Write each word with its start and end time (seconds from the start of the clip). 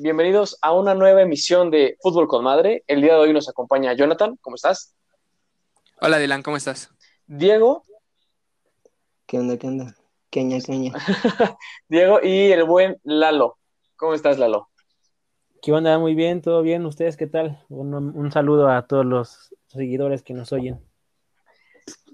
Bienvenidos 0.00 0.56
a 0.62 0.72
una 0.72 0.94
nueva 0.94 1.22
emisión 1.22 1.70
de 1.72 1.96
Fútbol 2.00 2.28
con 2.28 2.44
Madre. 2.44 2.84
El 2.86 3.02
día 3.02 3.14
de 3.14 3.20
hoy 3.20 3.32
nos 3.32 3.48
acompaña 3.48 3.94
Jonathan. 3.94 4.38
¿Cómo 4.40 4.54
estás? 4.54 4.94
Hola, 6.00 6.18
Dylan. 6.18 6.42
¿Cómo 6.42 6.56
estás? 6.56 6.90
Diego. 7.26 7.82
¿Qué 9.26 9.38
onda? 9.38 9.56
¿Qué 9.56 9.66
onda? 9.66 9.96
Queña, 10.30 10.60
queña. 10.60 10.92
Diego 11.88 12.20
y 12.22 12.52
el 12.52 12.62
buen 12.64 13.00
Lalo. 13.02 13.58
¿Cómo 13.96 14.14
estás, 14.14 14.38
Lalo? 14.38 14.68
¿Qué 15.62 15.72
onda? 15.72 15.98
Muy 15.98 16.14
bien, 16.14 16.42
todo 16.42 16.62
bien. 16.62 16.86
¿Ustedes 16.86 17.16
qué 17.16 17.26
tal? 17.26 17.64
Un, 17.68 17.92
un 17.92 18.30
saludo 18.30 18.68
a 18.68 18.86
todos 18.86 19.04
los 19.04 19.52
seguidores 19.66 20.22
que 20.22 20.34
nos 20.34 20.52
oyen. 20.52 20.80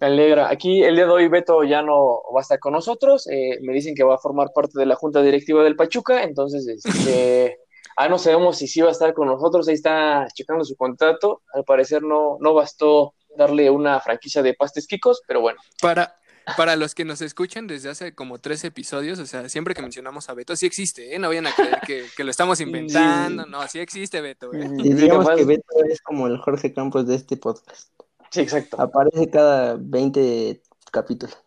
Me 0.01 0.07
alegra. 0.07 0.49
Aquí 0.49 0.83
el 0.83 0.97
día 0.97 1.05
de 1.05 1.13
hoy 1.13 1.29
Beto 1.29 1.65
ya 1.65 1.83
no 1.83 2.23
va 2.35 2.41
a 2.41 2.43
estar 2.43 2.59
con 2.59 2.73
nosotros. 2.73 3.29
Eh, 3.29 3.59
me 3.63 3.73
dicen 3.73 3.95
que 3.95 4.05
va 4.05 4.15
a 4.15 4.19
formar 4.19 4.53
parte 4.55 4.79
de 4.79 4.87
la 4.87 4.97
junta 4.97 5.23
directiva 5.23 5.63
del 5.63 5.77
Pachuca. 5.77 6.23
Entonces, 6.23 6.67
este, 6.67 7.59
ah, 7.97 8.09
no 8.09 8.19
sabemos 8.19 8.59
si 8.59 8.67
sí 8.69 8.81
va 8.81 8.89
a 8.89 8.93
estar 8.93 9.15
con 9.15 9.29
nosotros. 9.29 9.69
Ahí 9.69 9.75
está 9.75 10.27
checando 10.35 10.65
su 10.65 10.77
contrato. 10.77 11.43
Al 11.53 11.65
parecer 11.65 12.03
no, 12.03 12.39
no 12.41 12.55
bastó 12.55 13.15
darle 13.37 13.71
una 13.71 14.01
franquicia 14.01 14.43
de 14.43 14.55
pastes 14.55 14.87
quicos, 14.87 15.23
pero 15.27 15.41
bueno. 15.41 15.59
Para, 15.81 16.17
para 16.57 16.77
los 16.77 16.95
que 16.95 17.05
nos 17.05 17.21
escuchan 17.21 17.67
desde 17.67 17.91
hace 17.91 18.15
como 18.15 18.39
tres 18.39 18.65
episodios, 18.65 19.19
o 19.19 19.27
sea, 19.27 19.49
siempre 19.49 19.75
que 19.75 19.83
mencionamos 19.83 20.29
a 20.29 20.35
Beto, 20.35 20.55
sí 20.57 20.67
existe, 20.67 21.15
¿eh? 21.15 21.19
No 21.19 21.29
vayan 21.29 21.47
a 21.47 21.55
creer 21.55 21.81
que, 21.87 22.05
que 22.17 22.25
lo 22.25 22.31
estamos 22.31 22.61
inventando. 22.61 23.47
No, 23.47 23.67
sí 23.69 23.81
existe 23.81 24.21
Beto, 24.21 24.53
¿eh? 24.53 24.71
Y 24.79 24.95
digamos 24.95 25.29
que 25.31 25.45
Beto 25.45 25.85
es 25.89 26.01
como 26.01 26.27
el 26.27 26.39
Jorge 26.39 26.73
Campos 26.73 27.07
de 27.07 27.17
este 27.17 27.37
podcast. 27.37 27.91
Sí, 28.31 28.41
exacto. 28.41 28.81
Aparece 28.81 29.31
cada 29.31 29.77
20 29.79 30.61
capítulos. 30.91 31.39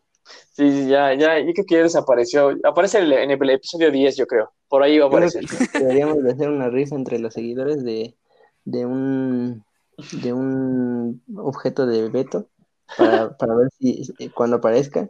Sí, 0.57 0.71
sí, 0.71 0.87
ya, 0.89 1.13
ya, 1.13 1.37
yo 1.37 1.53
creo 1.53 1.65
que 1.67 1.75
ya 1.75 1.83
desapareció. 1.83 2.57
Aparece 2.63 2.97
en 2.97 3.29
el, 3.29 3.49
episodio 3.51 3.91
10, 3.91 4.17
yo 4.17 4.25
creo. 4.25 4.51
Por 4.67 4.81
ahí 4.81 4.97
va 4.97 5.05
a 5.05 5.07
aparecer. 5.07 5.45
Deberíamos 5.71 6.23
de 6.23 6.31
hacer 6.31 6.49
una 6.49 6.67
rifa 6.67 6.95
entre 6.95 7.19
los 7.19 7.35
seguidores 7.35 7.83
de, 7.83 8.15
de 8.65 8.85
un 8.87 9.63
de 10.23 10.33
un 10.33 11.21
objeto 11.37 11.85
de 11.85 12.09
Beto 12.09 12.49
para, 12.97 13.37
para 13.37 13.55
ver 13.55 13.69
si 13.77 14.11
cuando 14.33 14.55
aparezca. 14.55 15.07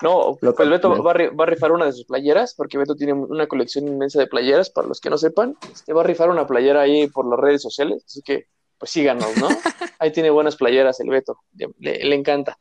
No, 0.00 0.38
pues 0.40 0.70
Beto 0.70 0.88
va 0.88 1.10
a, 1.10 1.30
va 1.30 1.44
a, 1.44 1.46
rifar 1.46 1.72
una 1.72 1.84
de 1.84 1.92
sus 1.92 2.06
playeras, 2.06 2.54
porque 2.54 2.78
Beto 2.78 2.96
tiene 2.96 3.12
una 3.12 3.48
colección 3.48 3.86
inmensa 3.86 4.20
de 4.20 4.26
playeras, 4.26 4.70
para 4.70 4.88
los 4.88 5.02
que 5.02 5.10
no 5.10 5.18
sepan. 5.18 5.54
Este, 5.70 5.92
va 5.92 6.00
a 6.00 6.04
rifar 6.04 6.30
una 6.30 6.46
playera 6.46 6.80
ahí 6.80 7.08
por 7.08 7.28
las 7.28 7.38
redes 7.38 7.60
sociales, 7.60 8.04
así 8.06 8.22
que 8.22 8.46
pues 8.78 8.90
síganos, 8.90 9.36
¿no? 9.36 9.48
Ahí 9.98 10.10
tiene 10.10 10.30
buenas 10.30 10.56
playeras 10.56 10.98
el 10.98 11.10
Beto, 11.10 11.38
le, 11.52 11.68
le, 12.04 12.14
encanta. 12.16 12.58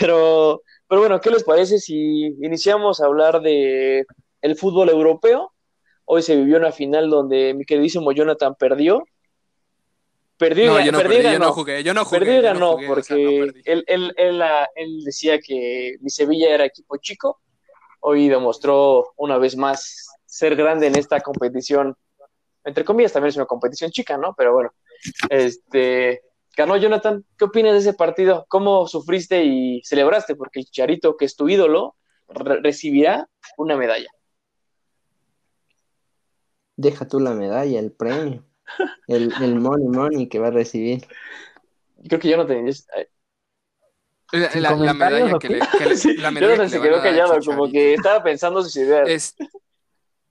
Pero, 0.00 0.62
pero 0.88 1.00
bueno, 1.00 1.20
¿qué 1.20 1.30
les 1.30 1.44
parece 1.44 1.78
si 1.78 2.26
iniciamos 2.42 3.00
a 3.00 3.06
hablar 3.06 3.40
de 3.40 4.04
el 4.40 4.56
fútbol 4.56 4.88
europeo? 4.88 5.52
Hoy 6.04 6.22
se 6.22 6.36
vivió 6.36 6.56
una 6.56 6.72
final 6.72 7.10
donde 7.10 7.54
mi 7.54 7.64
queridísimo 7.64 8.12
Jonathan 8.12 8.54
perdió. 8.54 9.04
Perdió, 10.36 10.74
no, 10.74 10.84
yo 10.84 10.92
no, 10.92 10.98
perdí, 10.98 11.22
ganó. 11.22 11.32
yo 11.32 11.38
no 11.38 11.52
jugué, 11.52 11.82
yo 11.82 11.94
no 11.94 12.04
jugué. 12.04 12.18
Perdí, 12.20 12.36
yo 12.36 12.42
ganó, 12.42 12.60
no 12.60 12.72
jugué, 12.74 12.86
porque 12.86 13.00
o 13.00 13.04
sea, 13.04 13.16
no 13.16 13.46
perdí. 13.46 13.62
él, 13.64 13.84
él, 13.86 14.14
él, 14.16 14.42
él 14.74 15.04
decía 15.04 15.40
que 15.40 15.96
mi 16.00 16.10
Sevilla 16.10 16.54
era 16.54 16.64
equipo 16.66 16.96
chico. 16.98 17.40
Hoy 18.00 18.28
demostró 18.28 19.12
una 19.16 19.38
vez 19.38 19.56
más 19.56 20.06
ser 20.26 20.54
grande 20.54 20.86
en 20.86 20.96
esta 20.96 21.20
competición. 21.20 21.96
Entre 22.64 22.84
comillas, 22.84 23.12
también 23.12 23.30
es 23.30 23.36
una 23.36 23.46
competición 23.46 23.90
chica, 23.90 24.16
¿no? 24.18 24.34
Pero 24.36 24.52
bueno, 24.52 24.72
este, 25.30 26.22
ganó 26.56 26.76
Jonathan. 26.76 27.24
¿Qué 27.38 27.44
opinas 27.44 27.74
de 27.74 27.78
ese 27.78 27.92
partido? 27.92 28.46
¿Cómo 28.48 28.88
sufriste 28.88 29.44
y 29.44 29.82
celebraste? 29.84 30.34
Porque 30.34 30.60
el 30.60 30.66
Charito, 30.66 31.16
que 31.16 31.26
es 31.26 31.36
tu 31.36 31.48
ídolo, 31.48 31.96
re 32.28 32.60
recibirá 32.60 33.28
una 33.58 33.76
medalla. 33.76 34.08
Deja 36.76 37.06
tú 37.06 37.20
la 37.20 37.32
medalla, 37.32 37.78
el 37.78 37.92
premio, 37.92 38.44
el, 39.06 39.32
el 39.40 39.54
money 39.54 39.86
money 39.86 40.28
que 40.28 40.38
va 40.38 40.48
a 40.48 40.50
recibir. 40.50 41.06
Creo 42.08 42.20
que 42.20 42.28
Jonathan 42.28 42.66
es... 42.68 42.86
La, 44.32 44.50
la, 44.54 44.74
la, 44.74 44.92
medalla 44.92 45.38
que 45.38 45.48
le, 45.48 45.60
que 45.78 45.86
le, 45.86 45.96
sí, 45.96 46.16
la 46.16 46.32
medalla 46.32 46.56
Jonathan 46.56 46.70
se 46.70 46.80
quedó 46.80 47.00
callado, 47.00 47.38
como 47.44 47.70
que 47.70 47.94
estaba 47.94 48.24
pensando 48.24 48.60
sus 48.60 48.74
ideas. 48.76 49.08
Es, 49.08 49.36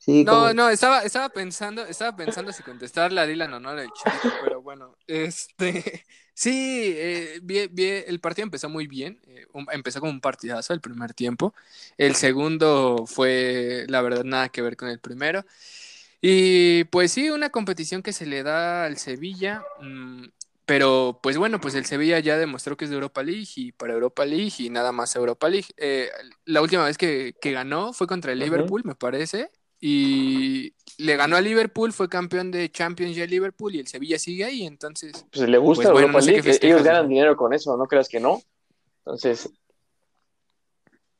Sí, 0.05 0.23
no, 0.23 0.33
como... 0.33 0.53
no, 0.53 0.69
estaba, 0.69 1.01
estaba 1.01 1.29
pensando, 1.29 1.83
estaba 1.83 2.15
pensando 2.15 2.53
si 2.53 2.61
contestarle 2.61 3.19
a 3.19 3.25
Dylan 3.25 3.51
o 3.55 3.59
no 3.59 3.69
al 3.69 3.89
Charito, 3.91 4.35
pero 4.43 4.61
bueno, 4.61 4.95
este, 5.07 6.05
sí, 6.35 6.93
eh, 6.95 8.05
el 8.07 8.19
partido 8.19 8.43
empezó 8.43 8.69
muy 8.69 8.85
bien, 8.85 9.19
eh, 9.25 9.47
un, 9.53 9.65
empezó 9.71 10.01
como 10.01 10.11
un 10.11 10.21
partidazo 10.21 10.73
el 10.73 10.79
primer 10.79 11.15
tiempo, 11.15 11.55
el 11.97 12.13
segundo 12.13 13.05
fue, 13.07 13.85
la 13.87 14.03
verdad, 14.03 14.23
nada 14.23 14.49
que 14.49 14.61
ver 14.61 14.77
con 14.77 14.89
el 14.89 14.99
primero, 14.99 15.43
y 16.21 16.83
pues 16.85 17.11
sí, 17.11 17.31
una 17.31 17.49
competición 17.49 18.03
que 18.03 18.13
se 18.13 18.27
le 18.27 18.43
da 18.43 18.85
al 18.85 18.97
Sevilla, 18.99 19.63
mmm, 19.81 20.25
pero 20.67 21.19
pues 21.23 21.35
bueno, 21.37 21.59
pues 21.59 21.73
el 21.73 21.85
Sevilla 21.85 22.19
ya 22.19 22.37
demostró 22.37 22.77
que 22.77 22.85
es 22.85 22.91
de 22.91 22.95
Europa 22.95 23.23
League 23.23 23.47
y 23.55 23.71
para 23.71 23.93
Europa 23.93 24.23
League 24.23 24.53
y 24.59 24.69
nada 24.69 24.91
más 24.91 25.15
Europa 25.15 25.49
League. 25.49 25.67
Eh, 25.77 26.09
la 26.45 26.61
última 26.61 26.85
vez 26.85 26.97
que, 26.97 27.35
que, 27.41 27.51
ganó 27.51 27.93
fue 27.93 28.07
contra 28.07 28.31
el 28.31 28.39
Liverpool, 28.39 28.81
uh 28.81 28.83
-huh. 28.83 28.87
me 28.89 28.95
parece, 28.95 29.51
y 29.79 30.73
le 30.97 31.15
ganó 31.15 31.35
a 31.35 31.41
Liverpool, 31.41 31.93
fue 31.93 32.09
campeón 32.09 32.51
de 32.51 32.71
Champions 32.71 33.15
ya 33.15 33.25
Liverpool 33.25 33.75
y 33.75 33.79
el 33.79 33.87
Sevilla 33.87 34.17
sigue 34.17 34.45
ahí, 34.45 34.65
entonces... 34.65 35.25
Pues 35.31 35.47
le 35.49 35.57
gusta 35.57 35.91
pues, 35.91 36.03
bueno, 36.03 36.19
League, 36.19 36.41
no 36.45 36.53
sé 36.53 36.67
ellos 36.67 36.83
ganan 36.83 37.09
dinero 37.09 37.35
con 37.35 37.53
eso, 37.53 37.75
no 37.77 37.85
creas 37.85 38.07
que 38.07 38.19
no. 38.19 38.41
Entonces... 38.99 39.49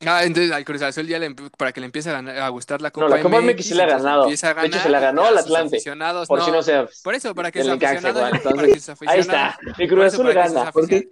Ah, 0.05 0.23
entonces 0.23 0.51
al 0.51 0.65
Cruz 0.65 0.81
Azul 0.81 1.07
ya 1.07 1.17
le, 1.17 1.33
para 1.57 1.71
que 1.71 1.79
le 1.79 1.85
empiece 1.85 2.09
a, 2.09 2.13
ganar, 2.13 2.37
a, 2.37 2.49
gustar 2.49 2.81
la 2.81 2.91
Copa 2.91 3.07
No, 3.07 3.15
la 3.15 3.21
Copa 3.21 3.41
MX, 3.41 3.55
MX 3.55 3.65
sí 3.65 3.73
la 3.73 3.83
ha 3.83 3.87
ganado. 3.87 4.23
A 4.23 4.35
ganar, 4.35 4.61
de 4.61 4.67
hecho, 4.67 4.79
se 4.79 4.89
la 4.89 4.99
ganó 4.99 5.25
al 5.25 5.37
Atlante. 5.37 5.81
Por 6.27 6.39
no, 6.39 6.45
si 6.45 6.51
no 6.51 6.63
sea... 6.63 6.87
Por 7.03 7.15
eso, 7.15 7.33
para 7.33 7.51
que 7.51 7.63
sus 7.63 7.71
aficionados... 7.71 8.31
Entonces, 8.33 8.89
ahí 9.07 9.19
está, 9.19 9.57
mi 9.77 9.87
Cruz 9.87 10.05
Azul 10.05 10.31
gana. 10.33 10.71
Porque 10.71 11.09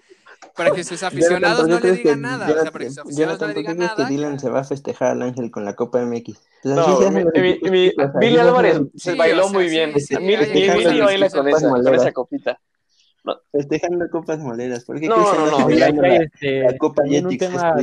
para 0.56 0.72
que 0.72 0.84
sus 0.84 1.04
aficionados 1.04 1.68
no 1.68 1.80
le 1.80 1.92
digan 1.94 2.22
nada. 2.22 2.46
O 2.50 2.54
sea, 2.62 2.72
para 2.72 2.86
que 2.86 2.90
sus 2.92 3.00
aficionados 3.00 3.42
no 3.42 3.48
le 3.48 3.54
digan 3.54 3.78
¿por 3.78 3.86
qué 3.86 3.94
nada. 3.94 4.08
que 4.08 4.14
Dylan 4.14 4.40
se 4.40 4.50
va 4.50 4.60
a 4.62 4.64
festejar 4.64 5.12
al 5.12 5.22
Ángel 5.22 5.52
con 5.52 5.66
la 5.66 5.76
Copa 5.76 6.04
MX? 6.06 6.40
No, 6.64 7.00
mi, 7.12 7.92
Billy 8.20 8.38
Álvarez 8.38 8.82
se 8.96 9.16
bailó 9.16 9.50
muy 9.50 9.70
bien. 9.70 9.94
Billy 9.94 11.02
baila 11.02 11.30
con 11.30 11.48
esa, 11.48 11.70
con 11.70 11.96
esa 11.96 12.12
copita. 12.12 12.60
No. 13.24 13.38
Festejando 13.52 14.10
copas 14.10 14.40
moleras. 14.40 14.84
¿Por 14.84 15.00
qué 15.00 15.08
no, 15.08 15.16
no, 15.16 15.60
no, 15.60 15.70
ya, 15.70 15.88
este, 15.88 16.60
la 16.64 16.78
Copa 16.78 17.04
Yeti 17.06 17.38
tema 17.38 17.74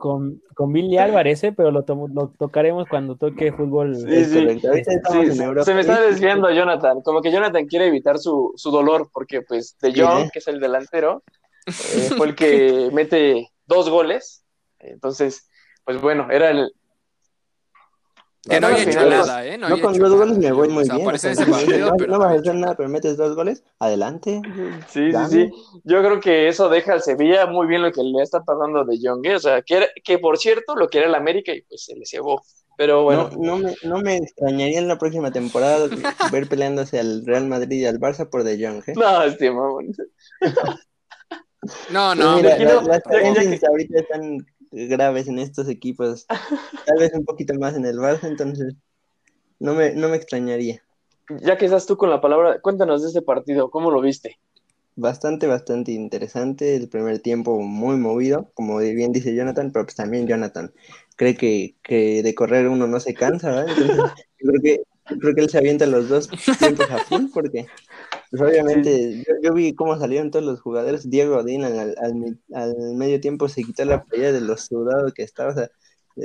con, 0.00 0.42
con 0.54 0.72
Billy 0.72 0.96
Álvarez, 0.96 1.44
¿eh? 1.44 1.52
pero 1.56 1.70
lo, 1.70 1.84
to 1.84 2.08
lo, 2.12 2.30
tocaremos 2.30 2.88
cuando 2.88 3.16
toque 3.16 3.52
fútbol. 3.52 3.94
Sí, 3.94 4.24
sí. 4.24 4.60
sí 4.60 5.30
se 5.62 5.74
me 5.74 5.80
está 5.82 6.00
desviando 6.00 6.50
Jonathan. 6.50 7.02
Como 7.02 7.20
que 7.20 7.30
Jonathan 7.30 7.66
quiere 7.66 7.86
evitar 7.86 8.18
su, 8.18 8.52
su 8.56 8.70
dolor, 8.70 9.10
porque 9.12 9.42
pues 9.42 9.76
De 9.80 9.92
Jong, 9.92 10.24
¿eh? 10.24 10.30
que 10.32 10.40
es 10.40 10.48
el 10.48 10.58
delantero, 10.58 11.22
eh, 11.66 12.10
fue 12.16 12.28
el 12.28 12.34
que 12.34 12.88
mete 12.92 13.50
dos 13.66 13.88
goles. 13.88 14.42
Entonces, 14.80 15.48
pues 15.84 16.00
bueno, 16.00 16.28
era 16.30 16.50
el. 16.50 16.72
Que 18.48 18.58
no, 18.58 18.68
había 18.68 18.84
hecho 18.84 19.06
nada, 19.06 19.46
¿eh? 19.46 19.58
No, 19.58 19.68
no 19.68 19.80
con 19.80 19.98
dos 19.98 20.14
goles 20.14 20.38
me 20.38 20.50
voy 20.50 20.68
muy 20.68 20.84
o 20.84 20.86
sea, 20.86 20.96
bien. 20.96 21.08
O 21.08 21.18
sea, 21.18 21.34
partido, 21.34 21.90
no, 21.90 21.96
pero 21.98 22.12
no 22.12 22.18
vas 22.18 22.32
a 22.32 22.40
hacer 22.40 22.54
nada, 22.54 22.74
pero 22.74 22.88
metes 22.88 23.18
dos 23.18 23.34
goles, 23.34 23.62
adelante. 23.78 24.40
Sí, 24.88 25.12
sí, 25.12 25.18
sí. 25.28 25.50
Yo 25.84 26.02
creo 26.02 26.20
que 26.20 26.48
eso 26.48 26.70
deja 26.70 26.94
al 26.94 27.02
Sevilla 27.02 27.44
muy 27.46 27.66
bien 27.66 27.82
lo 27.82 27.92
que 27.92 28.02
le 28.02 28.22
está 28.22 28.42
pasando 28.42 28.84
de 28.84 28.98
Jong. 29.02 29.26
¿eh? 29.26 29.34
O 29.34 29.38
sea, 29.38 29.60
que, 29.60 29.76
era, 29.76 29.86
que 30.02 30.18
por 30.18 30.38
cierto 30.38 30.74
lo 30.74 30.88
quiere 30.88 31.08
el 31.08 31.14
América 31.14 31.52
y 31.52 31.60
pues 31.62 31.84
se 31.84 31.94
le 31.94 32.06
cebó. 32.06 32.42
Pero 32.78 33.02
bueno. 33.02 33.28
No, 33.38 33.58
no, 33.58 33.58
me, 33.58 33.74
no 33.82 33.98
me 33.98 34.16
extrañaría 34.16 34.78
en 34.78 34.88
la 34.88 34.96
próxima 34.96 35.30
temporada 35.30 35.88
ver 36.32 36.48
peleándose 36.48 36.98
al 36.98 37.26
Real 37.26 37.46
Madrid 37.46 37.82
y 37.82 37.84
al 37.84 38.00
Barça 38.00 38.30
por 38.30 38.42
De 38.42 38.56
Jong. 38.56 38.82
¿eh? 38.86 38.94
No, 38.96 39.22
este 39.22 39.50
mamón. 39.50 39.92
No, 41.90 42.14
no, 42.14 42.36
mira, 42.36 42.56
la, 42.56 42.82
las 42.82 43.02
tendencias 43.02 43.62
ahorita 43.64 44.00
están 44.00 44.38
graves 44.70 45.28
en 45.28 45.38
estos 45.38 45.68
equipos, 45.68 46.26
tal 46.86 46.98
vez 46.98 47.12
un 47.14 47.24
poquito 47.24 47.54
más 47.54 47.74
en 47.76 47.86
el 47.86 47.98
Barça, 47.98 48.24
entonces 48.24 48.74
no 49.58 49.74
me, 49.74 49.92
no 49.92 50.08
me 50.08 50.16
extrañaría. 50.16 50.82
Ya 51.42 51.56
que 51.56 51.66
estás 51.66 51.86
tú 51.86 51.96
con 51.96 52.10
la 52.10 52.20
palabra, 52.20 52.60
cuéntanos 52.60 53.02
de 53.02 53.08
este 53.08 53.22
partido, 53.22 53.70
¿cómo 53.70 53.90
lo 53.90 54.00
viste? 54.00 54.38
Bastante, 54.96 55.46
bastante 55.46 55.92
interesante, 55.92 56.76
el 56.76 56.88
primer 56.88 57.20
tiempo 57.20 57.60
muy 57.60 57.96
movido, 57.96 58.50
como 58.54 58.78
bien 58.78 59.12
dice 59.12 59.34
Jonathan, 59.34 59.70
pero 59.72 59.84
pues 59.84 59.94
también 59.94 60.26
Jonathan 60.26 60.72
cree 61.16 61.36
que, 61.36 61.76
que 61.82 62.22
de 62.22 62.34
correr 62.34 62.68
uno 62.68 62.86
no 62.86 62.98
se 62.98 63.14
cansa, 63.14 63.50
¿verdad? 63.50 63.68
Entonces, 63.68 63.96
yo 64.40 64.50
creo 64.50 64.62
que, 64.62 64.82
creo 65.18 65.34
que 65.34 65.40
él 65.42 65.50
se 65.50 65.58
avienta 65.58 65.86
los 65.86 66.08
dos 66.08 66.28
tiempos 66.58 66.90
a 66.90 66.98
full, 66.98 67.26
porque 67.32 67.66
pues 68.30 68.42
obviamente 68.42 69.24
yo, 69.26 69.34
yo, 69.42 69.54
vi 69.54 69.74
cómo 69.74 69.98
salieron 69.98 70.30
todos 70.30 70.44
los 70.44 70.60
jugadores. 70.60 71.08
Diego 71.10 71.38
Odín 71.38 71.64
al, 71.64 71.96
al, 71.98 72.38
al, 72.54 72.76
medio 72.94 73.20
tiempo 73.20 73.48
se 73.48 73.64
quitó 73.64 73.84
la 73.84 74.04
playa 74.04 74.32
de 74.32 74.40
los 74.40 74.66
sudados 74.66 75.12
que 75.14 75.22
estaba. 75.22 75.50
O 75.50 75.54
sea, 75.54 75.70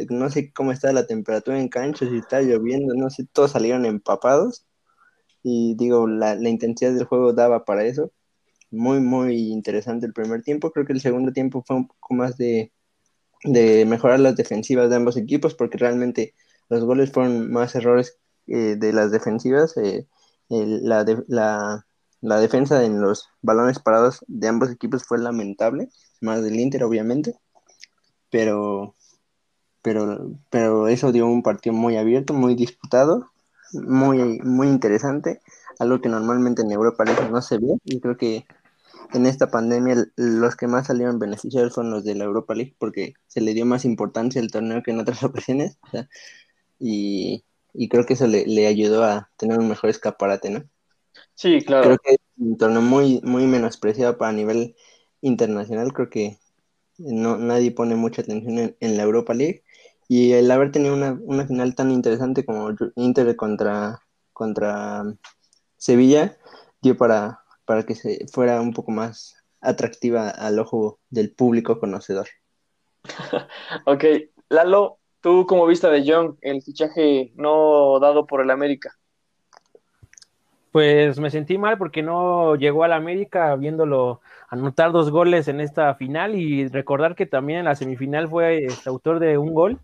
no 0.09 0.29
sé 0.29 0.51
cómo 0.53 0.71
está 0.71 0.93
la 0.93 1.07
temperatura 1.07 1.59
en 1.59 1.69
cancha, 1.69 2.07
si 2.07 2.17
está 2.17 2.41
lloviendo, 2.41 2.93
no 2.95 3.09
sé, 3.09 3.25
todos 3.31 3.51
salieron 3.51 3.85
empapados. 3.85 4.65
Y 5.43 5.75
digo, 5.75 6.07
la, 6.07 6.35
la 6.35 6.49
intensidad 6.49 6.93
del 6.93 7.05
juego 7.05 7.33
daba 7.33 7.65
para 7.65 7.85
eso. 7.85 8.11
Muy, 8.71 8.99
muy 9.01 9.51
interesante 9.51 10.05
el 10.07 10.13
primer 10.13 10.43
tiempo. 10.43 10.71
Creo 10.71 10.85
que 10.85 10.93
el 10.93 11.01
segundo 11.01 11.33
tiempo 11.33 11.63
fue 11.65 11.77
un 11.77 11.87
poco 11.87 12.13
más 12.15 12.37
de, 12.37 12.71
de 13.43 13.85
mejorar 13.85 14.19
las 14.19 14.35
defensivas 14.35 14.89
de 14.89 14.95
ambos 14.97 15.17
equipos, 15.17 15.55
porque 15.55 15.77
realmente 15.77 16.35
los 16.69 16.83
goles 16.83 17.11
fueron 17.11 17.51
más 17.51 17.75
errores 17.75 18.19
eh, 18.47 18.75
de 18.77 18.93
las 18.93 19.11
defensivas, 19.11 19.75
eh, 19.77 20.07
la, 20.49 21.05
la, 21.27 21.84
defensa 22.39 22.83
en 22.83 23.01
los 23.01 23.29
balones 23.41 23.79
parados 23.79 24.23
de 24.27 24.47
ambos 24.47 24.71
equipos 24.71 25.03
fue 25.03 25.19
lamentable, 25.19 25.89
más 26.21 26.43
del 26.43 26.59
Inter 26.59 26.83
obviamente, 26.83 27.35
pero, 28.29 28.95
pero, 29.81 30.31
pero 30.49 30.87
eso 30.87 31.11
dio 31.11 31.27
un 31.27 31.43
partido 31.43 31.75
muy 31.75 31.97
abierto, 31.97 32.33
muy 32.33 32.55
disputado, 32.55 33.31
muy, 33.73 34.39
muy 34.39 34.67
interesante, 34.67 35.39
algo 35.79 36.01
que 36.01 36.09
normalmente 36.09 36.61
en 36.61 36.71
Europa 36.71 37.05
no 37.05 37.41
se 37.41 37.57
ve 37.57 37.77
y 37.83 37.99
creo 37.99 38.17
que 38.17 38.45
en 39.13 39.25
esta 39.25 39.51
pandemia 39.51 40.05
los 40.15 40.55
que 40.55 40.67
más 40.67 40.87
salieron 40.87 41.19
beneficiados 41.19 41.73
fueron 41.73 41.91
los 41.91 42.03
de 42.03 42.15
la 42.15 42.25
Europa 42.25 42.55
League 42.55 42.75
porque 42.79 43.13
se 43.27 43.41
le 43.41 43.53
dio 43.53 43.65
más 43.65 43.85
importancia 43.85 44.41
al 44.41 44.51
torneo 44.51 44.81
que 44.83 44.91
en 44.91 44.99
otras 44.99 45.23
ocasiones 45.23 45.77
y, 46.79 47.43
creo 47.89 48.05
que 48.05 48.13
eso 48.13 48.27
le, 48.27 48.67
ayudó 48.67 49.03
a 49.03 49.29
tener 49.37 49.59
un 49.59 49.69
mejor 49.69 49.89
escaparate, 49.89 50.49
¿no? 50.49 50.63
Sí, 51.33 51.59
claro. 51.61 51.83
Creo 51.83 51.97
que 51.97 52.11
es 52.11 52.14
un 52.37 52.57
torneo 52.57 52.81
muy, 52.81 53.21
muy 53.23 53.45
menospreciado 53.47 54.17
para 54.17 54.31
nivel 54.31 54.75
internacional, 55.21 55.93
creo 55.93 56.09
que 56.09 56.37
no, 56.97 57.37
nadie 57.37 57.71
pone 57.71 57.95
mucha 57.95 58.21
atención 58.21 58.75
en, 58.79 58.97
la 58.97 59.03
Europa 59.03 59.33
League 59.33 59.63
y 60.07 60.33
el 60.33 60.49
haber 60.51 60.71
tenido 60.71 60.93
una, 60.93 61.17
una 61.23 61.45
final 61.47 61.75
tan 61.75 61.91
interesante 61.91 62.45
como 62.45 62.69
Inter 62.95 63.35
contra, 63.35 64.01
contra 64.33 65.03
Sevilla 65.77 66.37
dio 66.81 66.97
para, 66.97 67.41
para 67.65 67.83
que 67.83 67.95
se 67.95 68.27
fuera 68.31 68.61
un 68.61 68.73
poco 68.73 68.91
más 68.91 69.35
atractiva 69.61 70.29
al 70.29 70.59
ojo 70.59 70.99
del 71.09 71.33
público 71.33 71.79
conocedor. 71.79 72.27
ok, 73.85 74.03
Lalo, 74.49 74.99
¿tú 75.21 75.45
cómo 75.47 75.65
viste 75.65 75.89
de 75.89 76.03
Young 76.03 76.35
el 76.41 76.61
fichaje 76.61 77.33
no 77.35 77.99
dado 77.99 78.27
por 78.27 78.41
el 78.41 78.51
América? 78.51 78.95
Pues 80.75 81.21
me 81.21 81.29
sentí 81.29 81.57
mal 81.57 81.77
porque 81.77 82.03
no 82.03 82.57
llegó 82.57 82.83
al 82.83 82.91
América 82.91 83.55
viéndolo 83.55 84.19
anotar 84.49 84.91
dos 84.91 85.09
goles 85.09 85.47
en 85.47 85.61
esta 85.61 85.95
final 85.95 86.35
y 86.35 86.67
recordar 86.67 87.15
que 87.15 87.25
también 87.25 87.59
en 87.59 87.65
la 87.65 87.77
semifinal 87.77 88.27
fue 88.27 88.65
este, 88.65 88.89
autor 88.89 89.19
de 89.19 89.37
un 89.37 89.53
gol, 89.53 89.79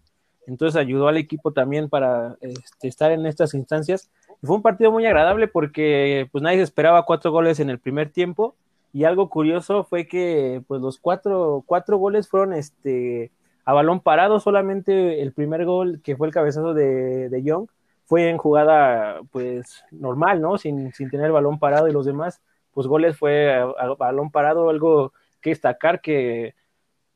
entonces 0.48 0.76
ayudó 0.76 1.08
al 1.08 1.16
equipo 1.16 1.54
también 1.54 1.88
para 1.88 2.36
este, 2.42 2.90
estar 2.90 3.10
en 3.14 3.26
estas 3.26 3.54
instancias. 3.54 4.12
Fue 4.44 4.54
un 4.54 4.62
partido 4.62 4.92
muy 4.92 5.06
agradable 5.06 5.48
porque 5.48 6.28
pues 6.30 6.42
nadie 6.42 6.62
esperaba 6.62 7.06
cuatro 7.06 7.32
goles 7.32 7.62
en 7.62 7.70
el 7.70 7.80
primer 7.80 8.10
tiempo. 8.10 8.58
Y 8.92 9.06
algo 9.06 9.30
curioso 9.30 9.86
fue 9.86 10.10
que 10.10 10.62
pues 10.68 10.82
los 10.82 11.00
cuatro, 11.00 11.64
cuatro 11.66 12.00
goles 12.00 12.28
fueron 12.28 12.52
este 12.52 13.32
a 13.64 13.72
balón 13.72 14.02
parado, 14.02 14.42
solamente 14.42 15.22
el 15.22 15.32
primer 15.32 15.64
gol 15.64 16.02
que 16.04 16.18
fue 16.18 16.28
el 16.28 16.34
cabezazo 16.34 16.74
de, 16.74 17.30
de 17.30 17.44
Young 17.44 17.68
fue 18.12 18.28
en 18.28 18.38
jugada 18.38 19.22
pues 19.32 19.86
normal, 19.90 20.42
¿no? 20.42 20.58
Sin, 20.58 20.92
sin 20.92 21.10
tener 21.10 21.32
balón 21.32 21.60
parado 21.60 21.88
y 21.88 21.94
los 21.94 22.06
demás 22.06 22.42
pues 22.72 22.86
goles 22.86 23.16
fue 23.16 23.58
balón 23.98 24.32
parado, 24.32 24.70
algo 24.70 25.14
que 25.40 25.52
destacar 25.52 26.02
que 26.02 26.54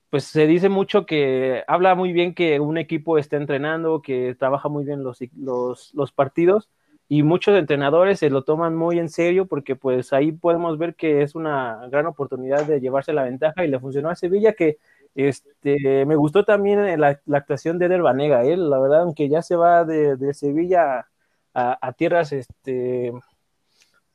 pues 0.09 0.24
se 0.24 0.47
dice 0.47 0.69
mucho 0.69 1.06
que 1.06 1.65
habla 1.68 1.95
muy 1.95 2.13
bien 2.13 2.33
que 2.33 2.62
un 2.62 2.77
equipo 2.77 3.18
está 3.18 3.36
entrenando, 3.36 4.01
que 4.01 4.36
trabaja 4.39 4.69
muy 4.69 4.86
bien 4.86 5.03
los, 5.03 5.19
los, 5.36 5.94
los 5.94 6.13
partidos 6.13 6.69
y 7.09 7.24
muchos 7.24 7.59
entrenadores 7.59 8.19
se 8.19 8.30
lo 8.30 8.45
toman 8.45 8.74
muy 8.77 8.97
en 8.97 9.09
serio 9.09 9.47
porque 9.47 9.75
pues 9.75 10.13
ahí 10.13 10.31
podemos 10.31 10.77
ver 10.77 10.95
que 10.95 11.24
es 11.24 11.36
una 11.36 11.89
gran 11.89 12.06
oportunidad 12.06 12.65
de 12.65 12.80
llevarse 12.80 13.12
la 13.12 13.24
ventaja 13.24 13.65
y 13.65 13.68
le 13.68 13.81
funcionó 13.81 14.09
a 14.12 14.15
Sevilla 14.15 14.53
que 14.53 14.77
este 15.16 16.06
me 16.06 16.16
gustó 16.16 16.44
también 16.44 17.00
la, 17.00 17.20
actuación 17.34 17.80
de 17.80 17.86
Eder 17.86 18.02
Banega, 18.02 18.44
¿eh? 18.44 18.58
la 18.58 18.80
verdad 18.80 19.02
aunque 19.02 19.30
ya 19.30 19.42
se 19.42 19.56
va 19.56 19.86
de, 19.86 20.34
Sevilla 20.34 21.08
a, 21.54 21.94
tierras 21.94 22.34
este 22.34 23.14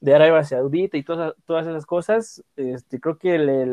de 0.00 0.14
Arabia 0.14 0.44
Saudita 0.44 0.97
y 0.97 1.02
todas, 1.02 1.35
todas 1.47 1.67
esas 1.67 1.87
cosas, 1.87 2.43
este, 2.56 3.00
creo 3.00 3.19
que 3.19 3.38
le, 3.38 3.67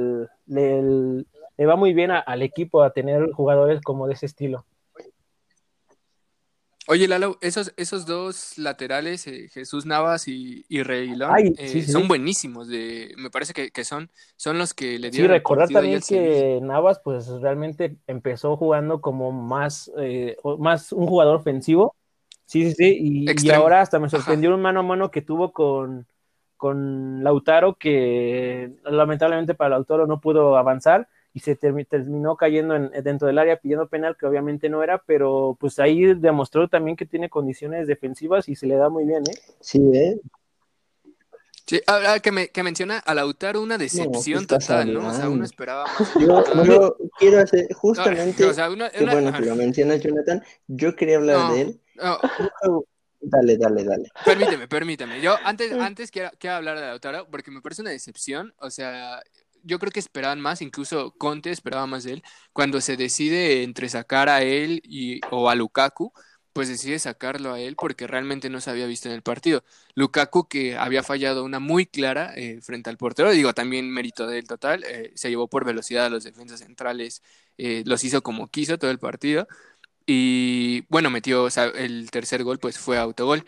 le, 0.47 1.65
va 1.65 1.75
muy 1.75 1.93
bien 1.93 2.11
al 2.11 2.41
equipo 2.41 2.83
a 2.83 2.91
tener 2.91 3.31
jugadores 3.31 3.81
como 3.81 4.07
de 4.07 4.13
ese 4.13 4.25
estilo. 4.25 4.65
Oye, 6.89 7.05
Lalo, 7.09 7.37
esos, 7.41 7.73
esos 7.75 8.05
dos 8.05 8.57
laterales, 8.57 9.27
eh, 9.27 9.49
Jesús 9.49 9.85
Navas 9.85 10.29
y, 10.29 10.65
y 10.69 10.83
Reilón, 10.83 11.53
eh, 11.57 11.83
son 11.83 12.07
buenísimos. 12.07 12.69
De, 12.69 13.13
me 13.17 13.29
parece 13.29 13.53
que, 13.53 13.83
son, 13.83 14.09
son 14.37 14.57
los 14.57 14.73
que 14.73 14.97
le 14.97 15.09
dieron. 15.09 15.29
Sí, 15.29 15.33
recordar 15.33 15.67
también 15.67 15.99
que 15.99 16.59
Navas, 16.61 17.01
pues 17.03 17.27
realmente 17.41 17.97
empezó 18.07 18.55
jugando 18.55 19.01
como 19.01 19.33
más, 19.33 19.91
eh, 19.97 20.37
más 20.59 20.93
un 20.93 21.07
jugador 21.07 21.35
ofensivo. 21.35 21.93
Sí, 22.45 22.69
sí, 22.69 22.75
sí. 22.77 23.25
Y, 23.35 23.49
ahora 23.49 23.81
hasta 23.81 23.99
me 23.99 24.09
sorprendió 24.09 24.55
un 24.55 24.61
mano 24.61 24.79
a 24.79 24.83
mano 24.83 25.11
que 25.11 25.21
tuvo 25.21 25.51
con, 25.51 26.07
con 26.55 27.21
Lautaro, 27.21 27.75
que 27.75 28.71
lamentablemente 28.85 29.55
para 29.55 29.71
Lautaro 29.71 30.07
no 30.07 30.21
pudo 30.21 30.55
avanzar 30.55 31.09
y 31.37 31.39
se 31.39 31.55
terminó 31.55 32.35
cayendo 32.35 32.75
en, 32.75 32.89
dentro 33.03 33.27
del 33.27 33.37
área 33.37 33.57
pidiendo 33.57 33.87
penal, 33.87 34.17
que 34.17 34.25
obviamente 34.25 34.69
no 34.69 34.81
era, 34.81 34.97
pero 35.05 35.55
pues 35.59 35.77
ahí 35.77 36.15
demostró 36.15 36.67
también 36.67 36.97
que 36.97 37.05
tiene 37.05 37.29
condiciones 37.29 37.85
defensivas 37.85 38.49
y 38.49 38.55
se 38.55 38.65
le 38.65 38.75
da 38.75 38.89
muy 38.89 39.05
bien, 39.05 39.21
¿eh? 39.29 39.37
Sí, 39.59 39.79
¿eh? 39.93 40.19
Sí, 41.67 41.79
ahora 41.85 42.19
que, 42.21 42.31
me, 42.31 42.47
que 42.47 42.63
menciona 42.63 42.97
a 42.97 43.13
Lautaro 43.13 43.61
una 43.61 43.77
decepción 43.77 44.47
total, 44.47 44.91
¿no? 44.91 45.09
O 45.09 45.13
sea, 45.13 45.29
uno 45.29 45.45
esperaba 45.45 45.85
más. 45.85 46.65
Yo, 46.65 46.97
quiero 47.19 47.39
hacer, 47.39 47.71
justamente, 47.75 48.43
bueno 49.05 49.31
que 49.31 49.45
lo 49.45 49.55
menciona 49.55 49.95
Jonathan, 49.97 50.43
yo 50.65 50.95
quería 50.95 51.17
hablar 51.17 51.53
de 51.53 51.61
él. 51.61 51.81
Dale, 53.19 53.57
dale, 53.57 53.83
dale. 53.83 54.09
Permíteme, 54.25 54.67
permíteme. 54.67 55.21
Yo 55.21 55.35
antes, 55.43 55.71
antes 55.79 56.09
quiero, 56.09 56.31
quiero 56.39 56.55
hablar 56.55 56.79
de 56.79 56.87
Lautaro 56.87 57.27
porque 57.29 57.51
me 57.51 57.61
parece 57.61 57.83
una 57.83 57.91
decepción. 57.91 58.55
O 58.57 58.71
sea, 58.71 59.21
yo 59.67 59.79
creo 59.79 59.91
que 59.91 59.99
esperaban 59.99 60.41
más, 60.41 60.61
incluso 60.61 61.11
Conte 61.17 61.51
esperaba 61.51 61.87
más 61.87 62.03
de 62.05 62.13
él. 62.13 62.23
Cuando 62.53 62.81
se 62.81 62.97
decide 62.97 63.63
entre 63.63 63.89
sacar 63.89 64.29
a 64.29 64.41
él 64.43 64.81
y, 64.85 65.21
o 65.31 65.49
a 65.49 65.55
Lukaku, 65.55 66.13
pues 66.57 66.69
decide 66.69 66.97
sacarlo 66.97 67.53
a 67.53 67.59
él 67.59 67.75
porque 67.75 68.07
realmente 68.07 68.49
no 68.49 68.61
se 68.61 68.71
había 68.71 68.87
visto 68.87 69.07
en 69.09 69.13
el 69.15 69.21
partido. 69.21 69.63
Lukaku, 69.93 70.47
que 70.47 70.75
había 70.75 71.03
fallado 71.03 71.43
una 71.43 71.59
muy 71.59 71.85
clara 71.85 72.33
eh, 72.35 72.61
frente 72.63 72.89
al 72.89 72.97
portero, 72.97 73.29
digo, 73.31 73.53
también 73.53 73.91
mérito 73.91 74.25
del 74.25 74.47
total, 74.47 74.83
eh, 74.85 75.11
se 75.15 75.29
llevó 75.29 75.47
por 75.49 75.65
velocidad 75.65 76.07
a 76.07 76.09
los 76.09 76.23
defensas 76.23 76.61
centrales, 76.61 77.21
eh, 77.59 77.83
los 77.85 78.03
hizo 78.03 78.23
como 78.23 78.47
quiso 78.47 78.79
todo 78.79 78.89
el 78.89 78.97
partido. 78.99 79.47
Y 80.07 80.85
bueno, 80.89 81.09
metió 81.11 81.43
o 81.43 81.49
sea, 81.51 81.65
el 81.65 82.09
tercer 82.11 82.43
gol, 82.43 82.59
pues 82.59 82.79
fue 82.79 82.97
autogol. 82.97 83.45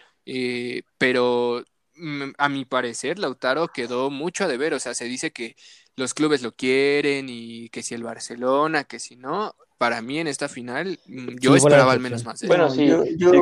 pero 0.97 1.65
mm, 1.95 2.31
a 2.37 2.49
mi 2.49 2.65
parecer, 2.65 3.19
Lautaro 3.19 3.69
quedó 3.69 4.09
mucho 4.11 4.43
a 4.45 4.47
deber. 4.47 4.73
O 4.73 4.79
sea, 4.79 4.93
se 4.93 5.05
dice 5.05 5.31
que 5.31 5.55
los 5.99 6.13
clubes 6.13 6.41
lo 6.41 6.53
quieren 6.53 7.27
y 7.29 7.69
que 7.69 7.83
si 7.83 7.93
el 7.93 8.03
Barcelona, 8.03 8.85
que 8.85 8.99
si 8.99 9.17
no, 9.17 9.53
para 9.77 10.01
mí 10.01 10.17
en 10.17 10.27
esta 10.27 10.47
final 10.47 10.97
mm, 11.05 11.37
yo 11.39 11.55
esperaba 11.55 11.91
al 11.91 11.99
menos 11.99 12.23
más. 12.25 12.41
Bueno, 12.47 12.69
si, 12.69 12.89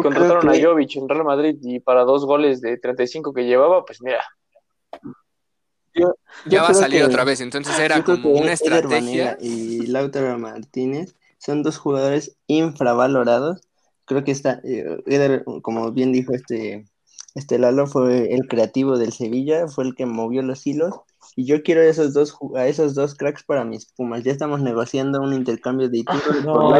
contrataron 0.02 0.50
a 0.50 0.60
Jovic 0.60 0.96
en 0.98 1.08
Real 1.08 1.24
Madrid 1.24 1.56
y 1.62 1.80
para 1.80 2.04
dos 2.04 2.26
goles 2.26 2.60
de 2.60 2.78
35 2.78 3.34
que 3.34 3.46
llevaba, 3.46 3.86
pues 3.86 4.02
mira. 4.02 4.22
ya 6.46 6.64
va 6.64 6.70
a 6.70 6.74
salir 6.74 7.04
otra 7.04 7.24
vez, 7.24 7.42
entonces 7.42 7.78
era 7.80 8.04
como 8.04 8.32
una 8.32 8.54
estrategia. 8.54 9.38
y 9.40 9.86
Lautaro 9.86 10.38
Martínez 10.38 11.16
son 11.38 11.64
dos 11.64 11.78
jugadores 11.78 12.36
infravalorados. 12.48 13.62
Creo 14.06 14.24
que 14.24 14.32
está, 14.32 14.62
eh, 14.64 15.44
como 15.62 15.92
bien 15.92 16.12
dijo 16.12 16.34
este, 16.34 16.88
este 17.36 17.60
Lalo, 17.60 17.88
fue 17.88 18.34
el 18.34 18.48
creativo 18.48 18.98
del 18.98 19.14
Sevilla, 19.14 19.68
fue 19.68 19.84
el 19.84 19.96
que 19.96 20.06
movió 20.06 20.42
los 20.42 20.66
hilos 20.66 20.94
y 21.38 21.46
yo 21.46 21.62
quiero 21.62 21.82
a 21.82 21.86
esos 21.86 22.16
dos, 22.16 22.36
a 22.56 22.66
esos 22.66 22.96
dos 22.96 23.14
cracks 23.14 23.44
para 23.44 23.64
mis 23.64 23.86
Pumas. 23.86 24.24
Ya 24.24 24.32
estamos 24.32 24.60
negociando 24.60 25.22
un 25.22 25.34
intercambio 25.34 25.88
de 25.88 26.00
títulos 26.00 26.44
no, 26.46 26.54
por 26.54 26.80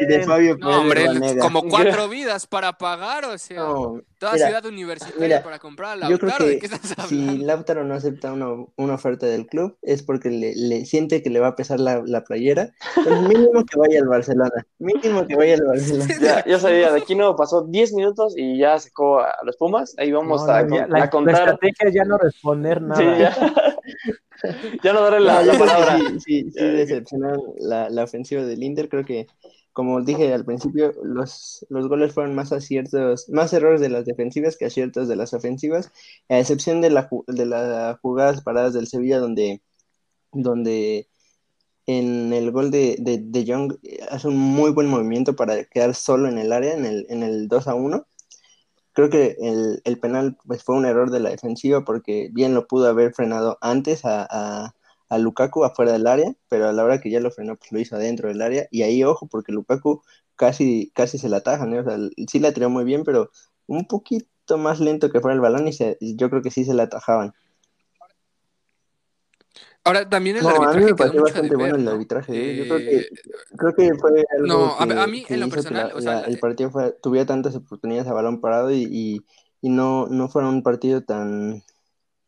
y 0.00 0.06
de 0.06 0.24
Fabio 0.24 0.56
no, 0.56 0.80
hombre, 0.80 1.06
como 1.40 1.62
cuatro 1.68 2.08
vidas 2.08 2.46
para 2.46 2.78
pagar, 2.78 3.24
o 3.24 3.36
sea, 3.36 3.66
toda 4.18 4.36
ciudad 4.36 4.64
universitaria 4.64 5.42
para 5.42 5.58
comprar 5.58 5.92
a 5.92 5.96
Lautaro. 5.96 6.10
Yo 6.10 6.18
creo 6.18 6.38
que 6.38 6.54
¿de 6.54 6.58
qué 6.58 6.66
estás 6.66 6.92
hablando? 6.98 7.32
si 7.32 7.38
Lautaro 7.38 7.84
no 7.84 7.94
acepta 7.94 8.32
una, 8.32 8.66
una, 8.76 8.94
oferta 8.94 9.26
del 9.26 9.46
club 9.46 9.76
es 9.82 10.02
porque 10.02 10.30
le, 10.30 10.54
le, 10.54 10.86
siente 10.86 11.22
que 11.22 11.30
le 11.30 11.40
va 11.40 11.48
a 11.48 11.56
pesar 11.56 11.80
la, 11.80 12.02
la 12.04 12.24
playera. 12.24 12.72
Pues 12.94 13.20
mínimo 13.22 13.64
que 13.64 13.78
vaya 13.78 14.00
al 14.00 14.08
Barcelona. 14.08 14.66
Mínimo 14.78 15.26
que 15.26 15.36
vaya 15.36 15.54
al 15.54 15.64
Barcelona. 15.66 16.14
ya, 16.20 16.44
yo 16.44 16.58
sabía, 16.58 16.92
de 16.92 17.00
aquí 17.00 17.14
no 17.14 17.36
pasó 17.36 17.62
10 17.62 17.92
minutos 17.94 18.34
y 18.36 18.58
ya 18.58 18.78
sacó 18.78 19.20
a 19.20 19.36
los 19.44 19.56
Pumas. 19.56 19.94
Ahí 19.98 20.12
vamos 20.12 20.48
a, 20.48 20.58
a, 20.58 21.10
contar. 21.10 21.34
La 21.34 21.52
estrategia 21.52 21.90
ya 21.92 22.04
no 22.04 22.18
responder 22.18 22.80
nada. 22.82 23.02
ya. 24.82 24.92
no 24.92 25.02
darle 25.02 25.20
la, 25.20 25.58
palabra. 25.58 25.98
Sí, 26.24 26.50
sí, 26.50 26.64
decepcionaron 26.64 27.40
la, 27.58 27.90
la, 27.90 28.04
ofensiva 28.04 28.42
del 28.44 28.62
Inter. 28.62 28.88
Creo 28.88 29.04
que, 29.04 29.26
como 29.76 30.00
dije 30.00 30.32
al 30.32 30.46
principio, 30.46 30.94
los, 31.02 31.66
los 31.68 31.86
goles 31.86 32.14
fueron 32.14 32.34
más 32.34 32.50
aciertos, 32.50 33.28
más 33.28 33.52
errores 33.52 33.78
de 33.82 33.90
las 33.90 34.06
defensivas 34.06 34.56
que 34.56 34.64
aciertos 34.64 35.06
de 35.06 35.16
las 35.16 35.34
ofensivas, 35.34 35.92
a 36.30 36.38
excepción 36.38 36.80
de, 36.80 36.88
la, 36.88 37.10
de 37.26 37.44
las 37.44 38.00
jugadas 38.00 38.40
paradas 38.40 38.72
del 38.72 38.86
Sevilla, 38.86 39.18
donde, 39.18 39.60
donde 40.32 41.10
en 41.84 42.32
el 42.32 42.52
gol 42.52 42.70
de, 42.70 42.96
de, 42.98 43.44
Young 43.44 43.74
hace 44.10 44.28
un 44.28 44.38
muy 44.38 44.70
buen 44.70 44.88
movimiento 44.88 45.36
para 45.36 45.64
quedar 45.64 45.94
solo 45.94 46.30
en 46.30 46.38
el 46.38 46.52
área, 46.54 46.72
en 46.72 46.86
el, 46.86 47.04
en 47.10 47.22
el 47.22 47.46
2 47.46 47.68
a 47.68 47.74
1. 47.74 48.06
Creo 48.94 49.10
que 49.10 49.36
el, 49.38 49.82
el 49.84 49.98
penal 50.00 50.38
pues, 50.46 50.64
fue 50.64 50.76
un 50.76 50.86
error 50.86 51.10
de 51.10 51.20
la 51.20 51.28
defensiva 51.28 51.84
porque 51.84 52.30
bien 52.32 52.54
lo 52.54 52.66
pudo 52.66 52.88
haber 52.88 53.12
frenado 53.12 53.58
antes 53.60 54.06
a, 54.06 54.74
a, 55.08 55.18
Lukaku 55.18 55.64
afuera 55.64 55.92
del 55.92 56.06
área, 56.06 56.34
pero 56.48 56.68
a 56.68 56.72
la 56.72 56.84
hora 56.84 57.00
que 57.00 57.10
ya 57.10 57.20
lo 57.20 57.30
frenó, 57.30 57.56
pues 57.56 57.72
lo 57.72 57.80
hizo 57.80 57.96
adentro 57.96 58.28
del 58.28 58.42
área. 58.42 58.66
Y 58.70 58.82
ahí, 58.82 59.02
ojo, 59.04 59.26
porque 59.28 59.52
Lukaku 59.52 60.02
casi, 60.36 60.90
casi 60.94 61.18
se 61.18 61.28
la 61.28 61.38
ataja, 61.38 61.66
¿no? 61.66 61.80
O 61.80 61.84
sea, 61.84 61.98
sí 62.28 62.38
la 62.38 62.52
tiró 62.52 62.70
muy 62.70 62.84
bien, 62.84 63.04
pero 63.04 63.30
un 63.66 63.86
poquito 63.86 64.58
más 64.58 64.80
lento 64.80 65.10
que 65.10 65.20
fuera 65.20 65.34
el 65.34 65.40
balón 65.40 65.68
y 65.68 65.72
se, 65.72 65.98
yo 66.00 66.30
creo 66.30 66.42
que 66.42 66.50
sí 66.50 66.64
se 66.64 66.74
la 66.74 66.84
atajaban. 66.84 67.34
Ahora, 69.84 70.08
también 70.08 70.36
el 70.36 70.42
no, 70.42 70.48
arbitraje 70.48 70.76
a 70.76 70.80
mí 70.80 70.84
me 70.86 70.96
pareció 70.96 71.22
bastante 71.22 71.48
ver, 71.50 71.58
bueno 71.58 71.76
el 71.76 71.86
arbitraje. 71.88 72.32
¿eh? 72.34 72.56
Yo 72.56 72.64
creo 72.64 72.78
Eh, 72.80 73.08
que, 73.12 73.56
creo 73.56 73.74
que 73.74 73.94
fue 74.00 74.24
algo 74.36 74.48
no, 74.48 74.80
a, 74.80 74.86
que, 74.86 74.94
a 74.94 75.06
mí 75.06 75.24
en 75.28 75.40
lo 75.40 75.48
personal, 75.48 75.88
la- 75.88 75.94
o 75.94 76.00
sea, 76.00 76.14
la- 76.14 76.20
la- 76.22 76.26
el 76.26 76.38
partido 76.40 76.70
fue- 76.70 76.92
tuviera 77.00 77.24
tantas 77.24 77.54
oportunidades 77.54 78.08
a 78.08 78.12
balón 78.12 78.40
parado 78.40 78.72
y, 78.72 78.82
y, 78.90 79.24
y 79.60 79.68
no, 79.68 80.08
no 80.08 80.28
fuera 80.28 80.48
un 80.48 80.64
partido 80.64 81.04
tan, 81.04 81.62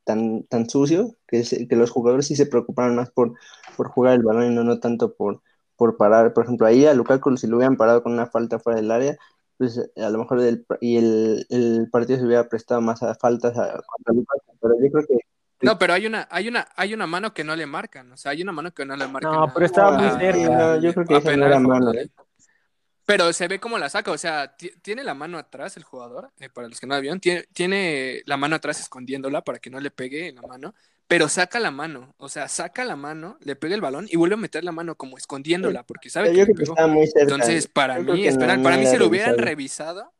tan, 0.09 0.45
tan 0.45 0.69
sucio, 0.71 1.17
que, 1.29 1.45
se- 1.45 1.69
que 1.69 1.77
los 1.77 1.91
jugadores 1.93 2.27
sí 2.27 2.37
se 2.37 2.47
preocuparon 2.47 2.97
más 2.97 3.11
por, 3.12 3.35
por 3.77 3.88
jugar 3.91 4.15
el 4.15 4.23
balón 4.25 4.53
y 4.53 4.55
no, 4.55 4.65
no 4.65 4.81
tanto 4.81 5.15
por, 5.15 5.43
por 5.77 5.97
parar. 5.99 6.33
Por 6.35 6.45
ejemplo, 6.45 6.67
ahí 6.67 6.87
a 6.87 6.95
Lukaku, 6.95 7.37
si 7.37 7.47
lo 7.47 7.57
hubieran 7.59 7.77
parado 7.77 8.03
con 8.03 8.12
una 8.12 8.27
falta 8.27 8.59
fuera 8.59 8.81
del 8.81 8.91
área, 8.91 9.17
pues 9.59 9.79
a 9.97 10.11
lo 10.11 10.19
mejor 10.19 10.41
el, 10.41 10.67
y 10.81 10.97
el, 10.97 11.47
el 11.50 11.88
partido 11.91 12.19
se 12.19 12.27
hubiera 12.27 12.49
prestado 12.49 12.81
más 12.81 13.03
a 13.03 13.15
faltas 13.15 13.57
a, 13.59 13.83
contra 13.87 14.15
Lukaku. 14.15 14.57
Pero 14.61 14.75
yo 14.83 14.91
creo 14.93 15.07
que 15.07 15.19
no, 15.62 15.79
pero 15.79 15.93
hay 15.95 16.07
una, 16.07 16.29
hay 16.31 16.49
una, 16.49 16.69
hay 16.77 16.95
una 16.95 17.07
mano 17.07 17.35
que 17.35 17.43
no 17.45 17.57
le 17.57 17.67
marcan, 17.67 18.12
o 18.12 18.17
sea, 18.17 18.31
hay 18.33 18.43
una 18.43 18.53
mano 18.53 18.73
que 18.73 18.85
no 18.85 18.97
le 18.97 19.09
marcan. 19.09 19.33
No, 19.33 19.50
pero 19.53 19.67
estaba 19.67 19.91
muy 19.99 20.09
a- 20.09 20.19
cerca. 20.19 20.49
No, 20.57 20.81
yo 20.81 20.95
creo 20.95 21.07
que 21.07 21.17
esa 21.17 21.37
no 21.37 21.47
era 21.47 21.59
mano, 21.61 21.93
¿eh? 21.93 22.09
Pero 23.09 23.33
se 23.33 23.49
ve 23.49 23.59
cómo 23.59 23.79
la 23.79 23.88
saca, 23.88 24.11
o 24.11 24.19
sea, 24.19 24.55
ti- 24.55 24.71
tiene 24.83 25.03
la 25.03 25.15
mano 25.15 25.38
atrás 25.38 25.79
el 25.79 25.83
jugador, 25.83 26.31
eh, 26.41 26.50
para 26.50 26.69
los 26.69 26.79
que 26.79 26.87
no 26.87 26.93
la 26.93 27.00
vieron, 27.00 27.21
tiene, 27.21 27.45
tiene 27.55 28.21
la 28.27 28.37
mano 28.37 28.55
atrás 28.57 28.81
escondiéndola 28.81 29.41
para 29.41 29.59
que 29.61 29.71
no 29.71 29.81
le 29.81 29.91
pegue 29.91 30.29
en 30.29 30.35
la 30.35 30.43
mano, 30.43 30.75
pero 31.07 31.27
saca 31.31 31.59
la 31.59 31.71
mano, 31.71 32.15
o 32.19 32.29
sea, 32.29 32.49
saca 32.49 32.85
la 32.85 32.97
mano, 32.97 33.38
le 33.41 33.57
pega 33.57 33.75
el 33.75 33.81
balón 33.81 34.07
y 34.11 34.19
vuelve 34.19 34.35
a 34.35 34.37
meter 34.37 34.62
la 34.62 34.73
mano 34.73 34.95
como 34.95 35.17
escondiéndola, 35.17 35.85
porque 35.85 36.11
sabe 36.11 36.29
Yo 36.29 36.45
que 36.47 36.53
creo 36.53 36.75
que 36.77 36.87
muy 36.87 37.07
cerca. 37.07 37.23
Entonces, 37.23 37.67
para 37.67 37.99
Yo 37.99 38.12
mí, 38.12 38.21
que 38.25 38.29
es 38.29 38.35
no- 38.35 38.41
penal. 38.41 38.59
no 38.59 38.62
para 38.65 38.77
mí, 38.77 38.85
si 38.85 38.99
lo 38.99 39.07
hubieran 39.07 39.38
revisado, 39.38 40.12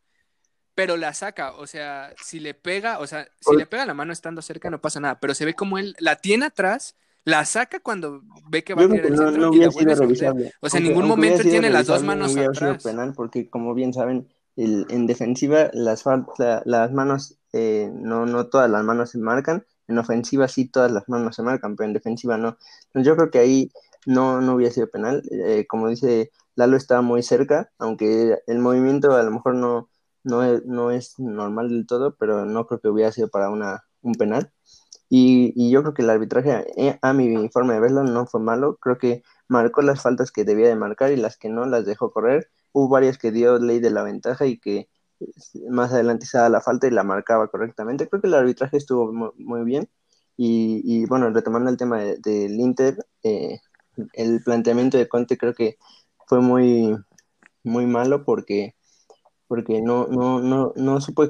pero 0.75 0.97
la 0.97 1.12
saca, 1.12 1.52
o 1.57 1.66
sea, 1.66 2.14
si 2.25 2.40
le 2.40 2.54
pega, 2.54 3.00
o 3.00 3.07
sea, 3.07 3.28
si 3.38 3.54
le 3.54 3.66
pega 3.66 3.85
la 3.85 3.92
mano 3.92 4.14
estando 4.14 4.40
cerca, 4.40 4.71
no 4.71 4.80
pasa 4.80 4.99
nada, 4.99 5.21
pero 5.21 5.35
se 5.35 5.45
ve 5.45 5.52
como 5.52 5.76
él 5.76 5.95
la 5.99 6.16
tiene 6.16 6.47
atrás, 6.47 6.97
la 7.25 7.44
saca 7.44 7.80
cuando 7.80 8.22
ve 8.48 8.64
que 8.64 8.75
va 8.75 8.82
a 8.82 8.84
Yo 8.84 8.88
tirar 8.88 9.04
que 9.04 9.08
el 9.08 9.16
no, 9.16 9.30
centro 9.30 9.42
no 9.42 9.50
y 9.50 9.58
la 9.60 9.70
sido 9.70 9.94
revisable. 9.94 10.52
O 10.60 10.68
sea, 10.70 10.78
en 10.78 10.84
ningún 10.84 11.06
momento 11.06 11.42
tiene 11.42 11.70
las 11.70 11.87
dos 11.87 12.02
manos 12.02 12.37
no 12.37 12.42
atrás. 12.42 12.82
penal 12.82 13.12
porque 13.14 13.50
como 13.50 13.75
bien 13.75 13.92
saben, 13.92 14.28
el- 14.56 14.87
en 14.90 15.06
defensiva 15.06 15.70
las, 15.72 16.04
las 16.64 16.92
manos, 16.92 17.38
eh, 17.52 17.90
no, 17.94 18.26
no 18.26 18.46
todas 18.48 18.70
las 18.70 18.84
manos 18.84 19.10
se 19.10 19.18
marcan, 19.18 19.64
en 19.88 19.98
ofensiva 19.98 20.48
sí 20.48 20.68
todas 20.68 20.90
las 20.92 21.08
manos 21.08 21.37
se 21.37 21.42
marcan, 21.42 21.76
pero 21.76 21.88
en 21.88 21.94
defensiva 21.94 22.37
no. 22.38 22.56
Entonces 22.87 23.06
yo 23.06 23.16
creo 23.16 23.30
que 23.30 23.38
ahí 23.38 23.72
no, 24.06 24.40
no 24.40 24.54
hubiera 24.54 24.72
sido 24.72 24.88
penal. 24.90 25.22
Eh, 25.30 25.66
como 25.68 25.88
dice 25.88 26.30
Lalo, 26.56 26.76
estaba 26.76 27.02
muy 27.02 27.22
cerca, 27.22 27.70
aunque 27.78 28.38
el 28.46 28.58
movimiento 28.58 29.12
a 29.16 29.22
lo 29.22 29.30
mejor 29.30 29.54
no, 29.54 29.88
no, 30.25 30.42
es, 30.44 30.64
no 30.66 30.90
es 30.90 31.18
normal 31.18 31.68
del 31.68 31.87
todo, 31.87 32.16
pero 32.16 32.44
no 32.46 32.66
creo 32.66 32.80
que 32.80 32.88
hubiera 32.88 33.12
sido 33.12 33.28
para 33.28 33.50
una, 33.50 33.84
un 34.02 34.14
penal. 34.14 34.52
Y, 35.11 35.71
yo 35.71 35.83
creo 35.83 35.95
que 35.95 36.03
el 36.03 36.11
arbitraje, 36.11 36.67
eh, 36.77 36.99
a 37.03 37.12
mi 37.15 37.49
forma 37.50 37.75
de 37.75 37.81
verlo, 37.81 38.05
no 38.05 38.27
fue 38.27 38.41
malo. 38.41 38.77
Creo 38.81 38.99
que 38.99 39.23
marcó 39.49 39.83
las 39.83 40.03
faltas 40.03 40.31
que 40.33 40.45
debía 40.45 40.69
de 40.69 40.77
marcar 40.77 41.12
y 41.12 41.17
las 41.17 41.37
que 41.38 41.49
no 41.49 41.65
las 41.67 41.87
dejó 41.87 42.12
correr. 42.12 42.50
Hubo 42.73 42.88
varias 42.88 43.19
que 43.19 43.33
dio 43.33 43.59
ley 43.59 43.81
de 43.81 43.91
la 43.91 44.03
ventaja 44.03 44.47
y 44.47 44.59
que 44.59 44.88
más 45.71 45.93
adelante 45.93 46.27
se 46.27 46.38
daba 46.38 46.50
la 46.50 46.61
falta 46.61 46.87
y 46.87 46.91
la 46.91 47.03
marcaba 47.05 47.49
correctamente. 47.49 48.09
Creo 48.09 48.21
que 48.23 48.29
el 48.29 48.35
arbitraje 48.35 48.77
estuvo 48.77 49.12
mu- 49.12 49.33
muy, 49.38 49.65
bien. 49.65 49.88
Y, 50.37 50.83
y, 50.85 51.07
bueno, 51.07 51.31
retomando 51.31 51.71
el 51.71 51.77
tema 51.77 51.99
de- 52.00 52.19
del 52.19 52.53
Inter, 52.61 52.97
eh, 53.23 53.59
el 54.15 54.43
planteamiento 54.45 54.99
de 54.99 55.09
Conte 55.09 55.37
creo 55.38 55.55
que 55.55 55.77
fue 56.27 56.41
muy, 56.41 56.97
muy 57.65 57.87
malo 57.87 58.25
porque, 58.25 58.77
porque 59.49 59.81
no, 59.83 60.07
no, 60.09 60.41
no, 60.41 60.73
no 60.77 61.00
supo 61.00 61.25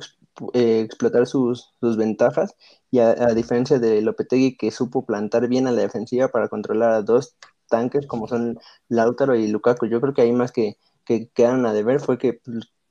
eh, 0.54 0.80
explotar 0.82 1.26
sus, 1.26 1.74
sus 1.80 1.96
ventajas 1.96 2.54
y 2.90 3.00
a, 3.00 3.14
diferencia 3.34 3.78
de 3.78 4.00
Lopetegui 4.02 4.56
que 4.56 4.70
supo 4.70 5.04
plantar 5.06 5.48
bien 5.48 5.66
a 5.66 5.72
la 5.72 5.82
defensiva 5.82 6.28
para 6.28 6.48
controlar 6.48 6.92
a 6.92 7.02
dos 7.02 7.36
tanques 7.68 8.06
como 8.06 8.28
son 8.28 8.58
Lautaro 8.88 9.34
y 9.36 9.48
Lukaku. 9.48 9.86
Yo 9.86 10.00
creo 10.00 10.14
que 10.14 10.22
ahí 10.22 10.32
más 10.32 10.52
que, 10.52 10.76
que 11.04 11.28
quedaron 11.34 11.66
a 11.66 11.72
deber 11.72 12.00
fue 12.00 12.18
que 12.18 12.40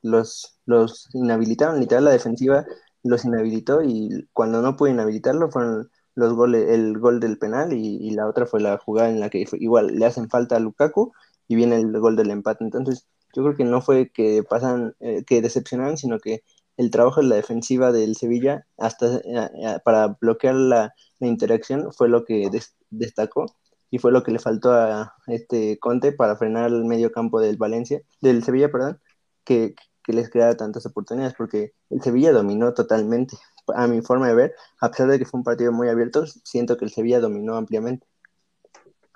los, 0.01 0.59
los 0.65 1.09
inhabilitaron, 1.13 1.79
literal 1.79 2.05
la 2.05 2.11
defensiva 2.11 2.65
los 3.03 3.25
inhabilitó 3.25 3.81
y 3.83 4.27
cuando 4.33 4.61
no 4.61 4.75
pudo 4.75 4.89
inhabilitarlo 4.89 5.49
fueron 5.51 5.89
los 6.15 6.33
goles, 6.33 6.69
el 6.69 6.97
gol 6.99 7.19
del 7.19 7.37
penal 7.37 7.73
y, 7.73 7.97
y 8.07 8.11
la 8.11 8.27
otra 8.27 8.45
fue 8.45 8.59
la 8.61 8.77
jugada 8.77 9.09
en 9.09 9.19
la 9.19 9.29
que 9.29 9.45
fue- 9.47 9.59
igual 9.61 9.87
le 9.95 10.05
hacen 10.05 10.29
falta 10.29 10.55
a 10.57 10.59
Lukaku 10.59 11.11
y 11.47 11.55
viene 11.55 11.77
el 11.77 11.97
gol 11.99 12.15
del 12.15 12.31
empate. 12.31 12.63
Entonces, 12.63 13.07
yo 13.35 13.43
creo 13.43 13.55
que 13.55 13.63
no 13.65 13.81
fue 13.81 14.09
que 14.11 14.43
pasan, 14.43 14.95
eh, 14.99 15.23
que 15.25 15.41
decepcionaron, 15.41 15.97
sino 15.97 16.19
que 16.19 16.43
el 16.77 16.91
trabajo 16.91 17.21
de 17.21 17.27
la 17.27 17.35
defensiva 17.35 17.91
del 17.91 18.15
Sevilla 18.15 18.65
hasta 18.77 19.17
eh, 19.17 19.21
eh, 19.25 19.77
para 19.83 20.17
bloquear 20.21 20.55
la, 20.55 20.93
la 21.19 21.27
interacción 21.27 21.91
fue 21.91 22.07
lo 22.07 22.23
que 22.23 22.49
des- 22.49 22.75
destacó 22.89 23.45
y 23.89 23.99
fue 23.99 24.11
lo 24.11 24.23
que 24.23 24.31
le 24.31 24.39
faltó 24.39 24.71
a 24.71 25.15
este 25.27 25.79
Conte 25.79 26.11
para 26.11 26.35
frenar 26.35 26.71
el 26.71 26.85
medio 26.85 27.11
campo 27.11 27.39
del 27.39 27.57
Valencia, 27.57 28.01
del 28.21 28.43
Sevilla, 28.43 28.69
perdón, 28.71 28.99
que, 29.43 29.75
que 30.03 30.13
les 30.13 30.29
creara 30.29 30.55
tantas 30.57 30.85
oportunidades, 30.85 31.33
porque 31.37 31.73
el 31.89 32.01
Sevilla 32.01 32.31
dominó 32.31 32.73
totalmente. 32.73 33.37
A 33.75 33.87
mi 33.87 34.01
forma 34.01 34.27
de 34.27 34.35
ver, 34.35 34.55
a 34.79 34.89
pesar 34.89 35.09
de 35.09 35.19
que 35.19 35.25
fue 35.25 35.39
un 35.39 35.43
partido 35.43 35.71
muy 35.71 35.89
abierto, 35.89 36.25
siento 36.25 36.77
que 36.77 36.85
el 36.85 36.91
Sevilla 36.91 37.19
dominó 37.19 37.55
ampliamente. 37.55 38.07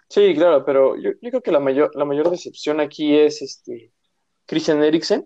Sí, 0.10 0.34
claro, 0.36 0.66
pero 0.66 0.98
yo, 0.98 1.12
yo 1.22 1.30
creo 1.30 1.42
que 1.42 1.52
la 1.54 1.60
mayor, 1.62 1.92
la 1.96 2.04
mayor 2.04 2.30
decepción 2.30 2.82
aquí 2.82 3.18
es 3.18 3.42
este 3.42 3.94
Christian 4.46 4.84
Eriksen. 4.84 5.26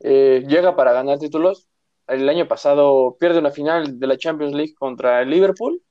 Eh, 0.00 0.44
llega 0.46 0.76
para 0.76 0.92
ganar 0.92 1.18
títulos. 1.18 1.68
El 2.06 2.28
año 2.28 2.48
pasado 2.48 3.16
pierde 3.18 3.38
una 3.38 3.50
final 3.50 3.98
de 3.98 4.06
la 4.06 4.16
Champions 4.16 4.54
League 4.54 4.74
contra 4.78 5.22
el 5.22 5.30
Liverpool 5.30 5.82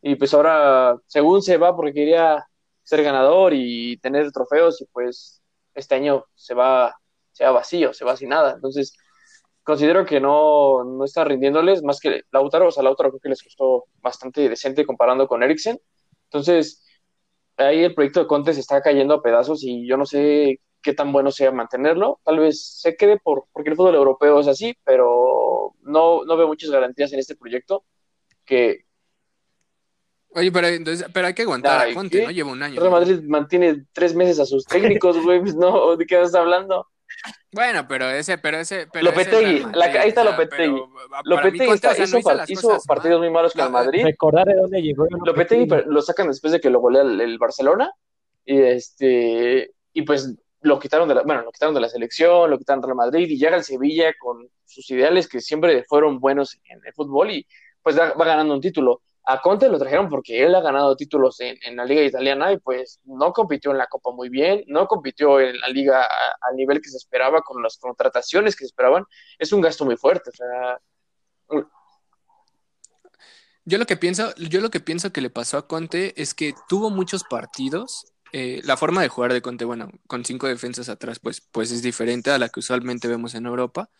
y 0.00 0.14
pues 0.16 0.32
ahora, 0.34 0.96
según 1.06 1.42
se 1.42 1.56
va 1.56 1.74
porque 1.76 1.92
quería 1.94 2.46
ser 2.82 3.02
ganador 3.02 3.52
y 3.54 3.98
tener 3.98 4.30
trofeos 4.32 4.80
y 4.80 4.86
pues 4.86 5.42
este 5.74 5.96
año 5.96 6.24
se 6.34 6.54
va, 6.54 6.94
se 7.32 7.44
va 7.44 7.50
vacío, 7.52 7.92
se 7.92 8.04
va 8.04 8.16
sin 8.16 8.28
nada. 8.30 8.52
Entonces, 8.54 8.96
considero 9.62 10.06
que 10.06 10.20
no, 10.20 10.84
no 10.84 11.04
está 11.04 11.24
rindiéndoles 11.24 11.82
más 11.82 12.00
que 12.00 12.22
Lautaro, 12.30 12.68
o 12.68 12.70
sea, 12.70 12.82
Lautaro 12.84 13.10
creo 13.10 13.20
que 13.20 13.28
les 13.30 13.42
costó 13.42 13.86
bastante 14.00 14.48
decente 14.48 14.86
comparando 14.86 15.26
con 15.28 15.42
Eriksen. 15.42 15.78
Entonces, 16.30 16.84
ahí 17.56 17.82
el 17.84 17.94
proyecto 17.94 18.20
de 18.20 18.26
Conte 18.28 18.52
se 18.54 18.60
está 18.60 18.80
cayendo 18.82 19.14
a 19.14 19.22
pedazos 19.22 19.64
y 19.64 19.86
yo 19.88 19.96
no 19.96 20.06
sé 20.06 20.60
qué 20.86 20.94
tan 20.94 21.12
bueno 21.12 21.32
sea 21.32 21.50
mantenerlo. 21.50 22.20
Tal 22.24 22.38
vez 22.38 22.64
se 22.80 22.96
quede 22.96 23.18
por, 23.18 23.46
porque 23.52 23.70
el 23.70 23.76
fútbol 23.76 23.96
europeo 23.96 24.38
es 24.38 24.46
así, 24.46 24.72
pero 24.84 25.74
no, 25.82 26.24
no 26.24 26.36
veo 26.36 26.46
muchas 26.46 26.70
garantías 26.70 27.12
en 27.12 27.18
este 27.18 27.34
proyecto 27.34 27.84
que 28.44 28.84
Oye, 30.30 30.52
pero, 30.52 30.66
entonces, 30.68 31.06
pero 31.12 31.26
hay 31.26 31.34
que 31.34 31.42
aguantar 31.42 31.80
Ay, 31.80 31.92
a 31.92 31.94
Conte, 31.94 32.18
¿qué? 32.18 32.24
¿no? 32.24 32.30
Lleva 32.30 32.52
un 32.52 32.62
año. 32.62 32.78
Real 32.78 32.92
Madrid 32.92 33.20
mantiene 33.26 33.84
tres 33.92 34.14
meses 34.14 34.38
a 34.38 34.44
sus 34.46 34.64
técnicos, 35.00 35.20
güey, 35.24 35.40
pues 35.40 35.54
no, 35.56 35.96
¿de 35.96 36.06
qué 36.06 36.14
estás 36.16 36.34
hablando? 36.36 36.86
Bueno, 37.52 37.86
pero 37.88 38.08
ese, 38.10 38.36
pero 38.38 38.58
ese, 38.58 38.86
pero 38.92 39.06
Lopetegui, 39.06 39.56
ese 39.56 39.66
la- 39.72 39.86
ahí 39.86 40.08
está 40.10 40.22
Lopetegui. 40.24 40.74
pero, 40.74 40.86
mí 40.88 40.94
Lopetegui 41.24 41.58
Conte, 41.66 41.74
está- 41.74 41.90
o 41.90 41.94
sea, 41.94 42.06
no 42.06 42.18
hizo, 42.18 42.52
hizo 42.52 42.68
cosas 42.68 42.86
partidos 42.86 43.18
muy 43.20 43.30
malos 43.30 43.54
con 43.54 43.64
el 43.64 43.70
Madrid. 43.72 44.04
Recordar 44.04 44.46
de 44.46 44.54
dónde 44.54 44.82
llegó. 44.82 45.06
Lopetegui 45.24 45.66
pero 45.66 45.90
lo 45.90 46.00
sacan 46.02 46.28
después 46.28 46.52
de 46.52 46.60
que 46.60 46.70
lo 46.70 46.80
golea 46.80 47.02
el, 47.02 47.20
el 47.20 47.38
Barcelona 47.38 47.90
y 48.44 48.58
este 48.60 49.72
y 49.94 50.02
pues 50.02 50.34
lo 50.66 50.78
quitaron 50.78 51.08
de 51.08 51.14
la, 51.14 51.22
bueno, 51.22 51.42
lo 51.42 51.52
quitaron 51.52 51.74
de 51.74 51.80
la 51.80 51.88
selección, 51.88 52.50
lo 52.50 52.58
quitaron 52.58 52.80
del 52.80 52.88
Real 52.88 52.96
Madrid 52.96 53.28
y 53.28 53.38
llega 53.38 53.56
al 53.56 53.64
Sevilla 53.64 54.12
con 54.18 54.48
sus 54.64 54.90
ideales 54.90 55.28
que 55.28 55.40
siempre 55.40 55.84
fueron 55.84 56.18
buenos 56.18 56.58
en 56.64 56.80
el 56.84 56.92
fútbol 56.92 57.30
y 57.30 57.46
pues 57.82 57.98
va, 57.98 58.12
ganando 58.12 58.54
un 58.54 58.60
título. 58.60 59.02
A 59.28 59.40
Conte 59.40 59.68
lo 59.68 59.78
trajeron 59.78 60.08
porque 60.08 60.44
él 60.44 60.54
ha 60.54 60.60
ganado 60.60 60.96
títulos 60.96 61.40
en, 61.40 61.76
la 61.76 61.84
liga 61.84 62.02
italiana 62.02 62.52
y 62.52 62.58
pues 62.58 63.00
no 63.04 63.32
compitió 63.32 63.70
en 63.70 63.78
la 63.78 63.86
Copa 63.86 64.10
muy 64.12 64.28
bien, 64.28 64.64
no 64.66 64.86
compitió 64.86 65.40
en 65.40 65.58
la 65.60 65.68
liga 65.68 66.06
al 66.40 66.56
nivel 66.56 66.80
que 66.80 66.90
se 66.90 66.96
esperaba 66.96 67.42
con 67.42 67.62
las 67.62 67.76
contrataciones 67.78 68.54
que 68.54 68.60
se 68.60 68.66
esperaban. 68.66 69.04
Es 69.38 69.52
un 69.52 69.60
gasto 69.60 69.84
muy 69.84 69.96
fuerte, 69.96 70.30
sea, 70.32 70.80
Yo 73.64 73.78
lo 73.78 73.86
que 73.86 73.96
pienso, 73.96 74.32
yo 74.36 74.60
lo 74.60 74.70
que 74.70 74.80
pienso 74.80 75.12
que 75.12 75.20
le 75.20 75.30
pasó 75.30 75.58
a 75.58 75.66
Conte 75.66 76.20
es 76.20 76.34
que 76.34 76.54
tuvo 76.68 76.90
muchos 76.90 77.24
partidos. 77.24 78.15
Eh, 78.32 78.60
la 78.64 78.76
forma 78.76 79.02
de 79.02 79.08
jugar 79.08 79.32
de 79.32 79.42
Conte, 79.42 79.64
bueno, 79.64 79.90
con 80.06 80.24
cinco 80.24 80.46
defensas 80.48 80.88
atrás, 80.88 81.18
pues, 81.20 81.40
pues 81.52 81.70
es 81.70 81.82
diferente 81.82 82.30
a 82.30 82.38
la 82.38 82.48
que 82.48 82.60
usualmente 82.60 83.08
vemos 83.08 83.34
en 83.34 83.46
Europa. 83.46 83.90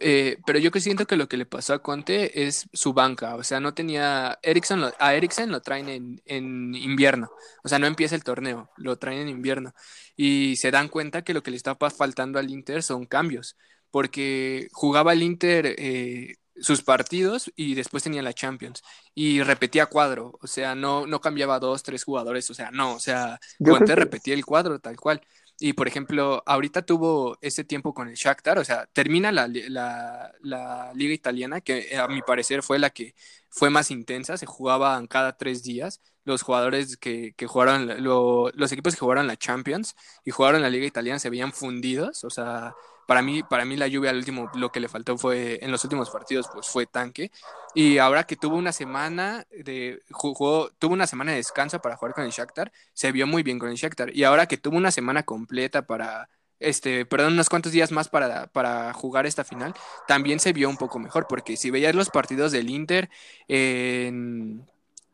eh, 0.00 0.38
pero 0.46 0.58
yo 0.58 0.70
que 0.72 0.80
siento 0.80 1.06
que 1.06 1.16
lo 1.16 1.28
que 1.28 1.36
le 1.36 1.46
pasó 1.46 1.74
a 1.74 1.82
Conte 1.82 2.46
es 2.46 2.68
su 2.72 2.94
banca, 2.94 3.36
o 3.36 3.44
sea, 3.44 3.60
no 3.60 3.74
tenía, 3.74 4.38
Ericsson 4.42 4.92
a 4.98 5.14
Ericsson 5.14 5.52
lo 5.52 5.62
traen 5.62 5.88
en, 5.90 6.22
en, 6.26 6.74
invierno, 6.74 7.30
o 7.64 7.68
sea, 7.68 7.78
no 7.78 7.86
empieza 7.86 8.14
el 8.16 8.24
torneo, 8.24 8.70
lo 8.76 8.98
traen 8.98 9.20
en 9.22 9.28
invierno, 9.28 9.74
y 10.16 10.56
se 10.56 10.70
dan 10.70 10.88
cuenta 10.88 11.22
que 11.22 11.34
lo 11.34 11.42
que 11.42 11.50
le 11.50 11.58
estaba 11.58 11.90
faltando 11.90 12.38
al 12.38 12.50
Inter 12.50 12.82
son 12.82 13.06
cambios, 13.06 13.56
porque 13.90 14.68
jugaba 14.72 15.12
el 15.12 15.22
Inter 15.22 15.74
eh, 15.78 16.36
sus 16.60 16.82
partidos 16.82 17.50
y 17.56 17.74
después 17.74 18.02
tenía 18.02 18.22
la 18.22 18.32
Champions 18.32 18.82
y 19.14 19.42
repetía 19.42 19.86
cuadro, 19.86 20.38
o 20.40 20.46
sea, 20.46 20.74
no, 20.74 21.06
no 21.06 21.20
cambiaba 21.20 21.58
dos, 21.58 21.82
tres 21.82 22.04
jugadores, 22.04 22.50
o 22.50 22.54
sea, 22.54 22.70
no, 22.70 22.94
o 22.94 23.00
sea, 23.00 23.38
Conte 23.64 23.94
repetía 23.96 24.34
el 24.34 24.44
cuadro 24.44 24.78
tal 24.78 24.96
cual. 24.96 25.20
Y 25.62 25.74
por 25.74 25.86
ejemplo, 25.86 26.42
ahorita 26.46 26.82
tuvo 26.86 27.36
ese 27.42 27.64
tiempo 27.64 27.92
con 27.92 28.08
el 28.08 28.14
Shakhtar, 28.14 28.58
o 28.58 28.64
sea, 28.64 28.86
termina 28.94 29.30
la, 29.30 29.46
la, 29.46 30.92
liga 30.94 31.12
italiana, 31.12 31.60
que 31.60 31.98
a 31.98 32.08
mi 32.08 32.22
parecer 32.22 32.62
fue 32.62 32.78
la 32.78 32.88
que 32.88 33.14
fue 33.50 33.68
más 33.68 33.90
intensa, 33.90 34.38
se 34.38 34.46
jugaban 34.46 35.06
cada 35.06 35.36
tres 35.36 35.62
días. 35.62 36.00
Los 36.24 36.42
jugadores 36.42 36.96
que, 36.96 37.34
que 37.36 37.46
jugaron, 37.46 38.02
los 38.02 38.72
equipos 38.72 38.94
que 38.94 39.00
jugaron 39.00 39.26
la 39.26 39.36
Champions 39.36 39.94
y 40.24 40.30
jugaron 40.30 40.62
la 40.62 40.70
liga 40.70 40.86
italiana 40.86 41.18
se 41.18 41.28
veían 41.28 41.52
fundidos, 41.52 42.24
o 42.24 42.30
sea, 42.30 42.74
para 43.10 43.22
mí, 43.22 43.42
para 43.42 43.64
mí 43.64 43.76
la 43.76 43.88
lluvia 43.88 44.10
al 44.10 44.18
último 44.18 44.48
lo 44.54 44.70
que 44.70 44.78
le 44.78 44.88
faltó 44.88 45.18
fue 45.18 45.58
en 45.62 45.72
los 45.72 45.82
últimos 45.82 46.10
partidos 46.10 46.48
pues 46.54 46.68
fue 46.68 46.86
tanque. 46.86 47.32
Y 47.74 47.98
ahora 47.98 48.22
que 48.22 48.36
tuvo 48.36 48.54
una 48.56 48.70
semana 48.70 49.44
de 49.50 50.00
jugó 50.12 50.70
tuvo 50.78 50.92
una 50.94 51.08
semana 51.08 51.32
de 51.32 51.38
descanso 51.38 51.80
para 51.80 51.96
jugar 51.96 52.14
con 52.14 52.22
el 52.24 52.30
Shakhtar, 52.30 52.70
se 52.92 53.10
vio 53.10 53.26
muy 53.26 53.42
bien 53.42 53.58
con 53.58 53.68
el 53.68 53.74
Shakhtar. 53.74 54.16
Y 54.16 54.22
ahora 54.22 54.46
que 54.46 54.58
tuvo 54.58 54.76
una 54.76 54.92
semana 54.92 55.24
completa 55.24 55.82
para 55.88 56.28
este, 56.60 57.04
perdón, 57.04 57.32
unos 57.32 57.48
cuantos 57.48 57.72
días 57.72 57.90
más 57.90 58.08
para, 58.08 58.46
para 58.46 58.92
jugar 58.92 59.26
esta 59.26 59.42
final, 59.42 59.74
también 60.06 60.38
se 60.38 60.52
vio 60.52 60.68
un 60.70 60.76
poco 60.76 61.00
mejor, 61.00 61.26
porque 61.28 61.56
si 61.56 61.72
veías 61.72 61.96
los 61.96 62.10
partidos 62.10 62.52
del 62.52 62.70
Inter 62.70 63.10
en, 63.48 64.64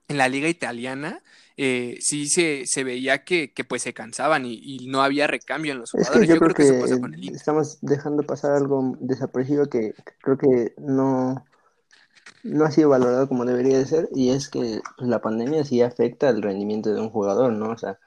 en 0.09 0.19
la 0.19 0.29
liga 0.29 0.49
italiana, 0.49 1.23
eh, 1.57 1.97
sí 2.01 2.29
se, 2.29 2.67
se 2.67 2.85
veía 2.85 3.25
que, 3.25 3.53
que, 3.53 3.65
pues 3.65 3.83
se 3.83 3.95
cansaban 3.95 4.45
y, 4.45 4.87
no 4.89 5.03
había 5.03 5.27
recambio 5.27 5.73
en 5.73 5.79
los 5.79 5.91
jugadores. 5.91 6.29
yo, 6.29 6.39
creo, 6.39 6.55
que, 6.55 7.29
estamos 7.29 7.79
dejando 7.81 8.23
pasar 8.25 8.53
algo 8.53 8.97
desaparecido 9.01 9.69
que, 9.71 9.95
creo 10.23 10.37
que 10.37 10.75
no, 10.77 11.45
no 12.43 12.65
ha 12.65 12.71
sido 12.71 12.91
valorado 12.91 13.27
como 13.29 13.47
debería 13.47 13.79
de 13.79 13.87
ser 13.87 14.09
y 14.15 14.31
es 14.31 14.49
que 14.49 14.81
pues, 14.99 15.09
la 15.09 15.21
pandemia 15.21 15.65
sí 15.65 15.81
afecta 15.81 16.29
el 16.29 16.43
rendimiento 16.43 16.93
de 16.93 17.01
un 17.01 17.11
jugador, 17.11 17.53
¿no? 17.53 17.71
O 17.71 17.79
sea, 17.79 17.99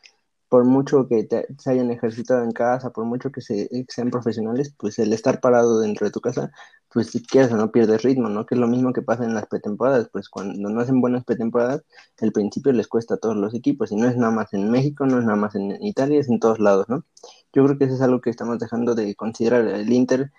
por 0.48 0.66
mucho 0.66 1.08
que 1.08 1.28
se 1.58 1.72
hayan 1.72 1.92
ejercitado 1.92 2.44
en 2.44 2.52
casa, 2.52 2.92
por 2.92 3.06
mucho 3.06 3.32
que, 3.32 3.42
se, 3.42 3.70
sean 3.88 4.10
profesionales, 4.12 4.74
pues 4.78 5.00
el 5.00 5.14
estar 5.14 5.40
parado 5.40 5.80
dentro 5.80 6.06
de 6.06 6.12
tu 6.12 6.22
casa, 6.22 6.52
pues 6.92 7.12
si 7.12 7.24
quieres 7.24 7.52
o 7.52 7.58
no 7.58 7.72
pierdes 7.72 8.02
ritmo, 8.02 8.30
¿no? 8.30 8.46
Que 8.46 8.56
es 8.56 8.62
lo 8.62 8.68
mismo 8.68 8.94
que 8.94 9.02
pasa 9.02 9.24
en 9.24 9.36
las 9.36 9.46
pretemporadas, 9.46 10.10
pues 10.12 10.28
cuando 10.28 10.70
no 10.70 10.82
hacen 10.82 11.02
buenas 11.02 11.24
pretemporadas, 11.24 11.84
el 12.18 12.32
principio 12.32 12.72
les 12.72 12.88
cuesta 12.88 13.16
a 13.16 13.18
todos 13.18 13.36
los 13.36 13.54
equipos, 13.54 13.92
y 13.92 13.96
no 13.96 14.08
es 14.08 14.18
nada 14.18 14.32
más 14.32 14.54
en 14.54 14.72
México, 14.72 15.06
no 15.06 15.20
es 15.20 15.26
nada 15.26 15.38
más 15.38 15.56
en 15.56 15.82
Italia, 15.84 16.20
es 16.20 16.30
en 16.30 16.40
todos 16.40 16.60
lados, 16.60 16.90
¿no? 16.90 17.06
Yo 17.54 17.64
creo 17.66 17.78
que 17.78 17.86
eso 17.86 17.96
es 17.96 18.02
algo 18.02 18.22
que 18.22 18.30
estamos 18.30 18.60
dejando 18.60 18.96
de 18.96 19.16
considerar. 19.16 19.68
El 19.68 19.92
Inter, 19.92 20.32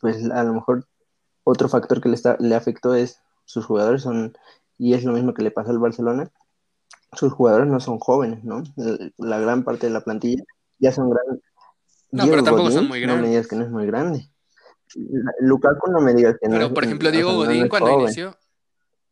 pues 0.00 0.28
a 0.30 0.42
lo 0.44 0.54
mejor 0.54 0.86
otro 1.44 1.68
factor 1.68 2.00
que 2.00 2.08
le, 2.08 2.14
está, 2.16 2.36
le 2.40 2.54
afectó 2.54 2.94
es 2.94 3.20
sus 3.44 3.64
jugadores 3.64 4.02
son, 4.02 4.36
y 4.78 4.94
es 4.94 5.04
lo 5.04 5.12
mismo 5.12 5.34
que 5.34 5.42
le 5.42 5.50
pasa 5.50 5.70
al 5.70 5.78
Barcelona, 5.78 6.30
sus 7.12 7.32
jugadores 7.32 7.68
no 7.68 7.80
son 7.80 7.98
jóvenes, 7.98 8.44
¿no? 8.44 8.62
La 9.18 9.38
gran 9.38 9.64
parte 9.64 9.86
de 9.86 9.92
la 9.92 10.00
plantilla 10.00 10.42
ya 10.78 10.92
son 10.92 11.10
grandes. 11.10 11.42
No, 12.12 12.24
pero 12.24 12.42
tampoco 12.42 12.70
son 12.70 12.88
muy 12.88 13.00
grandes. 13.00 13.18
No 13.18 13.22
me 13.22 13.28
digas 13.30 13.46
que 13.46 13.56
no 13.56 13.64
es 13.64 13.70
muy 13.70 13.86
grande. 13.86 14.28
Lukaku 15.40 15.90
no 15.90 16.00
me 16.00 16.14
digas 16.14 16.36
que 16.40 16.48
no 16.48 16.54
Pero, 16.54 16.74
por 16.74 16.84
ejemplo, 16.84 17.10
Diego 17.10 17.34
Godín 17.34 17.68
cuando 17.68 18.00
inició... 18.00 18.36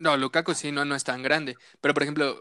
No, 0.01 0.17
Lukaku 0.17 0.55
sí, 0.55 0.71
no, 0.71 0.85
no 0.85 0.95
es 0.95 1.03
tan 1.03 1.23
grande. 1.23 1.57
Pero, 1.81 1.93
por 1.93 2.05
ejemplo, 2.05 2.41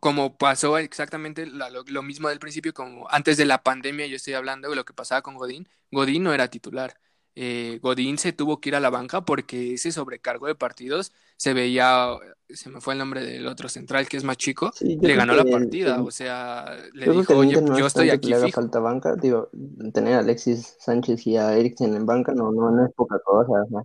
como 0.00 0.36
pasó 0.36 0.76
exactamente 0.76 1.46
lo, 1.46 2.02
mismo 2.02 2.28
del 2.28 2.38
principio, 2.38 2.74
como 2.74 3.08
antes 3.08 3.38
de 3.38 3.46
la 3.46 3.62
pandemia, 3.62 4.06
yo 4.06 4.16
estoy 4.16 4.34
hablando 4.34 4.68
de 4.68 4.76
lo 4.76 4.84
que 4.84 4.92
pasaba 4.92 5.22
con 5.22 5.34
Godín. 5.34 5.66
Godín 5.90 6.24
no 6.24 6.34
era 6.34 6.48
titular. 6.48 6.94
Eh, 7.36 7.80
Godín 7.82 8.16
se 8.18 8.32
tuvo 8.32 8.60
que 8.60 8.68
ir 8.68 8.76
a 8.76 8.80
la 8.80 8.90
banca 8.90 9.24
porque 9.24 9.74
ese 9.74 9.90
sobrecargo 9.90 10.46
de 10.46 10.54
partidos 10.54 11.12
se 11.36 11.52
veía, 11.52 12.10
se 12.48 12.70
me 12.70 12.80
fue 12.80 12.94
el 12.94 13.00
nombre 13.00 13.24
del 13.24 13.48
otro 13.48 13.68
central 13.68 14.08
que 14.08 14.16
es 14.16 14.24
más 14.24 14.36
chico, 14.36 14.72
le 14.80 15.14
ganó 15.16 15.34
la 15.34 15.44
partida, 15.44 16.00
o 16.00 16.12
sea, 16.12 16.76
le 16.92 17.10
dijo, 17.10 17.36
oye, 17.36 17.60
yo 17.76 17.86
estoy 17.86 18.10
aquí. 18.10 18.28
le 18.28 18.36
haga 18.36 18.48
falta 18.50 18.78
banca, 18.78 19.16
digo, 19.16 19.50
tener 19.92 20.14
a 20.14 20.18
Alexis 20.20 20.76
Sánchez 20.78 21.26
y 21.26 21.36
a 21.36 21.56
Eriksen 21.56 21.94
en 21.94 22.06
banca 22.06 22.32
no, 22.32 22.52
no, 22.52 22.70
no 22.70 22.86
es 22.86 22.92
poca 22.92 23.18
cosa. 23.24 23.52
¿no? 23.68 23.84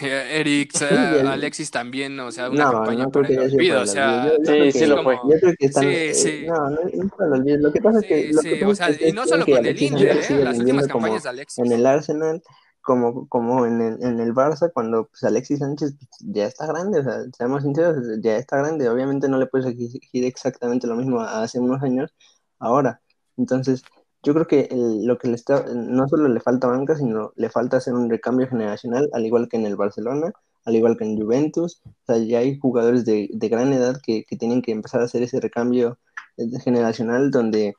Eric, 0.00 0.72
Alexis 1.26 1.70
también, 1.70 2.18
o 2.20 2.30
sea, 2.30 2.48
una 2.50 2.64
no, 2.64 2.72
campaña 2.72 3.04
no 3.04 3.10
para 3.10 3.28
el 3.28 3.38
olvido, 3.38 3.82
o 3.82 3.86
sea, 3.86 4.32
sí, 4.44 4.72
sí 4.72 4.86
lo 4.86 5.02
fue. 5.02 5.16
Yo 5.16 5.40
creo 5.40 5.54
que 5.58 5.66
están, 5.66 5.84
sí, 5.84 6.14
sí. 6.14 6.46
no, 6.46 6.70
no, 6.70 6.78
no 6.92 7.08
para 7.08 7.26
el 7.26 7.40
olvido. 7.40 7.58
Lo 7.58 7.72
que 7.72 7.80
pasa 7.80 7.98
es 8.00 8.06
que, 8.06 8.30
lo 8.32 8.40
que 8.40 8.64
o 8.64 8.74
sea, 8.74 8.90
y 8.90 9.12
no 9.12 9.26
solo 9.26 9.44
con 9.44 9.64
el 9.64 9.82
Inter, 9.82 10.18
¿eh? 10.18 10.44
las 10.44 10.58
últimas 10.58 10.86
campañas 10.86 11.22
de 11.24 11.28
Alexis. 11.28 11.64
En 11.64 11.72
el 11.72 11.86
Arsenal, 11.86 12.42
como, 12.88 13.28
como 13.28 13.66
en, 13.66 13.82
el, 13.82 14.02
en 14.02 14.18
el 14.18 14.32
Barça, 14.32 14.72
cuando 14.72 15.08
pues, 15.08 15.22
Alexis 15.22 15.58
Sánchez 15.58 15.94
ya 16.20 16.46
está 16.46 16.66
grande, 16.66 17.00
o 17.00 17.02
sea, 17.02 17.22
seamos 17.36 17.62
sinceros, 17.62 17.96
ya 18.22 18.38
está 18.38 18.56
grande. 18.56 18.88
Obviamente 18.88 19.28
no 19.28 19.36
le 19.36 19.46
puedes 19.46 19.66
exigir 19.66 20.24
exactamente 20.24 20.86
lo 20.86 20.96
mismo 20.96 21.20
hace 21.20 21.60
unos 21.60 21.82
años, 21.82 22.14
ahora. 22.58 23.02
Entonces, 23.36 23.82
yo 24.22 24.32
creo 24.32 24.46
que 24.46 24.70
lo 24.72 25.18
que 25.18 25.28
le 25.28 25.34
está, 25.34 25.66
no 25.74 26.08
solo 26.08 26.28
le 26.28 26.40
falta 26.40 26.66
banca, 26.66 26.96
sino 26.96 27.32
le 27.36 27.50
falta 27.50 27.76
hacer 27.76 27.92
un 27.92 28.08
recambio 28.08 28.48
generacional, 28.48 29.10
al 29.12 29.26
igual 29.26 29.48
que 29.50 29.58
en 29.58 29.66
el 29.66 29.76
Barcelona, 29.76 30.32
al 30.64 30.74
igual 30.76 30.96
que 30.96 31.04
en 31.04 31.20
Juventus. 31.20 31.82
O 31.84 31.92
sea, 32.06 32.16
ya 32.16 32.38
hay 32.38 32.58
jugadores 32.58 33.04
de, 33.04 33.28
de 33.30 33.48
gran 33.50 33.70
edad 33.74 34.00
que, 34.02 34.24
que, 34.24 34.36
tienen 34.38 34.62
que 34.62 34.72
empezar 34.72 35.02
a 35.02 35.04
hacer 35.04 35.22
ese 35.22 35.40
recambio 35.40 35.98
eh, 36.38 36.46
generacional 36.64 37.30
donde 37.30 37.74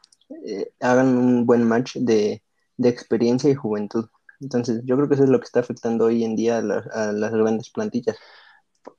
eh, 0.45 0.71
hagan 0.79 1.17
un 1.17 1.47
buen 1.47 1.63
match 1.63 1.95
de, 1.97 2.43
de 2.77 2.89
experiencia 2.89 3.49
y 3.49 3.55
juventud. 3.55 4.05
Entonces, 4.41 4.81
yo 4.85 4.95
creo 4.95 5.07
que 5.07 5.15
eso 5.15 5.23
es 5.23 5.29
lo 5.29 5.39
que 5.39 5.45
está 5.45 5.59
afectando 5.59 6.05
hoy 6.05 6.23
en 6.23 6.35
día 6.35 6.59
a, 6.59 7.11
las 7.11 7.31
grandes 7.31 7.69
plantillas. 7.69 8.17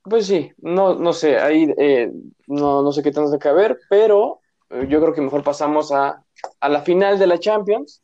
Pues 0.02 0.26
sí, 0.26 0.52
no, 0.58 0.94
no 0.94 1.12
sé, 1.12 1.38
ahí 1.38 1.72
eh, 1.78 2.12
no, 2.46 2.82
no 2.82 2.92
sé 2.92 3.02
qué 3.02 3.10
tanto 3.10 3.38
que 3.38 3.50
ver, 3.52 3.78
pero 3.88 4.40
eh, 4.68 4.86
yo 4.88 5.00
creo 5.00 5.14
que 5.14 5.22
mejor 5.22 5.42
pasamos 5.42 5.90
a, 5.92 6.22
a, 6.60 6.68
la 6.68 6.82
final 6.82 7.18
de 7.18 7.26
la 7.26 7.38
Champions, 7.38 8.02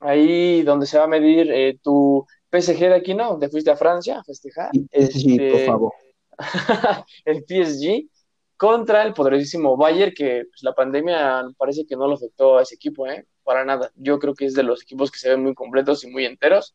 ahí 0.00 0.62
donde 0.62 0.86
se 0.86 0.98
va 0.98 1.04
a 1.04 1.08
medir 1.08 1.50
eh, 1.50 1.78
tu 1.82 2.26
PSG 2.50 2.78
de 2.78 2.94
aquí, 2.94 3.14
¿no? 3.14 3.30
Donde 3.30 3.48
fuiste 3.48 3.70
a 3.70 3.76
Francia 3.76 4.18
a 4.18 4.24
festejar. 4.24 4.70
Sí, 4.72 4.86
este, 4.90 5.52
por 5.52 5.60
favor. 5.66 5.92
el 7.24 7.44
PSG 7.44 8.08
contra 8.56 9.02
el 9.02 9.14
poderosísimo 9.14 9.76
Bayern, 9.76 10.12
que 10.14 10.44
pues, 10.50 10.62
la 10.62 10.74
pandemia 10.74 11.44
parece 11.56 11.86
que 11.86 11.96
no 11.96 12.06
lo 12.06 12.14
afectó 12.14 12.58
a 12.58 12.62
ese 12.62 12.74
equipo, 12.74 13.06
¿eh? 13.06 13.26
Para 13.44 13.64
nada. 13.64 13.90
Yo 13.96 14.18
creo 14.18 14.34
que 14.34 14.46
es 14.46 14.54
de 14.54 14.62
los 14.62 14.82
equipos 14.82 15.10
que 15.10 15.18
se 15.18 15.30
ven 15.30 15.42
muy 15.42 15.54
completos 15.54 16.04
y 16.04 16.10
muy 16.10 16.24
enteros. 16.24 16.74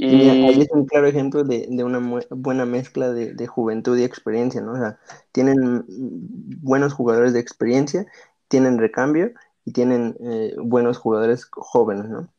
Y 0.00 0.28
ahí 0.28 0.60
es 0.60 0.70
un 0.70 0.86
claro 0.86 1.08
ejemplo 1.08 1.42
de, 1.42 1.66
de 1.68 1.82
una 1.82 1.98
buena 2.30 2.64
mezcla 2.64 3.10
de, 3.10 3.34
de, 3.34 3.46
juventud 3.48 3.98
y 3.98 4.04
experiencia, 4.04 4.60
¿no? 4.60 4.74
O 4.74 4.76
sea, 4.76 5.00
tienen 5.32 5.84
buenos 5.88 6.92
jugadores 6.92 7.32
de 7.32 7.40
experiencia, 7.40 8.06
tienen 8.46 8.78
recambio 8.78 9.32
y 9.64 9.72
tienen 9.72 10.16
eh, 10.20 10.54
buenos 10.56 10.98
jugadores 10.98 11.48
jóvenes, 11.50 12.08
¿no? 12.08 12.32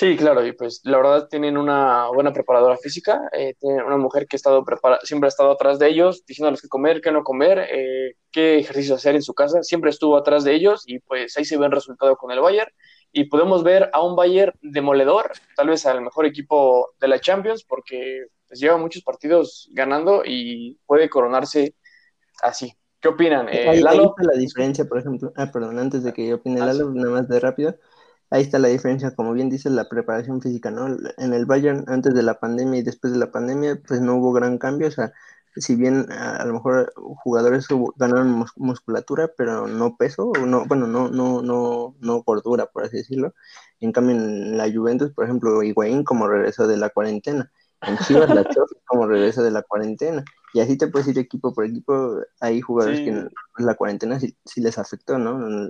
Sí, 0.00 0.16
claro, 0.16 0.46
y 0.46 0.52
pues 0.52 0.80
la 0.84 0.96
verdad 0.96 1.28
tienen 1.28 1.58
una 1.58 2.08
buena 2.08 2.32
preparadora 2.32 2.78
física, 2.78 3.20
eh, 3.32 3.52
tienen 3.60 3.84
una 3.84 3.98
mujer 3.98 4.26
que 4.26 4.36
ha 4.36 4.38
estado 4.38 4.64
siempre 5.02 5.26
ha 5.26 5.28
estado 5.28 5.50
atrás 5.50 5.78
de 5.78 5.88
ellos, 5.88 6.24
diciéndoles 6.24 6.62
qué 6.62 6.68
comer, 6.68 7.02
qué 7.02 7.12
no 7.12 7.22
comer, 7.22 7.68
eh, 7.70 8.14
qué 8.32 8.58
ejercicio 8.58 8.94
hacer 8.94 9.14
en 9.14 9.20
su 9.20 9.34
casa, 9.34 9.62
siempre 9.62 9.90
estuvo 9.90 10.16
atrás 10.16 10.42
de 10.42 10.54
ellos 10.54 10.84
y 10.86 11.00
pues 11.00 11.36
ahí 11.36 11.44
se 11.44 11.58
ve 11.58 11.66
el 11.66 11.72
resultado 11.72 12.16
con 12.16 12.30
el 12.30 12.40
Bayern 12.40 12.70
y 13.12 13.24
podemos 13.24 13.62
ver 13.62 13.90
a 13.92 14.00
un 14.02 14.16
Bayern 14.16 14.54
demoledor, 14.62 15.32
tal 15.54 15.68
vez 15.68 15.84
al 15.84 16.00
mejor 16.00 16.24
equipo 16.24 16.94
de 16.98 17.08
la 17.08 17.20
Champions 17.20 17.62
porque 17.68 18.24
pues, 18.48 18.58
lleva 18.58 18.78
muchos 18.78 19.02
partidos 19.02 19.68
ganando 19.72 20.22
y 20.24 20.78
puede 20.86 21.10
coronarse 21.10 21.74
así. 22.42 22.72
¿Qué 23.02 23.08
opinan? 23.08 23.50
Eh, 23.50 23.68
ahí, 23.68 23.80
Lalo. 23.82 24.14
está 24.16 24.32
la 24.32 24.38
diferencia, 24.38 24.86
por 24.86 24.98
ejemplo. 24.98 25.30
Ah, 25.36 25.50
perdón, 25.52 25.78
antes 25.78 26.04
de 26.04 26.14
que 26.14 26.26
yo 26.26 26.36
opine, 26.36 26.62
ah, 26.62 26.66
Lalo, 26.66 26.90
nada 26.90 27.10
más 27.10 27.28
de 27.28 27.38
rápido 27.38 27.76
ahí 28.30 28.42
está 28.42 28.58
la 28.58 28.68
diferencia, 28.68 29.14
como 29.14 29.32
bien 29.32 29.50
dice 29.50 29.70
la 29.70 29.88
preparación 29.88 30.40
física, 30.40 30.70
¿no? 30.70 30.86
En 31.18 31.34
el 31.34 31.46
Bayern, 31.46 31.84
antes 31.88 32.14
de 32.14 32.22
la 32.22 32.40
pandemia 32.40 32.80
y 32.80 32.82
después 32.82 33.12
de 33.12 33.18
la 33.18 33.30
pandemia, 33.32 33.80
pues 33.86 34.00
no 34.00 34.16
hubo 34.16 34.32
gran 34.32 34.58
cambio, 34.58 34.88
o 34.88 34.90
sea, 34.90 35.12
si 35.56 35.74
bien 35.76 36.10
a, 36.12 36.44
lo 36.44 36.54
mejor 36.54 36.92
jugadores 36.96 37.66
ganaron 37.96 38.46
musculatura, 38.56 39.30
pero 39.36 39.66
no 39.66 39.96
peso, 39.96 40.32
no, 40.46 40.66
bueno, 40.66 40.86
no, 40.86 41.08
no, 41.10 41.42
no, 41.42 41.96
no 42.00 42.22
gordura, 42.22 42.66
por 42.66 42.84
así 42.84 42.98
decirlo. 42.98 43.34
En 43.80 43.92
cambio, 43.92 44.16
en 44.16 44.56
la 44.56 44.70
Juventus, 44.72 45.12
por 45.12 45.24
ejemplo, 45.24 45.62
Higuaín 45.62 46.04
como 46.04 46.28
regresó 46.28 46.66
de 46.68 46.76
la 46.76 46.90
cuarentena. 46.90 47.50
En 47.82 47.96
Chivas, 47.98 48.28
la 48.34 48.44
como 48.86 49.06
regresó 49.06 49.42
de 49.42 49.50
la 49.50 49.62
cuarentena. 49.62 50.24
Y 50.52 50.60
así 50.60 50.76
te 50.76 50.88
puedes 50.88 51.08
ir 51.08 51.18
equipo 51.18 51.54
por 51.54 51.64
equipo. 51.64 52.18
Hay 52.40 52.60
jugadores 52.60 53.00
que 53.00 53.28
la 53.62 53.74
cuarentena 53.74 54.20
sí, 54.20 54.34
les 54.56 54.78
afectó, 54.78 55.18
¿no? 55.18 55.68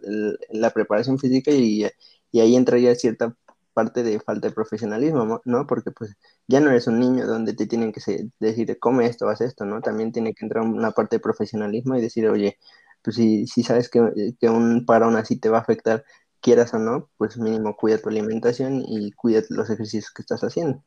la 0.50 0.70
preparación 0.70 1.18
física 1.18 1.50
y, 1.50 1.86
y 2.32 2.40
ahí 2.40 2.56
entra 2.56 2.78
ya 2.78 2.94
cierta 2.94 3.36
parte 3.72 4.02
de 4.02 4.20
falta 4.20 4.48
de 4.48 4.54
profesionalismo, 4.54 5.40
¿no? 5.44 5.66
Porque 5.66 5.90
pues 5.92 6.16
ya 6.48 6.60
no 6.60 6.70
eres 6.70 6.86
un 6.86 6.98
niño 7.00 7.26
donde 7.26 7.54
te 7.54 7.66
tienen 7.66 7.92
que 7.92 8.00
decir, 8.38 8.78
come 8.78 9.06
esto, 9.06 9.28
haz 9.28 9.40
esto, 9.40 9.64
¿no? 9.64 9.80
También 9.80 10.12
tiene 10.12 10.34
que 10.34 10.44
entrar 10.44 10.64
una 10.64 10.90
parte 10.92 11.16
de 11.16 11.20
profesionalismo 11.20 11.96
y 11.96 12.00
decir, 12.02 12.28
oye, 12.28 12.58
pues 13.02 13.16
si, 13.16 13.46
si 13.46 13.62
sabes 13.62 13.88
que, 13.88 14.34
que 14.40 14.50
un 14.50 14.84
parón 14.86 15.16
así 15.16 15.38
te 15.38 15.48
va 15.48 15.58
a 15.58 15.60
afectar, 15.62 16.04
quieras 16.40 16.74
o 16.74 16.78
no, 16.78 17.10
pues 17.16 17.38
mínimo 17.38 17.76
cuida 17.76 17.98
tu 17.98 18.08
alimentación 18.08 18.82
y 18.86 19.12
cuida 19.12 19.42
los 19.50 19.70
ejercicios 19.70 20.12
que 20.12 20.22
estás 20.22 20.42
haciendo. 20.42 20.84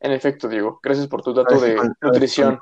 En 0.00 0.12
efecto, 0.12 0.48
Diego, 0.48 0.80
gracias 0.82 1.06
por 1.08 1.22
tu 1.22 1.32
dato 1.32 1.58
de 1.60 1.76
nutrición. 2.00 2.58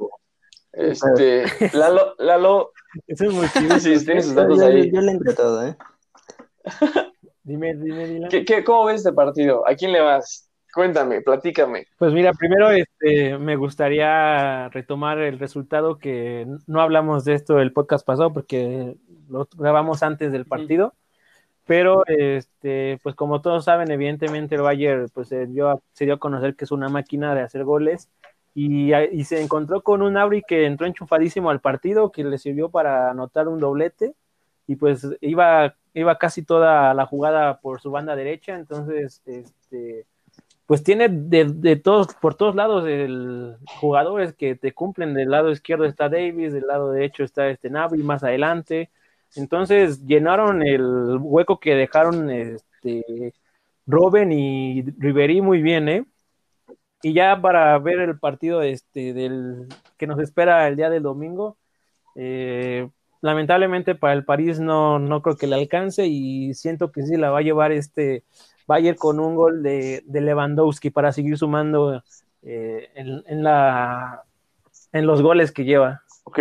Este, 0.73 1.45
Lalo, 1.73 2.15
Lalo. 2.19 2.73
Eso 3.07 3.25
es 3.25 3.33
muy 3.33 3.49
chido. 3.49 3.79
Sí, 3.79 4.05
tienes 4.05 4.27
sus 4.27 4.35
datos 4.35 4.61
ahí. 4.61 4.91
Yo, 4.93 5.01
le 5.01 5.13
entre 5.13 5.35
todo, 5.35 5.67
¿eh? 5.67 5.77
dime, 7.43 7.75
dime, 7.75 8.07
dime. 8.07 8.29
¿Qué, 8.29 8.45
qué, 8.45 8.65
cómo 8.65 8.87
ves 8.87 8.97
este 8.99 9.13
partido? 9.13 9.67
¿A 9.69 9.75
quién 9.75 9.93
le 9.93 10.01
vas? 10.01 10.49
Cuéntame, 10.75 11.21
platícame. 11.21 11.87
Pues 11.99 12.13
mira, 12.13 12.33
primero 12.33 12.71
este, 12.71 13.39
me 13.39 13.55
gustaría 13.55 14.69
retomar 14.71 15.19
el 15.19 15.39
resultado 15.39 15.99
que 15.99 16.47
no 16.67 16.81
hablamos 16.81 17.25
de 17.25 17.35
esto 17.35 17.61
el 17.61 17.73
podcast 17.73 18.05
pasado 18.05 18.33
porque 18.33 18.97
lo 19.29 19.49
grabamos 19.57 20.03
antes 20.03 20.33
del 20.33 20.47
partido. 20.47 20.95
Pero, 21.67 22.05
este, 22.07 22.99
pues 23.03 23.15
como 23.15 23.41
todos 23.41 23.65
saben, 23.65 23.91
evidentemente 23.91 24.55
el 24.55 24.63
Bayern 24.63 25.09
pues, 25.15 25.29
se, 25.29 25.47
dio, 25.47 25.83
se 25.93 26.05
dio 26.05 26.15
a 26.15 26.19
conocer 26.19 26.57
que 26.57 26.65
es 26.65 26.73
una 26.73 26.89
máquina 26.89 27.35
de 27.35 27.41
hacer 27.41 27.65
goles 27.65 28.11
y, 28.55 28.95
y, 28.95 29.25
se 29.25 29.41
encontró 29.43 29.83
con 29.83 30.03
un 30.03 30.17
Auri 30.17 30.43
que 30.47 30.67
entró 30.67 30.87
enchufadísimo 30.87 31.51
al 31.51 31.61
partido, 31.61 32.13
que 32.13 32.23
le 32.23 32.39
sirvió 32.39 32.69
para 32.69 33.11
anotar 33.11 33.49
un 33.49 33.59
doblete 33.59 34.15
y 34.67 34.77
pues 34.77 35.07
iba, 35.21 35.75
iba 35.93 36.19
casi 36.19 36.43
toda 36.43 36.95
la 36.95 37.07
jugada 37.07 37.61
por 37.61 37.81
su 37.81 37.91
banda 37.91 38.15
derecha, 38.15 38.55
entonces, 38.55 39.23
este, 39.27 40.07
pues 40.67 40.83
tiene 40.83 41.09
de, 41.09 41.45
de 41.47 41.77
todos, 41.77 42.15
por 42.15 42.35
todos 42.35 42.55
lados 42.55 42.87
el, 42.87 43.57
jugadores 43.81 44.33
que 44.35 44.55
te 44.55 44.73
cumplen, 44.73 45.15
del 45.15 45.31
lado 45.31 45.51
izquierdo 45.51 45.85
está 45.85 46.09
Davis, 46.09 46.53
del 46.53 46.67
lado 46.67 46.93
derecho 46.93 47.25
está 47.25 47.49
este 47.49 47.71
Navi 47.71 48.03
más 48.03 48.23
adelante, 48.23 48.91
entonces 49.37 50.05
llenaron 50.07 50.63
el 50.63 51.19
hueco 51.21 51.59
que 51.59 51.75
dejaron 51.75 52.31
este, 52.31 53.35
Robin 53.87 54.33
y 54.33 54.83
Riverí 54.99 55.41
muy 55.41 55.63
bien, 55.63 55.89
¿eh? 55.89 56.05
Y 57.03 57.13
ya 57.13 57.41
para 57.41 57.79
ver 57.79 58.01
el 58.01 58.19
partido 58.19 58.63
este, 58.63 59.13
del, 59.13 59.69
que 59.99 60.07
nos 60.07 60.19
espera 60.21 60.67
el 60.69 60.77
día 60.77 60.89
del 60.89 61.03
domingo, 61.03 61.59
eh, 62.15 62.89
lamentablemente 63.21 63.95
para 63.95 64.15
el 64.15 64.25
París 64.25 64.59
no, 64.59 64.99
no 64.99 65.21
creo 65.21 65.37
que 65.37 65.47
le 65.47 65.57
alcance 65.57 66.07
y 66.07 66.55
siento 66.55 66.93
que 66.93 67.03
sí 67.03 67.17
la 67.17 67.31
va 67.31 67.41
a 67.41 67.43
llevar 67.43 67.73
este 67.73 68.25
Bayern 68.67 68.97
con 68.97 69.21
un 69.21 69.35
gol 69.35 69.63
de, 69.63 70.03
Lewandowski 70.09 70.91
para 70.91 71.13
seguir 71.13 71.37
sumando 71.37 72.03
eh, 72.43 72.91
en, 72.95 73.23
en, 73.27 73.43
la, 73.43 74.23
en 74.93 75.07
los 75.07 75.21
goles 75.21 75.53
que 75.53 75.65
lleva. 75.65 76.03
Ok, 76.25 76.39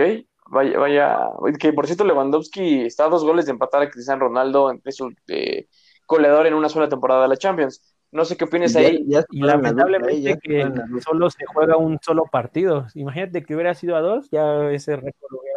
Vaya, 0.54 0.78
vaya, 0.78 1.30
que 1.60 1.74
por 1.74 1.88
cierto 1.88 2.06
Lewandowski 2.06 2.84
está 2.84 3.06
a 3.06 3.10
dos 3.10 3.24
goles 3.24 3.46
de 3.46 3.52
empatar 3.52 3.82
a 3.82 3.90
Cristiano 3.90 4.28
Ronaldo 4.28 4.70
en 4.70 4.92
su 4.92 5.12
eh, 5.28 5.68
goleador 6.08 6.46
en 6.46 6.54
una 6.54 6.70
sola 6.70 6.88
temporada 6.88 7.24
de 7.24 7.30
la 7.30 7.38
Champions. 7.38 7.82
No 8.12 8.24
sé 8.24 8.38
qué 8.38 8.44
opinas 8.44 8.76
ahí. 8.76 9.04
y 9.32 9.42
lamentablemente 9.42 10.38
que 10.38 10.72
solo 11.04 11.32
se 11.32 11.44
juega 11.48 11.78
un 11.78 11.98
solo 12.04 12.26
partido. 12.32 12.86
Imagínate 12.94 13.44
que 13.44 13.56
hubiera 13.56 13.74
sido 13.74 13.96
a 13.96 14.02
dos, 14.02 14.30
ya 14.30 14.70
ese 14.70 14.96
récord 14.96 15.34
hubiera 15.42 15.53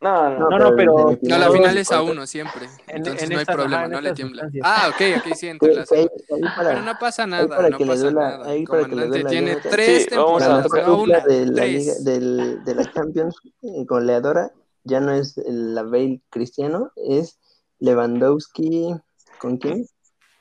no, 0.00 0.30
no, 0.38 0.58
no, 0.58 0.76
pero. 0.76 1.18
No, 1.20 1.38
la 1.38 1.50
final 1.50 1.76
es 1.76 1.92
a 1.92 2.02
uno 2.02 2.26
siempre. 2.26 2.68
Entonces 2.86 3.28
no 3.28 3.38
hay 3.38 3.44
problema, 3.44 3.86
no 3.86 4.00
le 4.00 4.12
tiembla. 4.14 4.48
Ah, 4.62 4.88
ok, 4.88 5.18
ok, 5.18 5.34
sí, 5.34 5.48
entre 5.48 5.74
las. 5.74 5.88
Pero 5.88 6.82
no 6.82 6.98
pasa 6.98 7.26
nada, 7.26 7.68
no 7.68 7.78
pasa 7.78 8.10
nada. 8.10 8.54
El 8.54 8.66
comandante 8.66 9.24
tiene 9.24 9.56
tres 9.56 10.06
temporadas, 10.06 10.66
no 10.86 11.02
una. 11.02 11.20
De 11.20 11.46
la, 11.46 11.66
Liga, 11.66 11.92
del, 12.00 12.64
de 12.64 12.74
la 12.74 12.90
Champions 12.92 13.36
eh, 13.62 13.84
goleadora 13.84 14.50
ya 14.84 15.00
no 15.00 15.12
es 15.12 15.36
la 15.36 15.82
Bale 15.82 16.22
Cristiano, 16.30 16.92
es 16.96 17.38
Lewandowski. 17.78 18.94
¿Con 19.38 19.58
quién? 19.58 19.86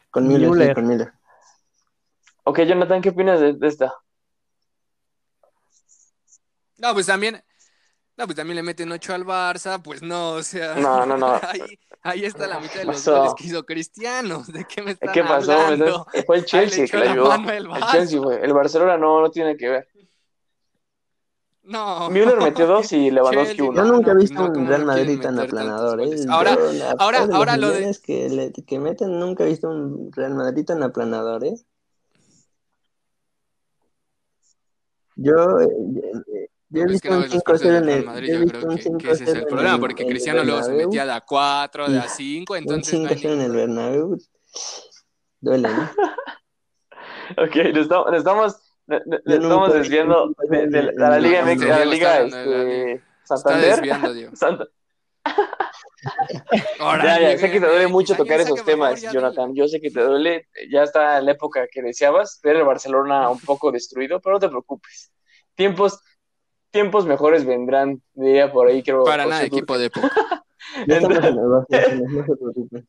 Con 0.09 0.27
Müller. 0.27 0.73
con 0.73 0.87
Müller. 0.87 1.13
Ok, 2.45 2.61
Jonathan, 2.61 3.01
¿qué 3.01 3.09
opinas 3.09 3.39
de, 3.39 3.53
de 3.53 3.67
esta? 3.67 3.93
No, 6.77 6.93
pues 6.93 7.05
también 7.05 7.43
no, 8.19 8.25
pues 8.25 8.35
también 8.35 8.57
le 8.57 8.63
meten 8.63 8.91
ocho 8.91 9.13
al 9.13 9.25
Barça, 9.25 9.81
pues 9.81 10.01
no, 10.01 10.31
o 10.31 10.43
sea. 10.43 10.75
No, 10.75 11.05
no, 11.05 11.15
no. 11.15 11.39
Ahí, 12.01 12.25
está 12.25 12.47
la 12.47 12.59
mitad 12.59 12.79
de 12.79 12.85
los 12.85 13.05
goles 13.05 13.33
que 13.37 13.47
hizo 13.47 13.65
Cristiano. 13.65 14.43
¿De 14.53 14.65
qué 14.65 14.81
me 14.81 14.91
están 14.91 15.13
¿Qué 15.13 15.23
pasó? 15.23 15.53
hablando? 15.53 16.05
Fue 16.25 16.37
el 16.37 16.45
Chelsea 16.45 16.85
que 16.85 16.97
le 16.97 17.09
ayudó. 17.09 17.33
El, 17.33 17.67
el, 17.67 17.83
Chelsea 17.91 18.21
fue. 18.21 18.43
El 18.43 18.51
Barcelona 18.51 18.97
no, 18.97 19.21
no 19.21 19.31
tiene 19.31 19.55
que 19.55 19.69
ver. 19.69 19.87
No. 21.63 22.09
Müller 22.09 22.41
metió 22.41 22.67
dos 22.67 22.91
y 22.91 23.09
Lewandowski 23.11 23.61
uno. 23.61 23.85
Yo 23.85 23.89
nunca 23.89 24.11
he 24.11 24.15
visto 24.15 24.43
un 24.43 24.67
Real 24.67 24.83
Madrid 24.83 25.21
tan 25.21 25.39
aplanador. 25.39 26.01
¿eh? 26.01 26.09
Ahora, 26.27 26.57
ahora, 26.97 27.27
ahora 27.31 27.55
lo 27.55 27.69
de. 27.69 27.95
Que, 28.03 28.27
le, 28.27 28.51
que 28.51 28.79
meten, 28.79 29.17
nunca 29.17 29.45
he 29.45 29.47
visto 29.47 29.69
un 29.69 30.11
Real 30.11 30.35
Madrid 30.35 30.65
tan 30.65 30.83
aplanador, 30.83 31.45
¿eh? 31.45 31.55
Yo, 35.21 35.59
eh, 35.59 35.67
yo 36.69 36.83
he 36.83 36.85
visto 36.85 37.09
un 37.09 37.23
5-0 37.23 37.77
en 37.77 37.89
el 37.89 38.05
Madrid, 38.05 38.33
yo 38.33 38.45
creo 38.47 38.69
que, 38.69 39.05
que 39.05 39.11
ese 39.11 39.23
es 39.23 39.33
el 39.33 39.45
problema, 39.45 39.79
porque 39.79 40.05
Cristiano 40.05 40.43
luego 40.43 40.63
se 40.63 40.71
metía 40.71 41.05
de 41.05 41.11
a 41.13 41.21
4, 41.21 41.89
de 41.89 41.99
a 41.99 42.07
5, 42.07 42.55
entonces... 42.55 42.93
Un 42.93 43.07
5-0 43.07 43.33
en 43.33 43.41
el 43.41 43.51
Bernabéu 43.51 44.17
duele, 45.41 45.69
¿no? 45.69 45.83
ok, 47.43 47.55
nos 47.73 47.83
estamos, 47.83 48.11
nos 48.11 48.17
estamos, 48.17 48.61
nos 48.87 49.21
estamos 49.25 49.73
desviando 49.73 50.33
de, 50.49 50.67
de, 50.67 50.67
de, 50.67 50.93
la 50.93 51.19
Liga 51.19 51.45
MX, 51.45 51.61
la 51.65 51.85
Liga 51.85 52.19
este, 52.21 53.03
Santander. 53.23 53.63
Está 53.63 53.75
desviando, 53.75 54.13
Diego. 54.13 54.31
Santa... 54.35 54.67
Ahora, 56.79 57.19
ya, 57.19 57.31
ya, 57.33 57.37
sé 57.37 57.51
que 57.51 57.59
te 57.59 57.67
duele 57.67 57.87
mucho 57.87 58.15
tocar 58.15 58.39
esos 58.39 58.63
temas, 58.63 59.01
Jonathan. 59.01 59.53
Yo 59.53 59.67
sé 59.67 59.81
que 59.81 59.91
te 59.91 60.01
duele, 60.01 60.47
ya 60.71 60.83
está 60.83 61.19
en 61.19 61.25
la 61.25 61.33
época 61.33 61.67
que 61.69 61.81
deseabas 61.81 62.39
ver 62.41 62.55
el 62.55 62.63
Barcelona 62.63 63.29
un 63.29 63.39
poco 63.39 63.71
destruido, 63.71 64.21
pero 64.21 64.35
no 64.35 64.39
te 64.39 64.47
preocupes. 64.47 65.11
Tiempos, 65.55 65.99
tiempos 66.71 67.05
mejores 67.05 67.45
vendrán, 67.45 68.01
diría 68.13 68.51
por 68.51 68.67
ahí, 68.67 68.83
creo. 68.83 69.03
Para 69.03 69.25
nada, 69.25 69.43
equipo 69.43 69.77
de 69.77 69.85
época. 69.87 70.43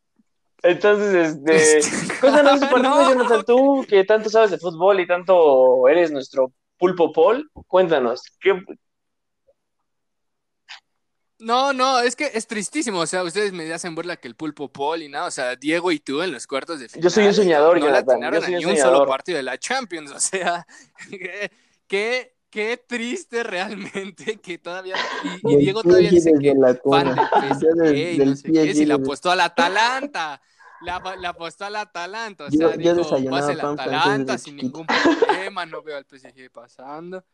Entonces, 0.63 1.39
este, 1.45 2.19
cuéntanos 2.21 2.61
partido, 2.71 2.83
no. 2.83 3.11
Jonathan, 3.11 3.45
tú 3.45 3.85
que 3.89 4.05
tanto 4.05 4.29
sabes 4.29 4.51
de 4.51 4.59
fútbol 4.59 5.01
y 5.01 5.07
tanto 5.07 5.89
eres 5.89 6.11
nuestro 6.11 6.53
pulpo 6.77 7.13
Paul, 7.13 7.51
cuéntanos, 7.67 8.23
¿qué, 8.41 8.63
no, 11.41 11.73
no, 11.73 12.01
es 12.01 12.17
que 12.17 12.31
es 12.35 12.47
tristísimo. 12.47 13.01
O 13.01 13.07
sea, 13.07 13.23
ustedes 13.23 13.53
me 13.53 13.73
hacen 13.73 13.95
burla 13.95 14.17
que 14.17 14.29
el 14.29 14.35
pulpo 14.35 14.71
Paul 14.71 15.03
y 15.03 15.09
nada. 15.09 15.25
O 15.25 15.31
sea, 15.31 15.57
Diego 15.57 15.91
y 15.91 15.99
tú 15.99 16.21
en 16.21 16.33
los 16.33 16.47
cuartos 16.47 16.81
de 16.81 16.91
final. 16.91 17.03
Yo 17.03 17.09
soy 17.09 17.27
un 17.27 17.35
soñador, 17.35 17.81
no 17.81 17.87
Jonathan. 17.87 18.21
Yo 18.21 18.43
soy 18.43 18.55
un 18.57 18.59
ni 18.59 18.63
soñador. 18.63 18.93
un 18.93 18.99
solo 18.99 19.07
partido 19.07 19.39
de 19.39 19.45
la 19.45 19.57
Champions. 19.57 20.11
O 20.11 20.21
sea, 20.21 20.67
qué, 21.09 21.51
qué 21.87 22.35
triste 22.87 23.43
realmente 23.43 24.37
que 24.41 24.59
todavía. 24.59 24.97
Y, 25.45 25.55
y 25.55 25.57
Diego 25.57 25.83
todavía 25.83 26.11
dice 26.11 26.33
que 26.41 26.55
fan 26.85 27.15
del 27.77 27.97
PSG 27.97 27.97
y 27.97 28.19
no 28.19 28.37
sé 28.37 28.53
qué. 28.53 28.75
Si 28.75 28.87
le 28.87 28.95
apostó 28.95 29.31
al 29.31 29.41
Atalanta. 29.41 30.41
Le 30.83 31.27
apostó 31.27 31.67
al 31.67 31.77
Atalanta. 31.77 32.47
O 32.47 32.51
sea, 32.51 32.75
yo, 32.77 32.95
dijo, 32.95 33.19
yo 33.19 33.31
pase 33.31 33.53
el 33.53 33.61
Atalanta 33.61 34.39
sin 34.39 34.57
ningún 34.57 34.87
problema. 34.87 35.67
No 35.67 35.83
veo 35.83 35.97
al 35.97 36.07
PSG 36.07 36.51
pasando. 36.51 37.25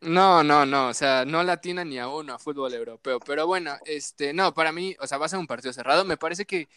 No, 0.00 0.42
no, 0.44 0.64
no, 0.64 0.88
o 0.88 0.94
sea, 0.94 1.24
no 1.24 1.42
latina 1.42 1.84
ni 1.84 1.98
a 1.98 2.08
uno 2.08 2.34
a 2.34 2.38
fútbol 2.38 2.72
europeo, 2.72 3.18
pero 3.20 3.46
bueno, 3.46 3.76
este, 3.84 4.32
no, 4.32 4.54
para 4.54 4.72
mí, 4.72 4.94
o 5.00 5.06
sea, 5.06 5.18
va 5.18 5.26
a 5.26 5.28
ser 5.28 5.38
un 5.38 5.46
partido 5.46 5.72
cerrado, 5.72 6.04
me 6.04 6.16
parece 6.16 6.46
que 6.46 6.68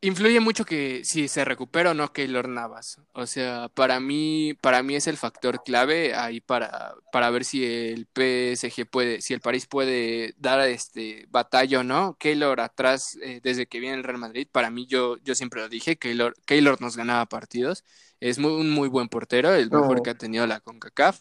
influye 0.00 0.38
mucho 0.40 0.64
que 0.64 1.04
si 1.04 1.26
se 1.28 1.44
recupera 1.44 1.90
o 1.90 1.94
no 1.94 2.12
Keylor 2.12 2.48
Navas, 2.48 3.00
o 3.12 3.26
sea, 3.26 3.68
para 3.70 3.98
mí, 4.00 4.54
para 4.60 4.82
mí 4.82 4.94
es 4.96 5.06
el 5.08 5.16
factor 5.16 5.62
clave 5.64 6.14
ahí 6.14 6.40
para, 6.40 6.94
para 7.10 7.30
ver 7.30 7.44
si 7.44 7.64
el 7.64 8.06
PSG 8.06 8.86
puede, 8.88 9.20
si 9.22 9.34
el 9.34 9.40
París 9.40 9.66
puede 9.66 10.34
dar 10.38 10.60
este 10.68 11.26
batalla 11.30 11.80
o 11.80 11.84
no, 11.84 12.16
Keylor 12.18 12.60
atrás, 12.60 13.18
eh, 13.22 13.40
desde 13.42 13.66
que 13.66 13.80
viene 13.80 13.96
el 13.96 14.04
Real 14.04 14.18
Madrid, 14.18 14.48
para 14.50 14.70
mí 14.70 14.86
yo, 14.86 15.16
yo 15.18 15.34
siempre 15.34 15.60
lo 15.62 15.68
dije, 15.68 15.96
Keylor, 15.98 16.34
Keylor 16.46 16.80
nos 16.80 16.96
ganaba 16.96 17.26
partidos, 17.26 17.84
es 18.20 18.38
muy, 18.38 18.52
un 18.52 18.70
muy 18.70 18.88
buen 18.88 19.08
portero, 19.08 19.52
el 19.54 19.72
mejor 19.72 20.00
No. 20.00 20.02
que 20.02 20.10
ha 20.10 20.14
tenido 20.14 20.46
la 20.46 20.60
CONCACAF, 20.60 21.20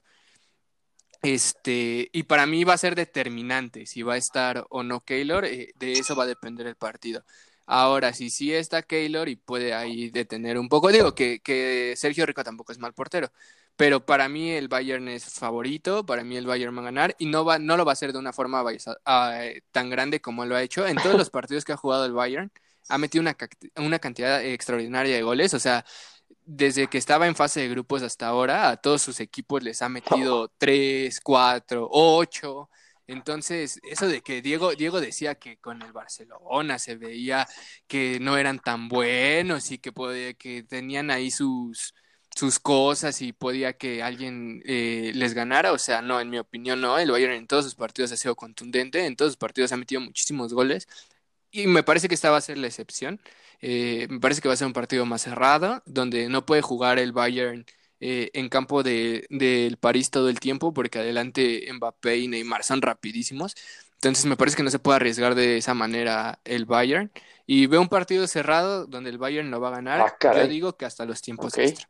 este, 1.24 2.10
y 2.13 2.24
para 2.24 2.46
mí 2.46 2.63
va 2.63 2.74
a 2.74 2.78
ser 2.78 2.96
determinante 2.96 3.86
si 3.86 4.04
va 4.04 4.13
a 4.13 4.18
estar 4.18 4.66
o 4.70 4.84
no 4.84 5.02
Keylor, 5.04 5.46
eh, 5.46 5.72
de 5.76 5.94
eso 6.00 6.16
va 6.16 6.24
a 6.24 6.28
depender 6.28 6.68
el 6.68 6.76
partido. 6.76 7.24
Ahora, 7.67 8.13
si 8.13 8.30
sí 8.30 8.53
está 8.53 8.82
Keylor 8.82 9.27
y 9.30 9.36
puede 9.36 9.73
ahí 9.73 10.10
detener 10.10 10.58
un 10.58 10.69
poco, 10.69 10.89
digo 10.89 11.13
que, 11.13 11.41
que 11.41 11.93
Sergio 11.97 12.25
Rico 12.25 12.43
tampoco 12.43 12.71
es 12.71 12.80
mal 12.80 12.93
portero, 12.93 13.30
pero 13.75 14.06
para 14.06 14.30
mí 14.30 14.51
el 14.51 14.69
Bayern 14.69 15.08
es 15.10 15.25
favorito, 15.25 16.06
para 16.06 16.23
mí 16.23 16.38
el 16.38 16.47
Bayern 16.47 16.75
va 16.75 16.82
a 16.82 16.86
ganar 16.86 17.15
y 17.19 17.27
no, 17.27 17.45
va, 17.45 17.60
no 17.60 17.77
lo 17.77 17.86
va 17.86 17.91
a 17.91 17.93
hacer 17.93 18.13
de 18.13 18.19
una 18.19 18.34
forma 18.34 18.63
ah, 19.06 19.45
eh, 19.45 19.62
tan 19.71 19.89
grande 19.89 20.21
como 20.21 20.45
lo 20.45 20.56
ha 20.56 20.63
hecho. 20.63 20.88
En 20.88 20.97
todos 20.97 21.17
los 21.17 21.30
partidos 21.32 21.65
que 21.65 21.73
ha 21.73 21.77
jugado 21.77 22.06
el 22.06 22.13
Bayern, 22.13 22.51
ha 22.89 22.97
metido 22.97 23.21
una, 23.21 23.36
una 23.75 23.99
cantidad 23.99 24.43
extraordinaria 24.43 25.15
de 25.15 25.23
goles, 25.23 25.53
o 25.53 25.60
sea, 25.60 25.86
desde 26.45 26.88
que 26.88 26.97
estaba 26.97 27.27
en 27.27 27.36
fase 27.36 27.60
de 27.62 27.69
grupos 27.69 28.01
hasta 28.01 28.27
ahora, 28.27 28.69
a 28.69 28.77
todos 28.77 29.01
sus 29.01 29.19
equipos 29.19 29.62
les 29.63 29.82
ha 29.82 29.89
metido 29.89 30.49
3, 30.58 31.19
4, 31.21 31.88
8. 31.91 32.69
Entonces, 33.08 33.80
eso 33.84 34.08
de 34.08 34.22
que 34.22 34.41
Diego, 34.41 34.76
Diego 34.76 35.02
decía 35.02 35.36
que 35.36 35.58
con 35.58 35.82
el 35.82 35.91
Barcelona 35.93 36.78
se 36.80 36.96
veía 36.96 37.48
que 37.88 38.20
no 38.20 38.38
eran 38.38 38.60
tan 38.60 38.89
buenos 38.89 39.72
y 39.72 39.78
que, 39.80 39.91
podía, 39.91 40.34
que 40.34 40.63
tenían 40.63 41.10
ahí 41.12 41.32
sus, 41.32 41.93
sus 42.36 42.60
cosas 42.60 43.22
y 43.22 43.34
podía 43.34 43.74
que 43.74 44.04
alguien 44.04 44.62
eh, 44.65 45.12
les 45.15 45.34
ganara. 45.34 45.72
O 45.74 45.78
sea, 45.80 46.02
no, 46.02 46.20
en 46.22 46.30
mi 46.30 46.38
opinión 46.39 46.82
no. 46.82 47.00
El 47.00 47.12
Bayern 47.12 47.34
en 47.34 47.48
todos 47.48 47.65
sus 47.65 47.76
partidos 47.76 48.12
ha 48.12 48.17
sido 48.17 48.36
contundente, 48.36 49.06
en 49.06 49.15
todos 49.15 49.32
sus 49.34 49.38
partidos 49.38 49.72
ha 49.72 49.78
metido 49.78 50.02
muchísimos 50.02 50.54
goles 50.54 50.88
y 51.52 51.67
me 51.67 51.84
parece 51.84 52.08
que 52.08 52.15
esta 52.15 52.32
va 52.32 52.38
a 52.38 52.41
ser 52.41 52.58
la 52.58 52.67
excepción. 52.67 53.20
Eh, 53.62 54.08
me 54.10 54.20
parece 54.20 54.41
que 54.41 54.48
va 54.48 54.54
a 54.54 54.58
ser 54.58 54.67
un 54.67 54.74
partido 54.74 55.06
más 55.06 55.24
cerrado, 55.24 55.82
donde 55.86 56.30
no 56.30 56.46
puede 56.46 56.62
jugar 56.62 57.00
el 57.00 57.12
Bayern 57.12 57.65
eh, 57.99 58.29
en 58.33 58.49
campo 58.49 58.83
del 58.83 59.25
de, 59.29 59.75
París 59.79 60.12
todo 60.12 60.29
el 60.29 60.39
tiempo, 60.39 60.73
porque 60.73 60.99
adelante 60.99 61.67
Mbappé 61.73 62.17
y 62.17 62.27
Neymar 62.27 62.63
son 62.63 62.81
rapidísimos. 62.81 63.55
Entonces 63.95 64.25
me 64.25 64.38
parece 64.38 64.57
que 64.57 64.63
no 64.63 64.69
se 64.69 64.79
puede 64.79 64.97
arriesgar 64.97 65.33
de 65.33 65.57
esa 65.57 65.73
manera 65.73 66.39
el 66.45 66.65
Bayern. 66.65 67.12
Y 67.47 67.65
veo 67.65 67.81
un 67.81 67.88
partido 67.88 68.27
cerrado 68.27 68.86
donde 68.86 69.10
el 69.10 69.17
Bayern 69.17 69.49
no 69.49 69.60
va 69.60 69.69
a 69.69 69.71
ganar. 69.71 70.01
Ah, 70.01 70.33
Yo 70.36 70.47
digo 70.47 70.77
que 70.77 70.86
hasta 70.86 71.05
los 71.05 71.21
tiempos 71.21 71.57
extra. 71.57 71.89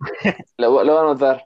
lo, 0.56 0.70
voy 0.70 0.88
a 0.88 1.00
anotar. 1.00 1.44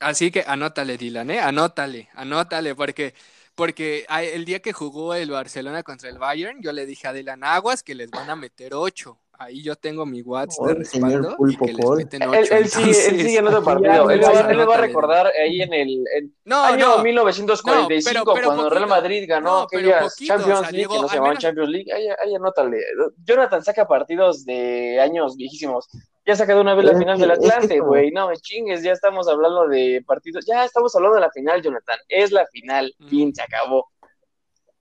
Así 0.00 0.30
que 0.30 0.44
anótale, 0.46 0.98
Dylan, 0.98 1.30
¿eh? 1.30 1.40
Anótale, 1.40 2.08
anótale, 2.14 2.74
porque 2.74 3.14
porque 3.54 4.06
el 4.08 4.44
día 4.44 4.60
que 4.60 4.72
jugó 4.72 5.14
el 5.14 5.32
Barcelona 5.32 5.82
contra 5.82 6.08
el 6.08 6.18
Bayern, 6.18 6.62
yo 6.62 6.72
le 6.72 6.86
dije 6.86 7.08
a 7.08 7.12
Dylan 7.12 7.42
Aguas 7.42 7.82
que 7.82 7.96
les 7.96 8.08
van 8.08 8.30
a 8.30 8.36
meter 8.36 8.72
ocho. 8.74 9.18
Ahí 9.40 9.62
yo 9.62 9.76
tengo 9.76 10.04
mi 10.04 10.20
WhatsApp 10.20 10.66
de 10.66 10.74
respaldo 10.74 11.36
y 11.48 11.56
que 11.56 11.72
les 11.72 11.90
meten 11.90 12.22
ocho. 12.24 12.54
Él, 12.56 12.68
sigue, 12.68 12.90
él 12.90 13.20
sigue 13.22 13.38
en 13.38 13.46
otro 13.46 13.62
partido. 13.62 14.10
Él, 14.10 14.20
le 14.20 14.64
va 14.64 14.74
a 14.74 14.80
recordar 14.80 15.30
ahí 15.40 15.62
en 15.62 15.72
el 15.72 16.04
año 16.50 16.98
1945, 16.98 18.24
cuando 18.24 18.68
Real 18.68 18.88
Madrid 18.88 19.24
ganó 19.28 19.60
aquellas 19.60 20.16
Champions 20.16 20.72
League, 20.72 20.88
que 20.88 21.00
no 21.00 21.08
se 21.08 21.14
llamaban 21.14 21.36
Champions 21.36 21.70
League. 21.70 21.92
Ahí, 21.92 22.08
ahí 22.08 22.34
anótale. 22.34 22.78
Jonathan 23.24 23.62
saca 23.62 23.86
partidos 23.86 24.44
de 24.44 24.98
años 25.00 25.36
viejísimos. 25.36 25.88
Ya 26.26 26.32
ha 26.32 26.36
sacado 26.36 26.60
una 26.60 26.74
vez 26.74 26.84
la 26.84 26.98
final 26.98 27.18
del 27.18 27.30
Atlante, 27.30 27.78
güey. 27.78 28.10
No 28.10 28.28
me 28.28 28.36
chingues, 28.38 28.82
ya 28.82 28.90
estamos 28.90 29.28
hablando 29.28 29.68
de 29.68 30.02
partidos. 30.04 30.44
Ya 30.46 30.64
estamos 30.64 30.94
hablando 30.96 31.14
de 31.14 31.20
la 31.20 31.30
final, 31.30 31.62
Jonathan. 31.62 31.98
Es 32.08 32.32
la 32.32 32.44
final. 32.48 32.92
Mm. 32.98 33.08
Fin, 33.08 33.34
se 33.34 33.42
acabó. 33.42 33.88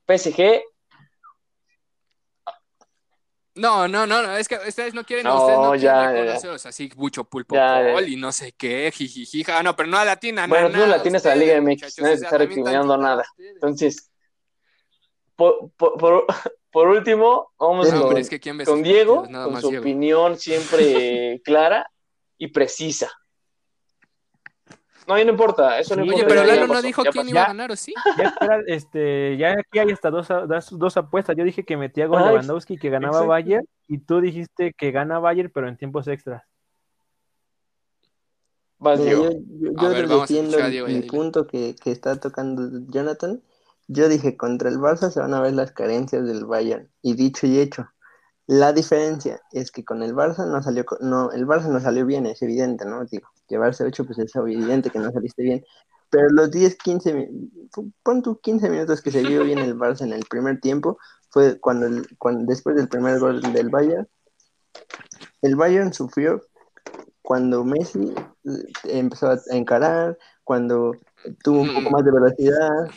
PSG. 0.07 0.63
No, 3.57 3.87
no, 3.87 4.07
no, 4.07 4.37
es 4.37 4.47
que 4.47 4.55
ustedes 4.55 4.93
no 4.93 5.03
quieren, 5.03 5.25
no, 5.25 5.41
ustedes 5.41 5.59
no 5.59 5.75
ya, 5.75 5.93
quieren 5.93 6.15
reconocerlos 6.15 6.65
así, 6.65 6.91
mucho 6.95 7.23
pulpo 7.23 7.55
y 8.05 8.15
no 8.15 8.31
sé 8.31 8.53
qué, 8.53 8.91
jijijija. 8.93 9.59
Ah, 9.59 9.63
no, 9.63 9.75
pero 9.75 9.89
no 9.89 9.97
a 9.97 10.05
latina, 10.05 10.47
Bueno, 10.47 10.69
tú 10.69 10.77
no 10.77 10.87
latinas 10.87 11.25
a 11.25 11.29
la 11.29 11.35
Liga 11.35 11.61
MX, 11.61 11.99
no 11.99 12.07
es 12.07 12.21
estar 12.21 12.39
recriminando 12.39 12.97
nada. 12.97 13.25
Entonces, 13.37 14.09
por, 15.35 15.71
por, 15.77 16.25
por 16.71 16.87
último, 16.87 17.51
vamos 17.57 17.89
con, 17.89 18.83
Diego, 18.83 19.23
con 19.23 19.61
su 19.61 19.77
opinión 19.77 20.37
siempre 20.37 21.41
clara 21.45 21.89
y 22.37 22.47
precisa. 22.47 23.11
No, 25.07 25.15
no 25.15 25.21
importa, 25.21 25.79
eso 25.79 25.95
no 25.95 26.03
importa. 26.03 26.25
Oye, 26.25 26.35
pero 26.35 26.45
Lalo 26.45 26.67
no 26.67 26.81
dijo 26.81 27.03
quién 27.11 27.29
iba 27.29 27.43
a 27.43 27.47
ganar, 27.47 27.71
¿o 27.71 27.75
sí? 27.75 27.93
Ya, 28.17 28.35
este, 28.67 29.37
ya 29.37 29.51
aquí 29.51 29.79
hay 29.79 29.91
hasta 29.91 30.11
dos, 30.11 30.27
dos, 30.71 30.97
apuestas. 30.97 31.35
Yo 31.35 31.43
dije 31.43 31.63
que 31.63 31.77
metía 31.77 32.05
a 32.05 32.07
Lewandowski 32.07 32.77
que 32.77 32.89
ganaba 32.89 33.23
Bayern 33.23 33.65
y 33.87 33.99
tú 33.99 34.19
dijiste 34.19 34.73
que 34.73 34.91
gana 34.91 35.19
Bayern, 35.19 35.51
pero 35.53 35.67
en 35.69 35.77
tiempos 35.77 36.07
extras. 36.07 36.43
Vas, 38.79 38.99
Yo, 38.99 39.31
yo, 39.31 39.91
el, 39.91 41.07
punto 41.07 41.47
que, 41.47 41.75
que 41.81 41.89
está 41.89 42.19
tocando 42.19 42.69
Jonathan 42.91 43.41
yo 43.87 44.09
dije, 44.09 44.35
contra 44.35 44.69
el 44.69 44.77
Barça 44.77 45.09
se 45.09 45.21
van 45.21 45.33
a 45.33 45.41
ver 45.41 45.53
las 45.53 45.71
carencias 45.71 46.25
del 46.25 46.45
Bayern. 46.45 46.89
Y 47.01 47.15
dicho 47.15 47.47
y 47.47 47.59
hecho. 47.59 47.87
La 48.47 48.71
diferencia 48.71 49.41
es 49.51 49.71
que 49.71 49.83
con 49.83 50.01
el 50.01 50.15
Barça 50.15 50.49
no 50.49 50.63
salió, 50.63 50.85
no, 51.01 51.31
el 51.31 51.45
Barça 51.45 51.67
no 51.67 51.81
salió 51.81 52.05
bien, 52.05 52.25
es 52.25 52.41
evidente, 52.41 52.85
¿no? 52.85 53.03
Digo, 53.05 53.27
llevarse 53.49 53.83
8, 53.83 54.05
pues 54.05 54.19
es 54.19 54.35
evidente 54.35 54.89
que 54.89 54.99
no 54.99 55.11
saliste 55.11 55.43
bien. 55.43 55.65
Pero 56.09 56.29
los 56.29 56.49
10, 56.51 56.77
15, 56.77 57.29
pon 58.03 58.21
tú 58.21 58.39
15 58.39 58.69
minutos 58.69 59.01
que 59.01 59.11
se 59.11 59.21
vio 59.21 59.43
bien 59.43 59.59
el 59.59 59.77
Barça 59.77 60.01
en 60.01 60.13
el 60.13 60.23
primer 60.29 60.61
tiempo, 60.61 60.97
fue 61.29 61.59
cuando, 61.59 62.01
cuando 62.17 62.45
después 62.45 62.77
del 62.77 62.87
primer 62.87 63.19
gol 63.19 63.41
del 63.41 63.69
Bayern, 63.69 64.07
el 65.41 65.55
Bayern 65.57 65.91
sufrió 65.91 66.41
cuando 67.21 67.65
Messi 67.65 68.13
eh, 68.45 68.73
empezó 68.85 69.31
a 69.31 69.39
encarar, 69.49 70.17
cuando 70.45 70.93
tuvo 71.43 71.63
un 71.63 71.73
poco 71.73 71.89
más 71.89 72.05
de 72.05 72.11
velocidad, 72.11 72.89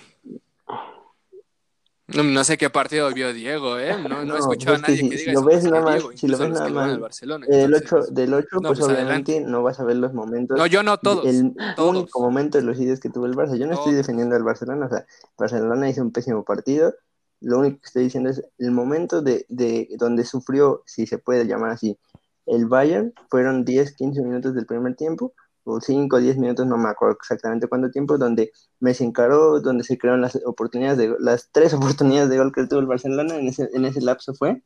no, 2.14 2.44
sé 2.44 2.58
qué 2.58 2.70
partido 2.70 3.12
vio 3.12 3.32
Diego, 3.32 3.78
¿eh? 3.78 3.96
No, 4.08 4.24
no, 4.24 4.36
he 4.36 4.38
escuchado 4.38 4.76
a 4.76 4.78
nadie 4.78 5.08
que, 5.08 5.16
diga 5.16 5.18
si 5.18 5.32
lo 5.32 5.44
ves 5.44 5.64
nada 5.64 5.82
más, 5.82 6.02
si 6.14 6.28
lo 6.28 6.38
ves 6.38 6.50
nada 6.50 6.70
más, 6.70 7.20
del 7.20 7.74
8, 7.74 8.06
del 8.10 8.34
8 8.34 8.48
pues, 8.50 8.78
pues, 8.78 8.80
obviamente 8.80 9.40
no 9.40 9.62
vas 9.62 9.80
a 9.80 9.84
ver 9.84 9.96
los 9.96 10.12
momentos. 10.12 10.58
No, 10.58 10.66
yo 10.66 10.82
no, 10.82 10.98
todos. 10.98 11.26
El 11.26 11.54
único 11.78 12.20
momento 12.20 12.58
de 12.58 12.64
los 12.64 12.78
ideas 12.78 13.00
que 13.00 13.10
tuvo 13.10 13.26
el 13.26 13.34
Barça. 13.34 13.56
Yo 13.56 13.66
no 13.66 13.74
estoy 13.74 13.94
defendiendo 13.94 14.36
al 14.36 14.42
Barcelona, 14.42 14.86
o 14.86 14.88
sea, 14.88 15.06
Barcelona 15.38 15.88
hizo 15.88 16.02
un 16.02 16.12
pésimo 16.12 16.44
partido. 16.44 16.94
Lo 17.40 17.58
único 17.58 17.80
que 17.80 17.86
estoy 17.86 18.04
diciendo 18.04 18.30
es 18.30 18.42
el 18.58 18.70
momento 18.70 19.22
de, 19.22 19.46
de 19.48 19.88
donde 19.98 20.24
sufrió, 20.24 20.82
si 20.84 21.06
se 21.06 21.18
puede 21.18 21.46
llamar 21.46 21.70
así, 21.70 21.98
el 22.46 22.66
Bayern, 22.66 23.14
fueron 23.28 23.64
10, 23.64 23.94
15 23.94 24.22
minutos 24.22 24.54
del 24.54 24.66
primer 24.66 24.96
tiempo, 24.96 25.32
o 25.70 25.80
5 25.80 26.16
o 26.16 26.20
10 26.20 26.38
minutos, 26.38 26.66
no 26.66 26.76
me 26.76 26.88
acuerdo 26.88 27.16
exactamente 27.20 27.68
cuánto 27.68 27.90
tiempo, 27.90 28.18
donde 28.18 28.52
Messi 28.80 29.04
encaró, 29.04 29.60
donde 29.60 29.84
se 29.84 29.98
crearon 29.98 30.20
las 30.20 30.38
oportunidades 30.44 30.98
de 30.98 31.14
las 31.18 31.50
tres 31.52 31.74
oportunidades 31.74 32.30
de 32.30 32.38
gol 32.38 32.52
que 32.52 32.66
tuvo 32.66 32.80
el 32.80 32.86
Barcelona, 32.86 33.36
en 33.36 33.48
ese, 33.48 33.68
en 33.72 33.84
ese 33.84 34.00
lapso 34.00 34.34
fue. 34.34 34.62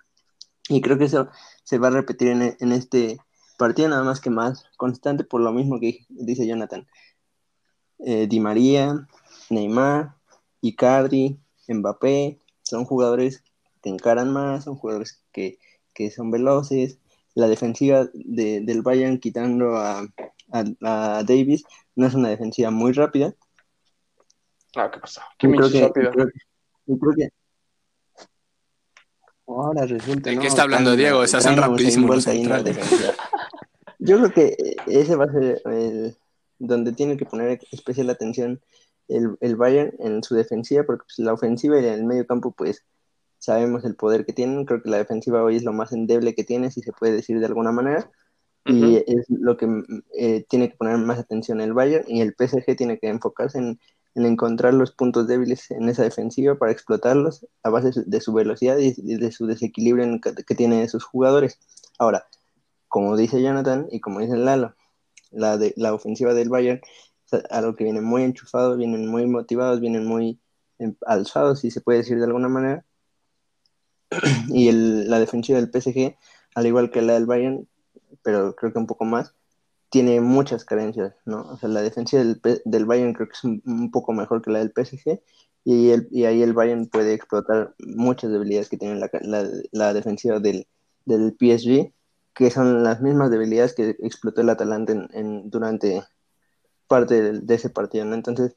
Y 0.69 0.81
creo 0.81 0.99
que 0.99 1.05
eso 1.05 1.29
se 1.63 1.79
va 1.79 1.89
a 1.89 1.91
repetir 1.91 2.29
en, 2.29 2.57
en 2.59 2.73
este 2.73 3.19
partido, 3.59 3.89
nada 3.89 4.05
más 4.05 4.21
que 4.21 4.31
más 4.31 4.65
constante, 4.77 5.25
por 5.25 5.41
lo 5.41 5.53
mismo 5.53 5.79
que 5.81 6.07
dice 6.09 6.47
Jonathan. 6.47 6.87
Eh, 7.99 8.27
Di 8.27 8.41
María, 8.41 9.07
Neymar, 9.51 10.17
Icardi, 10.61 11.39
Mbappé, 11.69 12.41
son 12.63 12.85
jugadores 12.85 13.45
que 13.83 13.91
encaran 13.91 14.33
más, 14.33 14.65
son 14.65 14.77
jugadores 14.77 15.23
que, 15.33 15.59
que 15.93 16.11
son 16.11 16.31
veloces. 16.31 16.99
La 17.35 17.49
defensiva 17.49 18.09
de, 18.13 18.61
del 18.61 18.83
Bayern 18.83 19.19
quitando 19.19 19.77
a, 19.77 20.07
a, 20.53 21.23
Davis, 21.25 21.65
no 21.97 22.07
es 22.07 22.15
una 22.15 22.29
defensiva 22.29 22.71
muy 22.71 22.93
rápida. 22.93 23.35
Ah, 24.77 24.91
¿qué 24.93 25.01
pasa? 25.01 25.25
¿Qué 25.39 25.49
creo 25.51 25.71
que, 25.71 25.81
rápida? 25.83 26.11
Creo, 26.11 26.29
que... 27.17 27.29
Ahora 29.47 29.87
resulta. 29.87 30.31
¿De 30.31 30.39
qué 30.39 30.47
está 30.47 30.63
hablando 30.63 30.97
Diego? 30.97 31.27
Se 31.27 31.37
hacen 31.37 31.57
rapidísimo 31.57 32.15
Yo 33.99 34.19
creo 34.19 34.33
que 34.33 34.57
ese 34.87 35.17
va 35.17 35.25
a 35.25 35.33
ser 35.33 35.63
el, 35.67 36.17
donde 36.59 36.93
tiene 36.93 37.17
que 37.17 37.25
poner 37.25 37.61
especial 37.71 38.11
atención 38.11 38.61
el, 39.09 39.37
el 39.41 39.57
Bayern 39.57 39.93
en 39.99 40.23
su 40.23 40.35
defensiva, 40.35 40.85
porque 40.85 41.05
pues, 41.05 41.19
la 41.19 41.33
ofensiva 41.33 41.81
y 41.81 41.85
el 41.85 42.05
medio 42.05 42.27
campo, 42.27 42.53
pues 42.53 42.85
sabemos 43.45 43.85
el 43.85 43.97
poder 43.97 44.25
que 44.27 44.33
tienen. 44.33 44.65
Creo 44.65 44.83
que 44.83 44.91
la 44.91 44.99
defensiva 44.99 45.43
hoy 45.43 45.57
es 45.57 45.65
lo 45.65 45.73
más 45.73 45.93
endeble 45.93 46.35
que 46.35 46.45
tiene, 46.45 46.71
si 46.71 46.81
se 46.83 46.93
puede 46.93 47.13
decir 47.13 47.41
de 47.41 47.47
alguna 47.47 47.73
manera 47.73 48.11
y 48.67 48.97
es 49.07 49.27
lo 49.29 49.57
que 49.57 49.67
eh, 50.19 50.45
tiene 50.49 50.71
que 50.71 50.77
poner 50.77 50.97
más 50.99 51.19
atención 51.19 51.61
el 51.61 51.75
Bayern 51.75 52.05
y 52.09 52.23
el 52.23 52.35
PSG 52.35 52.77
tiene 52.77 52.99
que 52.99 53.09
enfocarse 53.09 53.59
en, 53.59 53.79
encontrar 54.15 54.73
los 54.75 54.93
puntos 54.93 55.27
débiles 55.27 55.71
en 55.73 55.89
esa 55.89 56.05
defensiva 56.05 56.57
para 56.57 56.71
explotarlos 56.73 57.47
a 57.63 57.71
base 57.71 57.91
de 58.07 58.21
su 58.21 58.33
velocidad 58.33 58.79
y 58.79 58.93
de 58.93 59.33
su 59.33 59.47
desequilibrio 59.47 60.21
que, 60.21 60.55
tienen 60.55 60.89
sus 60.89 61.05
jugadores. 61.05 61.59
Ahora, 61.99 62.27
como 62.89 63.17
dice 63.17 63.43
Jonathan 63.43 63.89
y 63.91 64.01
como 64.01 64.21
dice 64.21 64.37
Lalo, 64.37 64.77
la, 65.33 65.59
de, 65.59 65.75
la 65.77 65.93
ofensiva 65.93 66.33
del 66.33 66.49
Bayern 66.49 66.81
es 67.27 67.45
algo 67.51 67.75
que 67.75 67.85
viene 67.85 68.01
muy 68.01 68.23
enchufado, 68.23 68.77
vienen 68.77 69.09
muy 69.09 69.27
motivados, 69.27 69.81
vienen 69.81 70.07
muy 70.07 70.41
em, 70.79 70.95
alzados, 71.07 71.61
si 71.61 71.73
se 71.73 71.81
puede 71.81 71.99
decir 71.99 72.19
de 72.19 72.25
alguna 72.25 72.49
manera. 72.49 72.85
y 74.49 74.69
el, 74.69 75.11
la 75.11 75.19
defensiva 75.19 75.61
del 75.61 75.71
PSG, 75.71 76.17
al 76.55 76.67
igual 76.67 76.91
que 76.91 77.03
la 77.03 77.15
del 77.15 77.27
Bayern, 77.27 77.69
pero 78.23 78.55
creo 78.55 78.73
que 78.73 78.79
un 78.79 78.87
poco 78.87 79.05
más, 79.05 79.35
tiene 79.95 80.21
muchas 80.21 80.65
carencias, 80.65 81.15
¿no? 81.25 81.43
O 81.43 81.57
sea, 81.57 81.69
la 81.69 81.81
defensa 81.81 82.19
del, 82.19 82.41
del 82.65 82.85
Bayern 82.85 83.13
creo 83.13 83.29
que 83.29 83.35
es 83.35 83.45
un, 83.45 83.91
poco 83.93 84.13
mejor 84.13 84.43
que 84.43 84.51
la 84.51 84.59
del 84.59 84.73
PSG 84.73 85.21
y, 85.65 85.91
el, 85.91 86.09
y 86.11 86.25
ahí 86.25 86.43
el 86.43 86.53
Bayern 86.53 86.89
puede 86.89 87.15
explotar 87.15 87.75
muchas 87.79 88.33
debilidades 88.33 88.69
que 88.69 88.77
tiene 88.77 88.97
la, 88.97 89.09
la, 89.73 89.95
defensiva 89.95 90.41
del, 90.41 90.67
del, 91.05 91.37
PSG, 91.39 91.93
que 92.35 92.51
son 92.51 92.83
las 92.83 93.01
mismas 93.03 93.31
debilidades 93.31 93.75
que 93.75 93.91
explotó 94.01 94.41
el 94.41 94.51
Atalanta 94.51 94.93
en, 95.13 95.49
durante 95.49 96.03
parte 96.89 97.33
de, 97.41 97.55
ese 97.55 97.71
partido, 97.71 98.05
¿no? 98.05 98.15
Entonces, 98.15 98.57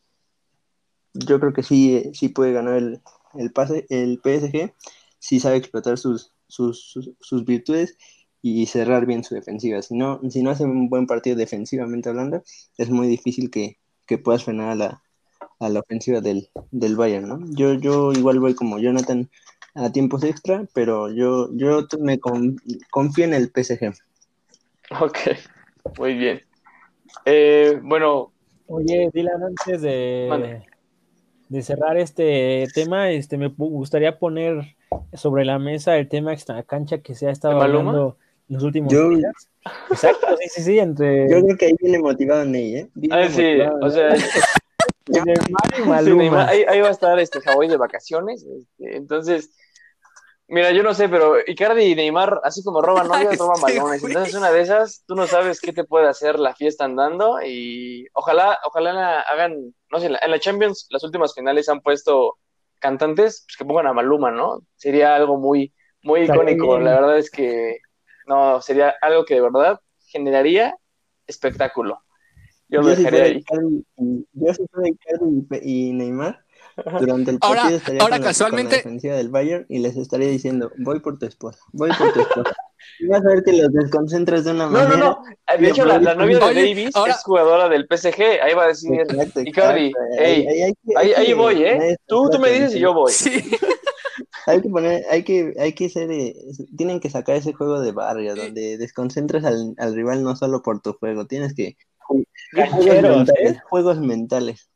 yo 1.13 1.39
creo 1.39 1.54
que 1.54 1.63
sí, 1.63 2.12
sí 2.13 2.30
puede 2.30 2.52
ganar 2.52 2.78
el, 2.78 3.02
el, 3.36 3.52
pase, 3.52 3.86
el 3.89 4.20
PSG. 4.24 4.74
Sí 5.19 5.39
sabe 5.39 5.58
explotar 5.58 5.97
sus, 5.97 6.34
sus, 6.47 6.97
sus, 7.19 7.45
virtudes 7.45 7.97
y 8.41 8.65
cerrar 8.67 9.06
bien 9.06 9.23
su 9.23 9.36
defensiva. 9.36 9.82
Si 9.82 9.95
no, 9.95 10.19
si 10.30 10.41
no 10.43 10.51
hace 10.51 10.63
un 10.63 10.89
buen 10.89 11.08
partido 11.08 11.36
defensivamente 11.36 12.10
hablando, 12.10 12.43
es 12.77 12.89
muy 12.89 13.08
difícil 13.08 13.49
que, 13.49 13.77
que 14.06 14.17
puedas 14.17 14.43
frenar 14.43 14.69
a 14.69 14.75
la, 14.75 15.03
a 15.60 15.69
la 15.69 15.80
ofensiva 15.80 16.21
del, 16.21 16.49
del 16.71 16.95
Bayern, 16.95 17.27
¿no? 17.27 17.39
Yo, 17.51 17.73
yo 17.73 18.13
igual 18.13 18.39
voy 18.39 18.56
como 18.56 18.80
Jonathan 18.80 19.30
a 19.75 19.91
tiempos 19.91 20.23
extra, 20.23 20.65
pero 20.73 21.12
yo, 21.12 21.49
yo 21.53 21.86
me 21.99 22.19
confío 22.19 23.25
en 23.25 23.34
el 23.34 23.51
PSG. 23.51 23.93
Ok, 25.01 25.17
muy 25.99 26.13
bien. 26.13 26.41
Eh, 27.25 27.77
bueno. 27.84 28.32
Oye, 28.67 29.10
Dylan, 29.13 29.43
antes 29.43 29.82
de, 29.82 30.63
de 31.49 31.62
cerrar 31.62 31.97
este 31.97 32.67
tema, 32.73 33.12
este 33.12 33.38
me 33.38 33.47
gustaría 33.49 34.17
poner 34.17 34.76
sobre 35.13 35.45
la 35.45 35.60
mesa 35.60 35.97
el 35.97 36.07
tema 36.07 36.33
extra 36.33 36.63
cancha 36.63 36.99
que 36.99 37.15
se 37.15 37.27
ha 37.27 37.31
estado 37.31 37.62
hablando 37.62 38.17
en 38.49 38.55
los 38.55 38.63
últimos 38.63 38.91
días. 38.91 39.49
Exacto, 39.89 40.27
sí, 40.39 40.49
sí, 40.49 40.62
sí, 40.63 40.79
entre... 40.79 41.29
Yo 41.29 41.41
creo 41.41 41.57
que 41.57 41.65
ahí 41.65 41.75
viene 41.79 41.99
motivado 41.99 42.45
Ney, 42.45 42.75
¿eh? 42.75 42.89
ah, 43.12 43.27
sí, 43.29 43.60
o 43.81 43.89
sea... 43.89 44.15
ahí, 46.47 46.81
va 46.81 46.88
a 46.88 46.91
estar 46.91 47.17
este 47.19 47.39
Hawái 47.41 47.69
de 47.69 47.77
vacaciones, 47.77 48.43
este, 48.43 48.97
entonces 48.97 49.49
Mira, 50.49 50.71
yo 50.71 50.81
no 50.81 50.93
sé, 50.93 51.10
pero 51.10 51.36
Icardi 51.45 51.83
y 51.83 51.95
Neymar, 51.95 52.39
así 52.43 52.63
como 52.63 52.81
roban 52.81 53.07
novias, 53.10 53.38
roban 53.38 53.62
balones. 53.62 54.03
Entonces, 54.03 54.33
una 54.33 54.51
de 54.51 54.62
esas, 54.62 55.03
tú 55.05 55.15
no 55.15 55.27
sabes 55.27 55.60
qué 55.60 55.73
te 55.73 55.83
puede 55.83 56.07
hacer 56.07 56.39
la 56.39 56.55
fiesta 56.55 56.86
andando. 56.86 57.39
Y 57.45 58.07
ojalá, 58.13 58.57
ojalá 58.63 59.21
hagan, 59.21 59.73
no 59.91 59.99
sé, 59.99 60.05
en 60.05 60.31
la, 60.31 60.39
Champions, 60.39 60.88
las 60.89 61.03
últimas 61.03 61.33
finales 61.33 61.67
han 61.67 61.81
puesto 61.81 62.38
cantantes 62.79 63.43
pues, 63.45 63.57
que 63.57 63.65
pongan 63.65 63.87
a 63.87 63.93
Maluma, 63.93 64.31
¿no? 64.31 64.61
Sería 64.75 65.15
algo 65.15 65.37
muy, 65.37 65.73
muy 66.03 66.21
icónico. 66.21 66.79
La 66.79 66.95
verdad 66.95 67.17
es 67.17 67.29
que, 67.29 67.79
no, 68.27 68.61
sería 68.61 68.93
algo 69.01 69.25
que 69.25 69.35
de 69.35 69.41
verdad 69.41 69.79
generaría 70.05 70.75
espectáculo. 71.25 72.01
Yo, 72.69 72.81
lo 72.81 72.87
dejaría 72.87 73.23
ahí. 73.23 73.43
yo 74.33 74.53
si 74.53 74.65
fuera 74.67 74.89
Icardi 74.89 75.47
y 75.61 75.93
Neymar 75.93 76.43
durante 76.99 77.31
el 77.31 77.39
partido 77.39 77.61
ahora, 77.61 77.75
estaría 77.75 78.01
ahora 78.01 78.19
casualmente... 78.19 78.71
la 78.71 78.77
defensiva 78.77 79.15
del 79.15 79.29
Bayern 79.29 79.65
y 79.69 79.79
les 79.79 79.95
estaría 79.95 80.27
diciendo, 80.27 80.71
voy 80.77 80.99
por 80.99 81.17
tu 81.17 81.25
esposa, 81.25 81.59
voy 81.71 81.89
por 81.97 82.13
tu 82.13 82.21
esposa. 82.21 82.55
y 82.99 83.07
vas 83.07 83.25
a 83.25 83.29
ver 83.29 83.43
que 83.43 83.53
los 83.53 83.71
desconcentras 83.71 84.43
de 84.45 84.51
una 84.51 84.67
manera. 84.67 84.89
No, 84.89 84.97
no, 84.97 85.05
no. 85.05 85.57
De 85.59 85.69
hecho, 85.69 85.85
la, 85.85 85.99
novia 85.99 86.39
de 86.39 86.53
Davis 86.53 86.95
es 86.95 87.23
jugadora 87.23 87.69
del 87.69 87.87
PSG. 87.89 88.41
Ahí 88.41 88.53
va 88.53 88.65
a 88.65 88.67
decir, 88.67 88.93
exacto, 88.99 89.41
Icardi, 89.41 89.91
ahí, 90.19 91.33
voy, 91.33 91.63
¿eh? 91.63 91.95
Tú, 92.05 92.29
tú 92.29 92.39
me 92.39 92.49
dices 92.51 92.75
y 92.75 92.79
yo 92.79 92.93
voy. 92.93 93.11
Sí. 93.11 93.41
hay 94.47 94.61
que 94.61 94.69
poner, 94.69 95.03
hay 95.09 95.23
que, 95.23 95.53
hay 95.59 95.73
que 95.73 95.89
ser, 95.89 96.11
eh, 96.11 96.35
tienen 96.75 96.99
que 96.99 97.09
sacar 97.09 97.35
ese 97.35 97.53
juego 97.53 97.81
de 97.81 97.91
barrio, 97.91 98.35
donde 98.35 98.77
desconcentras 98.77 99.43
al, 99.43 99.73
al, 99.77 99.93
rival 99.93 100.23
no 100.23 100.35
solo 100.35 100.61
por 100.61 100.81
tu 100.81 100.93
juego, 100.93 101.27
tienes 101.27 101.53
que 101.53 101.75
juegos, 102.71 103.29
¿eh? 103.39 103.57
juegos 103.69 103.99
mentales. 103.99 104.69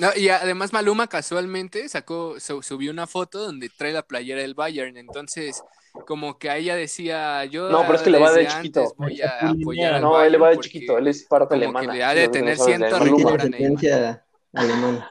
No, 0.00 0.08
y 0.16 0.30
además 0.30 0.72
Maluma 0.72 1.08
casualmente 1.08 1.86
sacó, 1.90 2.40
subió 2.40 2.90
una 2.90 3.06
foto 3.06 3.38
donde 3.38 3.68
trae 3.68 3.92
la 3.92 4.00
playera 4.02 4.40
del 4.40 4.54
Bayern, 4.54 4.96
entonces 4.96 5.62
como 6.06 6.38
que 6.38 6.48
a 6.48 6.56
ella 6.56 6.74
decía, 6.74 7.44
yo 7.44 7.68
No, 7.68 7.82
pero 7.82 7.96
es 7.96 8.00
que 8.00 8.08
le 8.08 8.18
va 8.18 8.32
de 8.32 8.46
chiquito. 8.46 8.94
Voy 8.96 9.20
a 9.20 9.50
apoyar 9.50 9.92
al 9.92 10.00
No, 10.00 10.22
él 10.22 10.32
le 10.32 10.38
va 10.38 10.48
de 10.48 10.58
chiquito, 10.58 10.96
él 10.96 11.06
es 11.06 11.24
parte 11.24 11.54
alemana. 11.54 11.92
Que 11.92 11.98
le 11.98 12.04
ha 12.04 12.14
de 12.14 12.28
tener 12.28 12.56
cierto 12.56 12.98
rencor 12.98 13.42
alemana. 13.42 15.10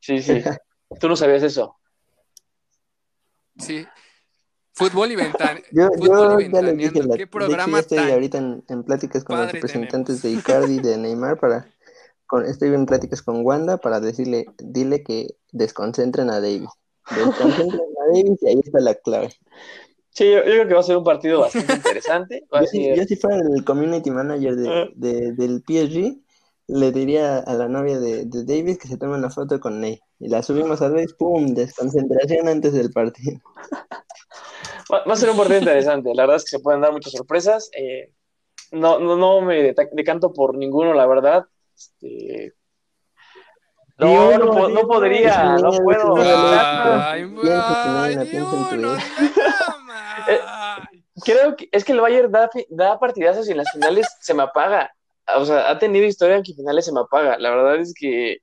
Sí, 0.00 0.20
sí. 0.20 0.42
Tú 0.98 1.08
no 1.08 1.14
sabías 1.14 1.44
eso. 1.44 1.76
Sí. 3.58 3.86
Fútbol 4.72 5.12
y 5.12 5.16
ventana. 5.16 5.60
Yo, 5.70 5.88
Fútbol 5.88 6.42
yo 6.42 6.50
ya 6.50 6.62
le 6.62 6.72
dije, 6.72 7.00
¿Qué 7.16 7.26
programa 7.28 7.76
de 7.76 7.82
hecho, 7.82 7.94
estoy 7.94 8.10
ahorita 8.10 8.38
en, 8.38 8.64
en 8.68 8.82
pláticas 8.82 9.22
con 9.22 9.38
los 9.38 9.52
representantes 9.52 10.20
de 10.22 10.30
Icardi 10.30 10.78
y 10.78 10.80
de 10.80 10.98
Neymar 10.98 11.38
para 11.38 11.68
estoy 12.46 12.74
en 12.74 12.86
pláticas 12.86 13.22
con 13.22 13.44
Wanda 13.44 13.78
para 13.78 14.00
decirle, 14.00 14.46
dile 14.58 15.02
que 15.02 15.28
desconcentren 15.52 16.30
a 16.30 16.40
Davis. 16.40 16.70
Desconcentren 17.14 17.80
a 17.80 18.14
Davis 18.14 18.38
y 18.42 18.46
ahí 18.48 18.60
está 18.64 18.80
la 18.80 18.94
clave. 18.94 19.30
Sí, 20.10 20.30
yo, 20.30 20.42
creo 20.42 20.66
que 20.66 20.74
va 20.74 20.80
a 20.80 20.84
ser 20.84 20.96
un 20.96 21.04
partido 21.04 21.40
bastante 21.40 21.72
interesante. 21.74 22.44
yo, 22.50 23.04
si, 23.04 23.16
fuera 23.16 23.38
el 23.38 23.64
community 23.64 24.10
manager 24.10 24.54
ah. 24.68 24.88
de, 24.94 25.32
del 25.32 25.62
PSG, 25.66 26.18
le 26.66 26.92
diría 26.92 27.38
a 27.38 27.54
la 27.54 27.68
novia 27.68 27.98
de, 27.98 28.24
Davis 28.26 28.78
que 28.78 28.88
se 28.88 28.96
tome 28.96 29.16
una 29.16 29.30
foto 29.30 29.58
con 29.60 29.80
Ney. 29.80 30.00
Y 30.18 30.28
la 30.28 30.42
subimos 30.42 30.82
a 30.82 30.88
Davis, 30.88 31.14
¡pum! 31.14 31.54
Desconcentración 31.54 32.48
antes 32.48 32.72
del 32.72 32.90
partido. 32.90 33.40
Va, 34.92 35.12
a 35.12 35.16
ser 35.16 35.30
un 35.30 35.36
partido 35.36 35.60
interesante. 35.60 36.14
La 36.14 36.22
verdad 36.22 36.36
es 36.36 36.44
que 36.44 36.56
se 36.56 36.60
pueden 36.60 36.80
dar 36.80 36.92
muchas 36.92 37.12
sorpresas. 37.12 37.70
Eh, 37.76 38.12
no, 38.72 38.98
no, 38.98 39.16
no 39.16 39.40
me 39.40 39.74
decanto 39.92 40.32
por 40.32 40.56
ninguno, 40.56 40.92
la 40.92 41.06
verdad. 41.06 41.46
Este... 41.80 42.52
No, 43.96 44.36
no, 44.38 44.68
no, 44.68 44.86
podría, 44.86 45.56
no 45.56 45.72
puedo. 45.72 46.14
Creo 51.22 51.56
que 51.56 51.68
es 51.70 51.84
que 51.84 51.92
el 51.92 52.00
Bayern 52.00 52.32
da, 52.32 52.48
da 52.70 52.98
partidazos 52.98 53.46
y 53.46 53.50
en 53.52 53.58
las 53.58 53.70
finales 53.72 54.06
se 54.20 54.32
me 54.32 54.42
apaga. 54.42 54.90
O 55.36 55.44
sea, 55.44 55.70
ha 55.70 55.78
tenido 55.78 56.06
historia 56.06 56.36
en 56.36 56.42
que 56.42 56.54
finales 56.54 56.86
se 56.86 56.92
me 56.92 57.00
apaga. 57.00 57.36
La 57.38 57.50
verdad 57.50 57.76
es 57.76 57.92
que 57.94 58.38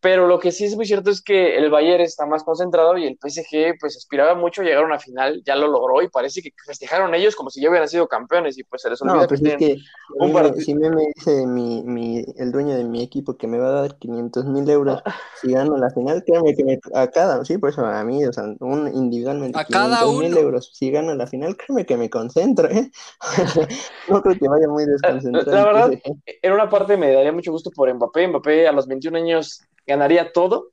pero 0.00 0.26
lo 0.26 0.38
que 0.38 0.50
sí 0.50 0.64
es 0.64 0.76
muy 0.76 0.86
cierto 0.86 1.10
es 1.10 1.20
que 1.20 1.56
el 1.56 1.70
Bayern 1.70 2.02
está 2.02 2.24
más 2.24 2.42
concentrado 2.42 2.96
y 2.96 3.06
el 3.06 3.18
PSG 3.20 3.78
pues 3.78 3.96
aspiraba 3.96 4.34
mucho 4.34 4.62
a 4.62 4.64
llegar 4.64 4.82
a 4.82 4.86
una 4.86 4.98
final, 4.98 5.42
ya 5.44 5.56
lo 5.56 5.68
logró 5.68 6.02
y 6.02 6.08
parece 6.08 6.40
que 6.40 6.52
festejaron 6.66 7.14
ellos 7.14 7.36
como 7.36 7.50
si 7.50 7.60
ya 7.60 7.68
hubieran 7.68 7.88
sido 7.88 8.08
campeones 8.08 8.58
y 8.58 8.64
pues 8.64 8.82
se 8.82 8.90
les 8.90 9.00
olvida 9.02 9.22
no, 9.22 9.28
pues 9.28 9.42
es 9.42 9.56
que 9.56 9.76
un 10.18 10.32
me, 10.32 10.52
si 10.54 10.74
me, 10.74 10.88
dice 11.14 11.46
mi, 11.46 11.82
mi, 11.82 12.24
el 12.36 12.50
dueño 12.50 12.76
de 12.76 12.84
mi 12.84 13.02
equipo 13.02 13.36
que 13.36 13.46
me 13.46 13.58
va 13.58 13.68
a 13.68 13.82
dar 13.82 13.98
500 13.98 14.46
mil 14.46 14.68
euros 14.70 15.02
si 15.40 15.52
gano 15.52 15.76
la 15.76 15.90
final, 15.90 16.24
créeme 16.24 16.54
que 16.54 16.64
me, 16.64 16.80
a 16.94 17.08
cada, 17.08 17.44
sí, 17.44 17.58
pues 17.58 17.78
a 17.78 18.02
mí, 18.04 18.24
o 18.24 18.32
sea, 18.32 18.44
un 18.60 18.88
individualmente 18.94 19.58
a 19.58 19.64
500 19.64 20.18
mil 20.18 20.36
euros 20.36 20.70
si 20.72 20.90
gano 20.90 21.14
la 21.14 21.26
final, 21.26 21.56
créeme 21.56 21.84
que 21.84 21.96
me 21.96 22.08
concentro, 22.08 22.70
¿eh? 22.70 22.90
no 24.08 24.22
creo 24.22 24.38
que 24.38 24.48
vaya 24.48 24.66
muy 24.66 24.84
desconcentrado. 24.86 25.50
La 25.50 25.64
verdad, 25.64 25.90
en 26.24 26.52
una 26.52 26.70
parte 26.70 26.96
me 26.96 27.12
daría 27.12 27.32
mucho 27.32 27.52
gusto 27.52 27.70
por 27.70 27.92
Mbappé, 27.92 28.28
Mbappé 28.28 28.66
a 28.66 28.72
los 28.72 28.86
21 28.86 29.18
años 29.18 29.62
ganaría 29.90 30.32
todo. 30.32 30.72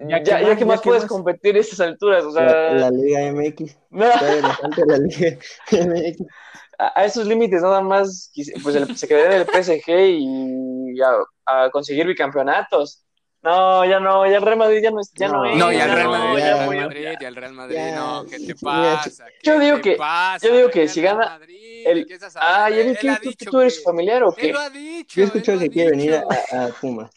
Ya, 0.00 0.22
ya, 0.22 0.56
que 0.56 0.64
más 0.64 0.80
puedes 0.80 1.04
competir 1.06 1.56
a 1.56 1.58
esas 1.58 1.80
alturas, 1.80 2.24
o 2.24 2.30
sea... 2.30 2.72
La, 2.72 2.90
Liga 2.90 3.32
MX. 3.32 3.76
la 3.90 4.98
Liga 4.98 5.38
MX. 5.70 6.24
A, 6.80 7.04
esos 7.04 7.26
límites 7.26 7.60
nada 7.60 7.80
más, 7.80 8.30
pues 8.62 9.00
se 9.00 9.08
quedaría 9.08 9.36
en 9.36 9.42
el 9.42 9.46
PSG 9.48 9.90
y 9.98 11.00
a, 11.44 11.68
conseguir 11.70 12.06
bicampeonatos. 12.06 13.04
No, 13.42 13.84
ya 13.84 13.98
no, 13.98 14.24
ya 14.30 14.36
el 14.36 14.42
Real 14.42 14.58
Madrid 14.58 14.80
ya 14.82 14.92
no 14.92 15.00
es. 15.00 15.12
Ya 15.14 15.26
no, 15.26 15.44
no, 15.44 15.56
no 15.56 15.72
ya 15.72 15.86
el 15.86 15.92
Real 15.92 16.08
Madrid, 16.08 16.38
ya, 16.38 16.50
el 16.50 16.80
Madrid, 16.80 17.08
ya 17.20 17.28
el 17.28 17.36
Real 17.36 17.52
Madrid, 17.52 17.78
no, 17.96 18.24
¿qué 18.30 18.38
te 18.38 18.54
pasa? 18.54 19.26
yo 19.42 19.58
digo 19.58 19.80
que, 19.80 19.96
yo 20.40 20.56
digo 20.56 20.70
que 20.70 20.86
si 20.86 21.02
gana. 21.02 21.40
El, 21.84 22.06
ah, 22.36 22.70
ya 22.70 22.82
vi 22.84 23.34
que 23.34 23.46
tú, 23.46 23.60
eres 23.60 23.82
familiar 23.82 24.22
o 24.22 24.32
qué? 24.32 24.46
Él 24.46 24.52
lo 24.52 24.60
ha 24.60 24.70
dicho, 24.70 25.20
yo 25.20 25.26
escucho 25.26 25.58
que 25.58 25.70
quiere 25.70 25.90
venir 25.90 26.14
a, 26.14 26.66
a 26.66 26.68
Puma. 26.80 27.10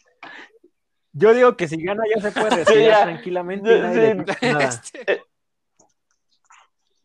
Yo 1.12 1.34
digo 1.34 1.56
que 1.56 1.68
si 1.68 1.82
gana 1.82 2.02
ya 2.14 2.22
se 2.22 2.32
puede 2.32 2.56
retirar 2.64 3.04
tranquilamente. 3.04 4.26
Este. 4.40 5.22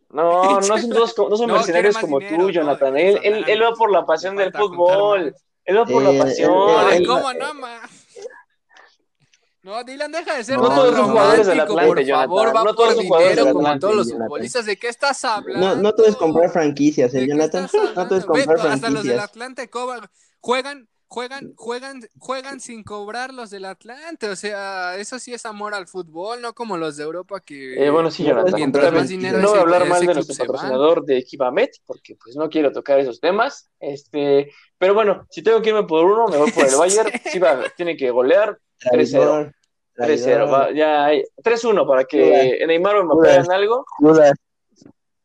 No, 0.09 0.61
no 0.61 0.77
son 0.77 0.89
todos, 0.89 1.15
no 1.17 1.35
son 1.35 1.51
mercenarios 1.51 1.97
como 1.97 2.19
tú, 2.19 2.49
Jonathan. 2.49 2.97
Él, 2.97 3.45
él, 3.47 3.63
va 3.63 3.73
por 3.73 3.91
la 3.91 4.05
pasión 4.05 4.35
del 4.35 4.53
fútbol. 4.53 5.35
Él 5.65 5.77
va 5.77 5.85
por 5.85 6.01
la 6.01 6.23
pasión. 6.23 7.05
¿Cómo 7.05 7.33
no, 7.33 7.53
ma? 7.55 7.81
No, 9.67 9.83
Dylan, 9.83 10.09
deja 10.13 10.37
de 10.37 10.45
ser 10.45 10.55
no, 10.55 10.69
todos 10.69 10.95
son 10.95 11.09
jugadores 11.09 11.45
del 11.45 11.59
Atlante, 11.59 12.05
por 12.05 12.05
favor, 12.05 12.55
va 12.55 12.63
no 12.63 12.73
todos 12.73 12.95
por 13.05 13.19
dinero 13.19 13.51
como 13.51 13.79
todos 13.79 13.95
los 13.95 14.13
futbolistas. 14.13 14.65
¿De 14.65 14.77
qué 14.77 14.87
estás 14.87 15.25
hablando? 15.25 15.75
No, 15.75 15.81
no 15.81 15.93
todo 15.93 16.07
es 16.07 16.15
comprar 16.15 16.49
franquicias, 16.49 17.13
¿eh, 17.13 17.27
Jonathan? 17.27 17.67
No 17.93 18.07
todo 18.07 18.17
es 18.17 18.25
comprar 18.25 18.45
franquicias. 18.45 18.75
Hasta 18.75 18.89
los 18.89 19.03
del 19.03 19.19
Atlante 19.19 19.69
juegan 20.39 20.87
juegan, 21.07 21.53
juegan, 21.55 22.01
juegan 22.19 22.59
sin 22.59 22.83
cobrar 22.83 23.33
los 23.33 23.49
del 23.49 23.65
Atlante, 23.65 24.29
o 24.29 24.35
sea, 24.35 24.97
eso 24.97 25.19
sí 25.19 25.33
es 25.33 25.45
amor 25.45 25.73
al 25.73 25.87
fútbol, 25.87 26.41
no 26.41 26.53
como 26.53 26.77
los 26.77 26.97
de 26.97 27.03
Europa 27.03 27.39
que 27.39 27.85
eh, 27.85 27.89
bueno 27.89 28.11
sí, 28.11 28.23
Jonathan, 28.23 28.71
no 29.41 29.49
voy 29.49 29.57
a 29.57 29.61
hablar 29.61 29.87
mal 29.87 30.05
de 30.05 30.13
nuestro 30.13 30.35
patrocinador 30.35 31.05
de 31.05 31.19
Equipamet, 31.19 31.71
porque 31.85 32.15
pues 32.15 32.35
no 32.35 32.49
quiero 32.49 32.71
tocar 32.71 32.99
esos 32.99 33.19
temas, 33.19 33.69
este, 33.79 34.51
pero 34.77 34.93
bueno, 34.93 35.25
si 35.29 35.41
tengo 35.41 35.61
que 35.61 35.69
irme 35.69 35.83
por 35.83 36.05
uno, 36.05 36.27
me 36.27 36.37
voy 36.37 36.51
por 36.51 36.65
el 36.65 36.75
Bayern, 36.77 37.11
sí 37.31 37.39
va, 37.39 37.63
tiene 37.75 37.95
que 37.95 38.11
golear 38.11 38.57
3-0. 38.91 39.53
3-0, 39.95 40.75
ya 40.75 41.05
hay 41.05 41.23
3-1 41.43 41.87
para 41.87 42.03
que 42.03 42.63
Neymar 42.67 43.03
me 43.03 43.29
hagan 43.29 43.51
algo. 43.51 43.83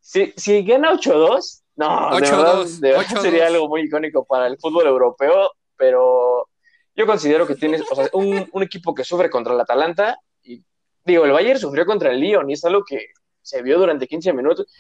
Si, 0.00 0.32
si 0.34 0.64
gana 0.64 0.92
8-2, 0.92 1.62
no, 1.76 2.08
8 2.08 2.24
de 2.24 2.30
verdad, 2.30 2.66
de 2.80 2.90
verdad 2.90 3.20
sería 3.20 3.46
algo 3.48 3.68
muy 3.68 3.82
icónico 3.82 4.24
para 4.24 4.46
el 4.46 4.56
fútbol 4.58 4.86
europeo 4.86 5.50
pero 5.82 6.48
yo 6.94 7.06
considero 7.06 7.44
que 7.44 7.56
tienes 7.56 7.82
o 7.90 7.96
sea, 7.96 8.08
un, 8.12 8.48
un, 8.52 8.62
equipo 8.62 8.94
que 8.94 9.02
sufre 9.02 9.28
contra 9.28 9.52
el 9.52 9.60
Atalanta 9.60 10.16
y 10.44 10.64
digo, 11.04 11.24
el 11.24 11.32
Bayern 11.32 11.58
sufrió 11.58 11.84
contra 11.84 12.12
el 12.12 12.20
Lyon 12.20 12.48
y 12.48 12.52
es 12.52 12.64
algo 12.64 12.84
que 12.84 13.06
se 13.42 13.62
vio 13.62 13.80
durante 13.80 14.06
15 14.06 14.32
minutos. 14.32 14.72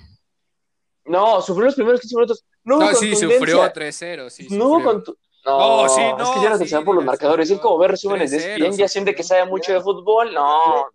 No, 1.06 1.42
sufrió 1.42 1.64
los 1.64 1.74
primeros 1.74 2.00
15 2.00 2.14
minutos. 2.14 2.44
No, 2.62 2.78
no 2.78 2.94
sí, 2.94 3.16
sufrió 3.16 3.64
3-0. 3.64 4.30
Sí, 4.30 4.46
no 4.50 4.66
hubo 4.66 4.84
con 4.84 5.04
no, 5.44 5.88
sí, 5.88 6.00
no, 6.16 6.22
es 6.22 6.30
que 6.30 6.40
ya 6.40 6.50
no 6.50 6.58
se 6.58 6.68
sabe 6.68 6.84
por 6.84 6.94
los 6.94 7.04
marcadores. 7.04 7.50
Es 7.50 7.58
como 7.58 7.76
ver 7.78 7.90
resúmenes 7.90 8.30
de 8.30 8.36
ESPN, 8.36 8.76
ya 8.76 8.86
siente 8.86 9.12
que 9.12 9.24
sabe 9.24 9.44
mucho 9.46 9.72
de 9.72 9.80
fútbol. 9.80 10.32
No. 10.32 10.88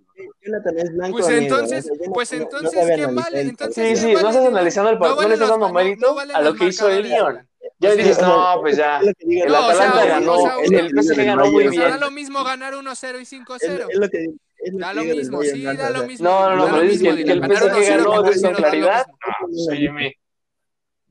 Pues 1.12 1.28
entonces, 1.28 1.92
pues 2.14 2.32
entonces, 2.32 2.96
qué 2.96 3.08
mal. 3.08 3.36
Entonces, 3.36 4.00
sí, 4.00 4.08
sí, 4.08 4.14
no 4.14 4.30
estás 4.30 4.38
analizando 4.38 4.90
el 4.90 4.98
partido, 4.98 5.22
no, 5.22 5.28
le 5.28 5.34
estás 5.34 5.50
dando 5.50 5.74
mérito 5.74 6.18
a 6.34 6.42
lo 6.42 6.56
que 6.56 6.68
hizo 6.68 6.88
el 6.90 7.04
Lyon. 7.04 7.47
Ya 7.80 7.96
dices, 7.96 8.20
no, 8.22 8.58
pues 8.62 8.78
ya. 8.78 9.00
El 9.00 9.56
Atalanta 9.56 10.06
ganó, 10.06 10.62
el 10.62 10.90
PSG 10.90 11.26
ganó 11.26 11.52
muy 11.52 11.68
bien. 11.68 11.84
Da 11.84 11.98
lo 11.98 12.12
mismo 12.12 12.44
ganar 12.44 12.74
1-0 12.74 13.22
y 13.22 13.26
5-0. 13.26 13.88
Es 13.90 14.00
lo 14.00 14.10
que 14.10 14.28
Da 14.74 14.94
lo 14.94 15.04
mismo, 15.04 15.44
sí, 15.44 15.64
da 15.64 15.90
lo 15.92 16.06
mismo. 16.06 16.28
No, 16.28 16.50
no, 16.50 16.56
no, 16.56 16.66
pero 16.66 16.82
dices 16.82 17.02
que 17.02 17.32
el 17.32 17.44
PSG 17.44 17.88
ganó 17.88 18.24
con 18.24 18.54
claridad. 18.54 19.06
Oye, 19.70 20.16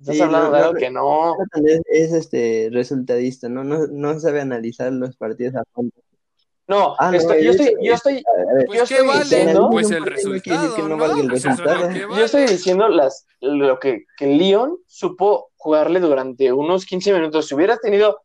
Estás 0.01 0.21
hablando 0.21 0.51
de 0.51 0.59
algo 0.59 0.75
que 0.75 0.91
no. 0.91 1.35
Es, 1.87 2.13
este 2.13 2.69
resultadista, 2.71 3.49
¿no? 3.49 3.65
¿no? 3.65 3.87
No 3.87 4.19
sabe 4.21 4.41
analizar 4.41 4.93
los 4.93 5.17
partidos 5.17 5.55
a 5.55 5.65
fondo. 5.73 5.93
No, 6.69 6.97
ah, 6.99 7.15
estoy, 7.15 7.45
yo, 7.45 7.53
estoy, 7.53 7.77
yo 7.81 7.95
estoy, 7.95 8.25
pues 8.67 8.79
yo 8.79 8.83
estoy 8.83 9.07
vale? 9.07 9.21
diciendo, 9.21 9.69
pues 9.71 9.89
el 9.93 10.05
resultado, 10.05 10.89
¿no? 10.89 11.21
el 11.21 11.31
resultado. 11.31 11.91
Yo 11.93 12.25
estoy 12.25 12.47
diciendo 12.47 12.89
las, 12.89 13.25
lo 13.41 13.79
que, 13.79 14.05
que 14.17 14.27
León 14.27 14.77
supo 14.87 15.53
jugarle 15.55 16.01
durante 16.01 16.53
unos 16.53 16.85
15 16.85 17.13
minutos. 17.13 17.47
Si 17.47 17.55
hubiera 17.55 17.77
tenido, 17.77 18.21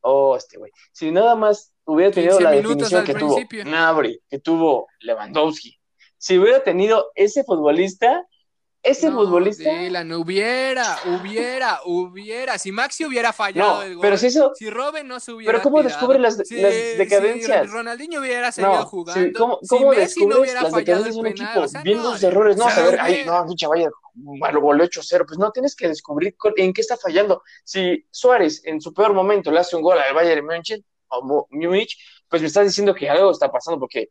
oh, 0.00 0.36
este 0.36 0.58
güey, 0.58 0.72
si 0.90 1.12
nada 1.12 1.36
más 1.36 1.72
hubiera 1.84 2.10
tenido 2.10 2.40
la 2.40 2.50
definición 2.50 3.04
que 3.04 3.14
tuvo 3.14 3.38
Nabri, 3.64 4.20
que 4.28 4.40
tuvo 4.40 4.88
Lewandowski, 4.98 5.78
si 6.18 6.38
hubiera 6.38 6.64
tenido 6.64 7.12
ese 7.14 7.44
futbolista, 7.44 8.26
ese 8.82 9.10
no, 9.10 9.18
futbolista. 9.18 9.70
Dylan, 9.70 10.10
hubiera, 10.12 10.98
hubiera, 11.06 11.80
hubiera. 11.84 12.58
Si 12.58 12.72
Maxi 12.72 13.04
hubiera 13.04 13.32
fallado 13.32 13.82
el 13.82 13.94
gol. 13.94 14.02
Pero 14.02 14.18
si 14.18 14.26
eso. 14.26 14.52
Si 14.56 14.68
Robin 14.70 15.06
no 15.06 15.20
se 15.20 15.30
hubiera. 15.32 15.52
Pero 15.52 15.62
¿cómo 15.62 15.82
descubre 15.84 16.18
las, 16.18 16.36
las 16.50 16.74
decadencias? 16.98 17.66
Si 17.66 17.72
Ronaldinho 17.72 18.20
hubiera 18.20 18.50
seguido 18.50 18.74
no, 18.74 18.86
jugando. 18.86 19.22
Sí, 19.22 19.32
¿Cómo, 19.32 19.60
cómo 19.68 19.92
si 19.92 20.00
Messi 20.00 20.26
no 20.26 20.40
hubiera 20.40 20.62
las 20.62 20.72
fallado 20.72 21.06
el 21.06 21.12
penal. 21.12 21.26
Equipo, 21.28 21.60
o 21.60 21.68
sea, 21.68 21.82
viendo 21.82 22.10
los 22.10 22.22
errores. 22.24 22.56
No, 22.56 22.66
a 22.66 22.82
ver, 22.82 22.98
ay, 23.00 23.22
no, 23.24 23.46
pinche 23.46 23.68
vaya, 23.68 23.88
lo 24.52 24.60
volvió 24.60 24.84
8-0. 24.84 25.26
Pues 25.26 25.38
no, 25.38 25.52
tienes 25.52 25.76
que 25.76 25.86
descubrir 25.86 26.34
en 26.56 26.72
qué 26.72 26.80
está 26.80 26.96
fallando. 26.96 27.42
Si 27.62 28.04
Suárez 28.10 28.62
en 28.64 28.80
su 28.80 28.92
peor 28.92 29.14
momento 29.14 29.52
le 29.52 29.60
hace 29.60 29.76
un 29.76 29.82
gol 29.82 29.98
al 29.98 30.12
Bayern 30.12 30.44
München 30.44 30.84
o 31.06 31.46
Múnich, 31.50 31.96
pues 32.28 32.42
me 32.42 32.48
estás 32.48 32.64
diciendo 32.64 32.96
que 32.96 33.08
algo 33.08 33.30
está 33.30 33.48
pasando 33.48 33.78
porque 33.78 34.10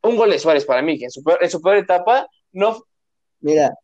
un 0.00 0.16
gol 0.16 0.30
de 0.30 0.38
Suárez 0.38 0.64
para 0.64 0.80
mí, 0.80 0.98
que 0.98 1.04
en 1.04 1.10
su 1.10 1.22
peor, 1.22 1.38
en 1.42 1.50
su 1.50 1.60
peor 1.60 1.76
etapa 1.76 2.26
no. 2.52 2.86
Mira, 3.40 3.74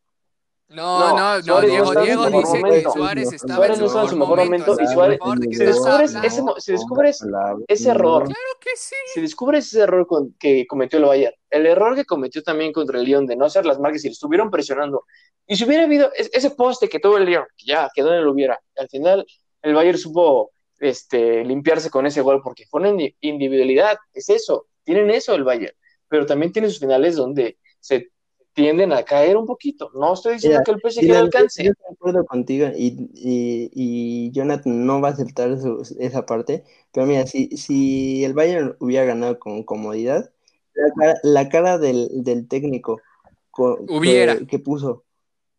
no, 0.70 1.16
no, 1.16 1.40
no, 1.40 1.60
Diego, 1.62 1.94
Diego 1.94 2.30
dice 2.30 2.62
que 2.62 2.82
Suárez 2.82 3.32
estaba 3.32 3.56
Suárez 3.56 3.78
no 3.78 3.86
estaba 3.86 4.04
en 4.04 4.10
su 4.10 4.16
mejor 4.16 4.38
momento, 4.44 4.76
y 4.78 4.86
Suárez, 4.86 5.18
si 5.50 5.64
descubres, 5.64 6.14
ese, 6.22 6.42
si 6.58 6.72
descubres 6.72 7.24
ese 7.68 7.90
error, 7.90 8.24
claro 8.24 8.50
que 8.60 8.70
sí. 8.76 8.94
si 9.14 9.20
descubres 9.22 9.66
ese 9.68 9.80
error 9.80 10.06
con, 10.06 10.34
que 10.34 10.66
cometió 10.66 10.98
el 10.98 11.06
Bayern, 11.06 11.34
el 11.48 11.66
error 11.66 11.94
que 11.94 12.04
cometió 12.04 12.42
también 12.42 12.72
contra 12.72 12.98
el 12.98 13.06
Lyon 13.06 13.26
de 13.26 13.36
no 13.36 13.46
hacer 13.46 13.64
las 13.64 13.78
marcas 13.78 14.04
y 14.04 14.08
le 14.08 14.12
estuvieron 14.12 14.50
presionando, 14.50 15.04
y 15.46 15.56
si 15.56 15.64
hubiera 15.64 15.84
habido 15.84 16.10
ese 16.14 16.50
poste 16.50 16.88
que 16.88 17.00
tuvo 17.00 17.16
el 17.16 17.24
Lyon, 17.24 17.44
que 17.56 17.64
ya 17.66 17.88
quedó 17.94 18.08
en 18.08 18.20
el 18.20 18.28
hubiera, 18.28 18.60
al 18.76 18.88
final 18.90 19.26
el 19.62 19.74
Bayern 19.74 19.96
supo 19.96 20.52
este, 20.78 21.44
limpiarse 21.44 21.88
con 21.88 22.06
ese 22.06 22.20
gol 22.20 22.42
porque 22.42 22.66
fue 22.66 22.82
una 22.82 23.02
individualidad, 23.20 23.96
es 24.12 24.28
eso, 24.28 24.66
tienen 24.84 25.10
eso 25.10 25.34
el 25.34 25.44
Bayern, 25.44 25.74
pero 26.08 26.26
también 26.26 26.52
tiene 26.52 26.68
sus 26.68 26.78
finales 26.78 27.16
donde 27.16 27.58
se 27.80 28.10
tienden 28.58 28.92
a 28.92 29.04
caer 29.04 29.36
un 29.36 29.46
poquito. 29.46 29.92
No 29.94 30.14
estoy 30.14 30.34
diciendo 30.34 30.60
que 30.64 30.72
el 30.72 30.80
PSG 30.80 31.06
no 31.06 31.18
alcance. 31.18 31.62
Yo 31.62 31.70
estoy 31.70 31.86
de 31.88 31.94
acuerdo 31.94 32.26
contigo 32.26 32.66
y, 32.76 33.08
y, 33.14 33.70
y, 33.72 34.32
Jonathan 34.32 34.84
no 34.84 35.00
va 35.00 35.10
a 35.10 35.12
aceptar 35.12 35.56
esa 36.00 36.26
parte, 36.26 36.64
pero 36.90 37.06
mira, 37.06 37.24
si, 37.28 37.56
si 37.56 38.24
el 38.24 38.34
Bayern 38.34 38.74
hubiera 38.80 39.04
ganado 39.04 39.38
con 39.38 39.62
comodidad, 39.62 40.32
la 40.74 40.92
cara, 40.96 41.20
la 41.22 41.48
cara 41.48 41.78
del, 41.78 42.08
del, 42.24 42.48
técnico 42.48 43.00
hubiera. 43.56 44.36
Que, 44.38 44.46
que, 44.48 44.58
puso 44.58 45.04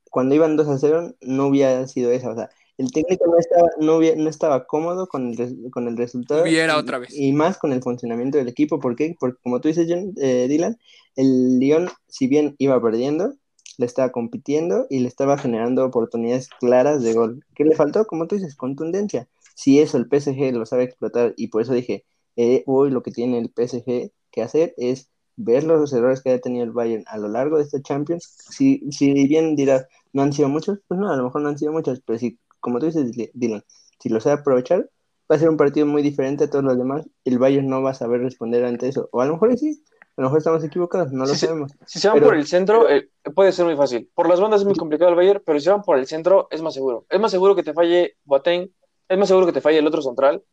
cuando 0.10 0.36
iban 0.36 0.58
2 0.58 0.68
a 0.68 0.78
0 0.78 1.16
no 1.22 1.48
hubiera 1.48 1.88
sido 1.88 2.12
esa, 2.12 2.32
o 2.32 2.36
sea, 2.36 2.50
el 2.80 2.92
técnico 2.94 3.26
no 3.28 3.38
estaba, 3.38 3.70
no, 3.78 4.00
no 4.00 4.30
estaba 4.30 4.66
cómodo 4.66 5.08
con 5.08 5.32
el, 5.32 5.70
con 5.70 5.90
el 5.90 5.98
resultado. 5.98 6.44
Hubiera 6.44 6.76
y, 6.76 6.80
otra 6.80 6.98
vez. 6.98 7.14
Y 7.14 7.34
más 7.34 7.58
con 7.58 7.74
el 7.74 7.84
funcionamiento 7.84 8.38
del 8.38 8.48
equipo. 8.48 8.80
¿Por 8.80 8.96
qué? 8.96 9.18
Porque 9.20 9.38
como 9.44 9.60
tú 9.60 9.68
dices, 9.68 9.86
John, 9.90 10.14
eh, 10.16 10.48
Dylan, 10.48 10.78
el 11.18 11.60
Lyon, 11.60 11.90
si 12.08 12.28
bien 12.28 12.56
iba 12.58 12.82
perdiendo, 12.82 13.34
le 13.78 13.86
estaba 13.86 14.14
compitiendo 14.14 14.88
y 14.90 15.00
le 15.00 15.10
estaba 15.10 15.38
generando 15.38 15.86
oportunidades 15.86 16.48
claras 16.58 17.04
de 17.04 17.14
gol. 17.14 17.46
¿Qué 17.54 17.66
le 17.66 17.76
faltó? 17.76 18.08
Como 18.08 18.28
tú 18.28 18.36
dices, 18.36 18.56
contundencia. 18.56 19.28
Si 19.56 19.82
eso 19.82 19.98
el 19.98 20.06
PSG 20.06 20.54
lo 20.54 20.66
sabe 20.66 20.86
explotar, 20.86 21.34
y 21.36 21.50
por 21.50 21.62
eso 21.62 21.74
dije, 21.74 22.06
eh, 22.38 22.64
hoy 22.66 22.92
lo 22.92 23.04
que 23.04 23.12
tiene 23.12 23.40
el 23.40 23.52
PSG 23.54 24.12
que 24.32 24.42
hacer 24.42 24.74
es 24.78 25.10
ver 25.36 25.66
los 25.66 25.92
errores 25.92 26.22
que 26.22 26.32
ha 26.32 26.40
tenido 26.40 26.64
el 26.64 26.72
Bayern 26.72 27.04
a 27.08 27.18
lo 27.18 27.28
largo 27.28 27.58
de 27.58 27.64
este 27.64 27.82
Champions. 27.82 28.38
Si, 28.50 28.90
si 28.90 29.28
bien 29.28 29.58
dirás, 29.58 29.86
no 30.14 30.22
han 30.22 30.32
sido 30.32 30.48
muchos, 30.48 30.80
pues 30.88 30.98
no, 30.98 31.12
a 31.12 31.18
lo 31.18 31.26
mejor 31.26 31.42
no 31.42 31.50
han 31.50 31.58
sido 31.58 31.74
muchos, 31.74 32.02
pero 32.06 32.18
si 32.18 32.40
como 32.60 32.80
tú 32.80 32.88
dices, 32.88 33.12
Dylan, 33.34 33.64
si 34.00 34.10
lo 34.10 34.20
sabe 34.20 34.42
aprovechar, 34.42 34.90
va 35.32 35.36
a 35.36 35.40
ser 35.40 35.50
un 35.50 35.58
partido 35.58 35.86
muy 35.86 36.02
diferente 36.02 36.46
a 36.46 36.50
todos 36.50 36.66
los 36.66 36.78
demás. 36.78 37.08
El 37.24 37.38
Bayern 37.38 37.68
no 37.68 37.82
va 37.82 37.92
a 37.92 37.94
saber 37.94 38.22
responder 38.22 38.66
ante 38.66 38.88
eso. 38.88 39.10
O 39.12 39.22
a 39.22 39.26
lo 39.26 39.34
mejor 39.34 39.58
sí, 39.58 39.84
a 40.18 40.22
lo 40.22 40.28
mejor 40.28 40.40
estamos 40.40 40.64
equivocados, 40.64 41.12
no 41.12 41.26
lo 41.26 41.36
sabemos. 41.36 41.72
Si 41.86 42.00
se 42.00 42.10
van 42.10 42.20
por 42.20 42.36
el 42.36 42.48
centro, 42.48 42.90
eh, 42.90 43.10
puede 43.36 43.52
ser 43.52 43.66
muy 43.66 43.76
fácil. 43.76 44.10
Por 44.14 44.28
las 44.28 44.42
bandas 44.42 44.62
es 44.62 44.68
muy 44.68 44.76
complicado 44.76 45.12
el 45.12 45.16
Bayern, 45.16 45.42
pero 45.46 45.60
si 45.60 45.66
se 45.66 45.72
van 45.72 45.82
por 45.82 45.98
el 45.98 46.08
centro, 46.08 46.48
es 46.50 46.62
más 46.62 46.74
seguro. 46.74 47.06
Es 47.10 47.20
más 47.20 47.32
seguro 47.32 47.56
que 47.56 47.64
te 47.64 47.74
falle 47.74 48.18
Boateng, 48.24 48.70
es 49.08 49.18
más 49.18 49.28
seguro 49.28 49.46
que 49.46 49.54
te 49.54 49.62
falle 49.62 49.78
el 49.78 49.88
otro 49.88 50.02
central. 50.02 50.44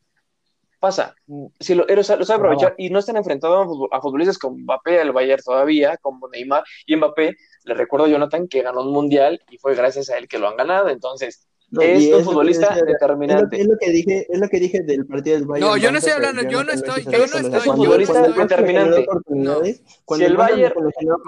Pasa. 0.78 1.14
Si 1.58 1.74
lo, 1.74 1.86
lo 1.86 2.04
sabe 2.04 2.34
aprovechar 2.34 2.74
y 2.76 2.90
no 2.90 2.98
están 2.98 3.16
enfrentados 3.16 3.66
a 3.90 4.00
futbolistas 4.00 4.38
como 4.38 4.58
Mbappé, 4.58 5.00
el 5.00 5.12
Bayern 5.12 5.42
todavía, 5.42 5.96
como 5.96 6.28
Neymar 6.28 6.62
y 6.84 6.96
Mbappé, 6.96 7.34
le 7.64 7.74
recuerdo 7.74 8.06
a 8.06 8.08
Jonathan 8.10 8.46
que 8.46 8.62
ganó 8.62 8.82
un 8.82 8.92
mundial 8.92 9.42
y 9.50 9.58
fue 9.58 9.74
gracias 9.74 10.10
a 10.10 10.18
él 10.18 10.28
que 10.28 10.38
lo 10.38 10.48
han 10.48 10.56
ganado. 10.56 10.90
Entonces, 10.90 11.48
es 11.80 12.14
un 12.14 12.24
futbolista 12.24 12.74
determinante. 12.74 13.60
Es 13.60 13.66
lo, 13.66 13.76
que 13.78 13.90
dije, 13.90 14.26
es 14.28 14.40
lo 14.40 14.48
que 14.48 14.60
dije 14.60 14.82
del 14.82 15.06
partido 15.06 15.36
del 15.36 15.46
Bayern. 15.46 15.70
No, 15.70 15.76
yo 15.76 15.90
no 15.90 15.98
estoy 15.98 16.12
hablando, 16.12 16.42
yo 16.42 16.64
no 16.64 16.72
estoy, 16.72 17.04
yo 17.04 17.18
no 17.18 17.24
estoy. 17.24 17.58
Es 17.58 17.66
un 17.66 17.76
futbolista 17.76 18.22
determinante. 18.22 19.06
Si 20.16 20.24
el 20.24 20.36
Bayern 20.36 20.74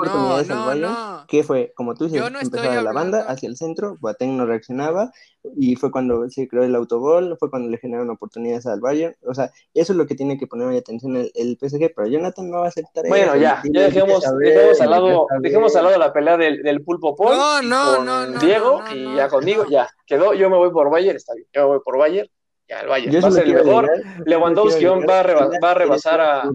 no, 0.05 0.43
no, 0.43 0.75
no. 0.75 1.25
¿qué 1.29 1.43
fue? 1.43 1.73
Como 1.75 1.95
tú 1.95 2.09
dices, 2.09 2.23
empezaba 2.41 2.83
la 2.83 2.93
banda 2.93 3.23
hacia 3.29 3.49
el 3.49 3.57
centro, 3.57 3.97
Boateng 4.01 4.37
no 4.37 4.47
reaccionaba 4.47 5.13
y 5.57 5.77
fue 5.77 5.91
cuando 5.91 6.29
se 6.29 6.49
creó 6.49 6.65
el 6.65 6.75
autogol, 6.75 7.37
fue 7.39 7.51
cuando 7.51 7.69
le 7.69 7.79
generaron 7.79 8.11
oportunidades 8.11 8.67
al 8.67 8.81
Bayern. 8.81 9.15
O 9.27 9.35
sea, 9.35 9.51
eso 9.75 9.93
es 9.93 9.97
lo 9.97 10.07
que 10.07 10.15
tiene 10.15 10.39
que 10.39 10.47
poner 10.47 10.77
atención 10.77 11.17
el, 11.17 11.31
el 11.35 11.57
PSG, 11.61 11.93
pero 11.95 12.09
Jonathan 12.09 12.51
no 12.51 12.59
va 12.59 12.67
a 12.67 12.69
aceptar 12.69 13.05
bueno, 13.09 13.17
eso. 13.17 13.33
Bueno, 13.33 13.43
ya, 13.43 13.63
ya 13.73 13.83
dejemos, 13.83 14.25
dejemos, 14.39 14.81
al 14.81 14.91
lado, 14.91 15.27
dejemos 15.41 15.77
al 15.77 15.85
lado 15.85 15.99
la 15.99 16.13
pelea 16.13 16.37
del, 16.37 16.63
del 16.63 16.83
pulpo 16.83 17.17
Paul 17.17 17.37
no, 17.37 17.63
no, 17.63 17.97
con 17.97 18.05
no, 18.05 18.39
Diego 18.39 18.83
y 18.95 19.17
ya 19.17 19.29
conmigo, 19.29 19.67
ya 19.69 19.89
quedó, 20.07 20.35
yo 20.35 20.51
me 20.51 20.57
voy 20.57 20.71
por 20.71 20.91
Bayern, 20.91 21.17
está 21.17 21.35
bien, 21.35 21.47
yo 21.53 21.63
me 21.63 21.69
voy 21.69 21.81
por 21.85 21.99
Bayern, 21.99 22.29
ya 22.69 22.81
el 22.81 22.89
Bayern 22.89 23.25
va 23.25 23.29
a 23.29 23.31
ser 23.31 23.45
el 23.45 23.55
mejor. 23.55 23.91
Lewandowski 24.27 24.85
va, 24.85 24.95
a 24.95 25.23
va 25.63 25.71
a, 25.71 25.75
rebasar 25.75 26.21
a, 26.21 26.51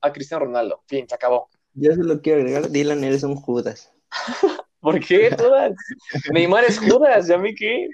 a 0.00 0.12
Cristiano 0.12 0.46
Ronaldo, 0.46 0.82
fin, 0.86 1.06
se 1.08 1.14
acabó. 1.14 1.48
Yo 1.74 1.94
solo 1.94 2.20
quiero 2.20 2.40
agregar, 2.40 2.70
Dylan, 2.70 3.04
eres 3.04 3.22
un 3.22 3.36
Judas. 3.36 3.92
¿Por 4.80 5.00
qué 5.00 5.30
Judas? 5.36 5.72
Neymar 6.32 6.64
es 6.64 6.78
Judas, 6.78 7.28
¿y 7.28 7.32
a 7.32 7.38
mí 7.38 7.54
qué? 7.54 7.88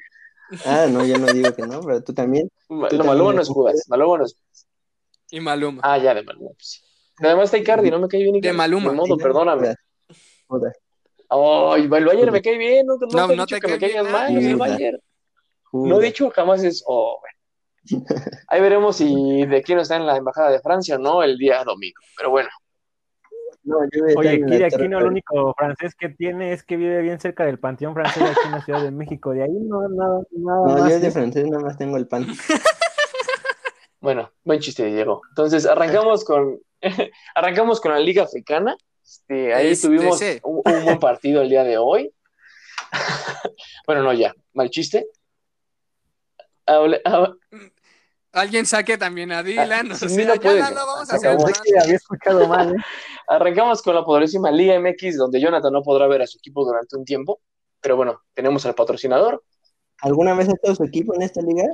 Ah, 0.65 0.87
no, 0.91 1.05
yo 1.05 1.19
no 1.19 1.27
digo 1.27 1.55
que 1.55 1.63
no, 1.67 1.81
pero 1.81 2.03
tú 2.03 2.13
también. 2.13 2.51
no, 2.69 3.05
Maluma 3.05 3.33
no 3.33 3.43
es 3.43 3.49
Judas, 3.49 3.85
Maluma 3.89 4.19
no 4.19 4.25
es 4.25 4.37
Y 5.31 5.41
Maluma. 5.41 5.81
Ah, 5.83 5.99
ya, 5.99 6.15
de 6.15 6.23
Maluma, 6.23 6.51
pues 6.51 6.69
sí. 6.69 6.81
Además 7.19 7.45
está 7.45 7.59
Icardi, 7.59 7.91
no 7.91 7.99
me 7.99 8.09
cae 8.09 8.23
bien 8.23 8.37
Icardi. 8.37 8.53
De 8.53 8.57
Maluma. 8.57 8.91
De 8.91 8.97
modo, 8.97 9.17
perdóname. 9.17 9.75
Ay, 11.29 11.83
el 11.83 11.89
Bayern 11.89 12.33
me 12.33 12.43
cae 12.43 12.59
bien, 12.59 12.87
no, 12.87 12.97
no, 12.97 13.07
no 13.07 13.27
te 13.27 13.35
he 13.35 13.37
dicho 13.37 13.57
te 13.57 13.61
que 13.61 13.69
me 13.69 13.79
caigas 13.79 14.11
mal, 14.11 14.37
el 14.37 14.57
Bayern. 14.57 14.99
No 15.73 16.01
he 16.01 16.05
dicho 16.05 16.31
jamás 16.31 16.63
es, 16.63 16.85
oh, 16.87 17.19
bueno. 17.21 17.35
Ahí 18.49 18.61
veremos 18.61 18.97
si 18.97 19.45
de 19.47 19.63
quién 19.63 19.79
está 19.79 19.97
en 19.97 20.07
la 20.07 20.17
embajada 20.17 20.51
de 20.51 20.61
Francia 20.61 20.97
o 20.97 20.99
no 20.99 21.23
el 21.23 21.37
día 21.37 21.65
domingo, 21.65 22.01
pero 22.17 22.31
bueno. 22.31 22.49
No, 23.65 23.79
Oye, 24.17 24.45
Kiri 24.45 24.63
Aquino 24.63 25.01
lo 25.01 25.09
único 25.09 25.55
francés 25.57 25.95
que 25.95 26.11
tiene 26.11 26.53
es 26.53 26.63
que 26.63 26.77
vive 26.77 27.01
bien 27.01 27.19
cerca 27.19 27.47
del 27.47 27.59
Panteón 27.59 27.95
francés 27.95 28.23
aquí 28.23 28.41
en 28.45 28.53
la 28.53 28.63
Ciudad 28.63 28.83
de 28.83 28.91
México. 28.91 29.31
De 29.33 29.43
ahí 29.43 29.53
no, 29.53 29.89
nada, 29.89 30.21
nada. 30.33 30.67
No, 30.67 30.89
yo 30.89 31.01
de 31.01 31.11
francés 31.11 31.47
nada 31.49 31.63
más 31.63 31.79
tengo 31.79 31.97
el 31.97 32.07
pan. 32.07 32.27
bueno, 34.01 34.31
buen 34.45 34.61
chiste, 34.61 34.85
Diego. 34.85 35.23
Entonces, 35.31 35.65
arrancamos 35.65 36.25
con, 36.25 36.61
arrancamos 37.35 37.81
con 37.81 37.93
la 37.93 37.99
Liga 37.99 38.25
Africana. 38.25 38.77
Este, 39.03 39.55
ahí 39.55 39.75
tuvimos 39.77 40.21
un, 40.43 40.63
un, 40.65 40.85
buen 40.85 40.99
partido 40.99 41.41
el 41.41 41.49
día 41.49 41.65
de 41.65 41.79
hoy. 41.79 42.13
bueno, 43.87 44.03
no, 44.03 44.13
ya, 44.13 44.35
mal 44.53 44.69
chiste. 44.69 45.07
Hable, 46.67 47.01
hable. 47.05 47.35
Alguien 48.35 48.67
saque 48.67 48.99
también 48.99 49.33
a 49.33 49.43
Dylan. 49.43 49.93
Ah, 49.93 49.95
o 49.95 49.97
sí, 49.97 50.09
sea, 50.09 50.27
no 50.27 50.35
ya 50.35 50.41
puede. 50.41 50.61
no, 50.61 50.71
no 50.71 50.87
vamos 50.87 51.11
a 51.11 51.17
hacer 51.17 51.37
que 51.65 51.81
había 51.81 51.95
escuchado 51.97 52.47
mal, 52.49 52.75
¿eh? 52.75 52.79
Arrancamos 53.29 53.81
con 53.81 53.95
la 53.95 54.05
poderosísima 54.05 54.51
Liga 54.51 54.79
MX, 54.79 55.17
donde 55.17 55.41
Jonathan 55.41 55.73
no 55.73 55.83
podrá 55.83 56.07
ver 56.09 56.23
a 56.23 56.27
su 56.27 56.39
equipo 56.39 56.65
durante 56.65 56.97
un 56.97 57.05
tiempo. 57.05 57.41
Pero 57.81 57.97
bueno, 57.97 58.21
tenemos 58.35 58.67
al 58.67 58.75
patrocinador. 58.75 59.43
¿Alguna 60.01 60.35
vez 60.35 60.49
ha 60.49 60.53
estado 60.53 60.75
su 60.75 60.85
equipo 60.85 61.15
en 61.15 61.23
esta 61.23 61.41
liga? 61.41 61.65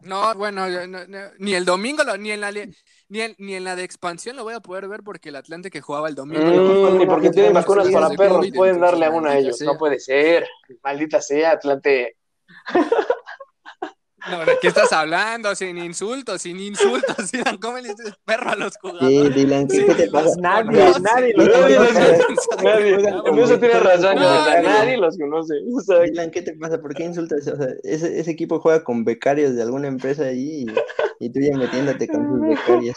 No, 0.00 0.32
bueno, 0.36 0.68
yo 0.68 0.86
no- 0.86 1.06
no, 1.08 1.18
ni 1.38 1.54
el 1.54 1.64
domingo, 1.64 2.04
lo- 2.04 2.16
ni 2.16 2.30
en 2.30 2.40
la 2.40 2.52
li- 2.52 2.72
ni 3.08 3.20
en, 3.20 3.34
ni 3.38 3.54
en 3.56 3.64
la 3.64 3.74
de 3.74 3.82
expansión 3.82 4.36
lo 4.36 4.44
voy 4.44 4.54
a 4.54 4.60
poder 4.60 4.86
ver 4.88 5.02
porque 5.02 5.28
el 5.30 5.36
Atlante 5.36 5.70
que 5.70 5.80
jugaba 5.80 6.08
el 6.08 6.14
domingo. 6.14 6.40
lo 6.44 6.92
Mm, 7.04 7.08
porque 7.08 7.30
tienen 7.30 7.52
vacunas 7.52 7.88
para 7.90 8.08
perros, 8.10 8.46
pueden 8.54 8.80
darle 8.80 9.06
a 9.06 9.10
una 9.10 9.32
a 9.32 9.38
ellos. 9.38 9.58
sea. 9.58 9.66
No 9.66 9.76
puede 9.76 9.98
ser. 9.98 10.46
Maldita 10.84 11.20
sea, 11.20 11.50
Atlante. 11.50 12.16
No, 14.30 14.44
¿de 14.44 14.58
qué 14.60 14.68
estás 14.68 14.92
hablando? 14.92 15.54
Sin 15.54 15.78
insultos, 15.78 16.42
sin 16.42 16.60
insultos. 16.60 17.30
Dylan, 17.32 17.56
¿Cómo 17.58 17.78
le 17.78 17.88
dices 17.94 18.14
perro 18.24 18.50
a 18.50 18.56
los 18.56 18.74
Sí, 18.74 18.78
jugadores? 18.80 19.34
Dylan, 19.34 19.68
¿qué, 19.68 19.76
Sí, 19.76 19.86
qué 19.86 19.94
te 19.94 20.10
pasa? 20.10 20.36
Nadie, 20.38 20.78
conoce. 20.80 21.00
nadie 21.00 21.34
los 21.34 21.48
Nadie 21.48 21.78
los 21.78 21.88
conoce. 21.92 22.24
Nadie. 22.62 22.94
En 23.24 23.38
eso 23.38 23.58
tiene 23.58 23.80
razón, 23.80 24.18
No, 24.18 24.22
Jonathan. 24.22 24.62
no. 24.62 24.68
Nadie 24.70 24.96
los 24.98 25.16
conoce. 25.18 25.54
O 25.74 25.80
sea, 25.80 26.00
Dylan, 26.00 26.30
¿qué 26.30 26.42
te 26.42 26.54
pasa? 26.56 26.80
¿Por 26.80 26.94
qué 26.94 27.04
insultas? 27.04 27.46
O 27.48 27.56
sea, 27.56 27.68
ese, 27.84 28.18
ese 28.20 28.30
equipo 28.30 28.60
juega 28.60 28.84
con 28.84 29.04
becarios 29.04 29.54
de 29.54 29.62
alguna 29.62 29.88
empresa 29.88 30.24
allí 30.24 30.66
y, 31.20 31.26
y 31.26 31.30
tú 31.32 31.40
ya 31.40 31.56
metiéndote 31.56 32.08
con 32.08 32.26
sus 32.28 32.40
becarios. 32.40 32.96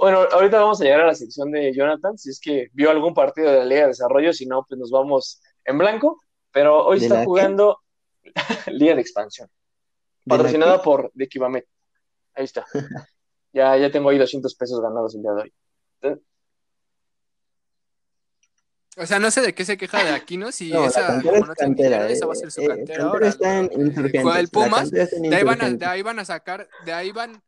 Bueno, 0.00 0.20
ahorita 0.32 0.58
vamos 0.60 0.80
a 0.80 0.84
llegar 0.84 1.00
a 1.02 1.06
la 1.06 1.14
sección 1.14 1.52
de 1.52 1.72
Jonathan, 1.74 2.18
si 2.18 2.30
es 2.30 2.40
que 2.40 2.68
vio 2.72 2.90
algún 2.90 3.14
partido 3.14 3.50
de 3.50 3.58
la 3.58 3.64
Liga 3.64 3.82
de 3.82 3.88
Desarrollo, 3.88 4.32
si 4.32 4.46
no, 4.46 4.64
pues 4.68 4.78
nos 4.78 4.90
vamos 4.90 5.40
en 5.64 5.78
blanco. 5.78 6.20
Pero 6.52 6.84
hoy 6.84 6.98
¿De 6.98 7.06
está 7.06 7.24
jugando 7.24 7.78
Liga 8.66 8.94
de 8.96 9.00
Expansión, 9.00 9.48
¿De 9.48 9.52
la 9.52 9.61
patrocinada 10.26 10.82
por 10.82 11.10
de 11.14 11.24
Equivamet. 11.24 11.66
Ahí 12.34 12.44
está. 12.44 12.64
Ya, 13.54 13.76
ya 13.76 13.90
tengo 13.90 14.08
ahí 14.08 14.16
200 14.16 14.54
pesos 14.54 14.80
ganados 14.80 15.14
el 15.14 15.20
día 15.20 15.32
de 15.32 15.42
hoy. 15.42 15.52
O 18.96 19.06
sea, 19.06 19.18
no 19.18 19.30
sé 19.30 19.40
de 19.40 19.54
qué 19.54 19.64
se 19.64 19.76
queja 19.78 20.04
de 20.04 20.10
Aquino 20.10 20.52
si 20.52 20.70
No, 20.70 20.80
la 20.82 20.86
esa, 20.88 21.06
cantera 21.06 21.32
como 21.32 21.42
es 21.44 21.48
no 21.48 21.54
cantera. 21.54 22.08
eh, 22.08 22.12
esa 22.12 22.26
va 22.26 22.32
a 22.32 22.36
ser 22.36 22.50
su 22.50 22.60
eh, 22.60 22.68
cantera 22.68 22.86
cantera 22.86 23.04
ahora. 23.10 23.28
está 23.28 23.58
en 23.58 23.64
eh, 23.64 23.70
el 23.74 24.22
la 24.44 24.48
Pumas, 24.50 24.80
cantera 24.80 25.02
está 25.04 25.16
en 25.16 25.22
de 25.30 25.36
ahí, 25.36 25.42
van 25.44 25.62
a, 25.62 25.70
de 25.70 25.86
ahí 25.86 26.02
van 26.02 26.18
a 26.18 26.24
sacar, 26.26 26.68
de 26.84 26.92
ahí 26.92 27.10
van, 27.12 27.42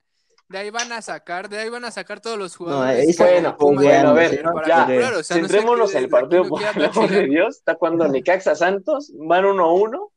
de 0.48 0.58
ahí 0.58 0.70
van 0.70 0.92
a 0.92 1.02
sacar, 1.02 1.48
de 1.50 1.58
ahí 1.58 1.68
van 1.68 1.84
a 1.84 1.90
sacar 1.90 2.20
todos 2.20 2.38
los 2.38 2.56
jugadores. 2.56 3.16
que 3.16 3.22
Bueno, 3.22 3.56
bueno, 3.58 4.08
a 4.10 4.12
ver, 4.14 4.42
ya, 4.66 4.84
comprar, 4.86 5.14
o 5.14 5.22
sea, 5.22 5.36
no 5.38 5.42
sé 5.48 5.48
Centrémonos 5.54 5.90
qué- 5.90 5.98
en 5.98 6.04
el 6.04 6.10
partido, 6.10 6.48
por 6.48 6.62
el 6.62 6.84
amor 6.84 7.10
de. 7.10 7.26
Dios. 7.26 7.56
Está 7.56 7.74
jugando 7.74 8.08
Necaxa 8.08 8.54
Santos, 8.54 9.12
van 9.14 9.44
1-1. 9.44 10.10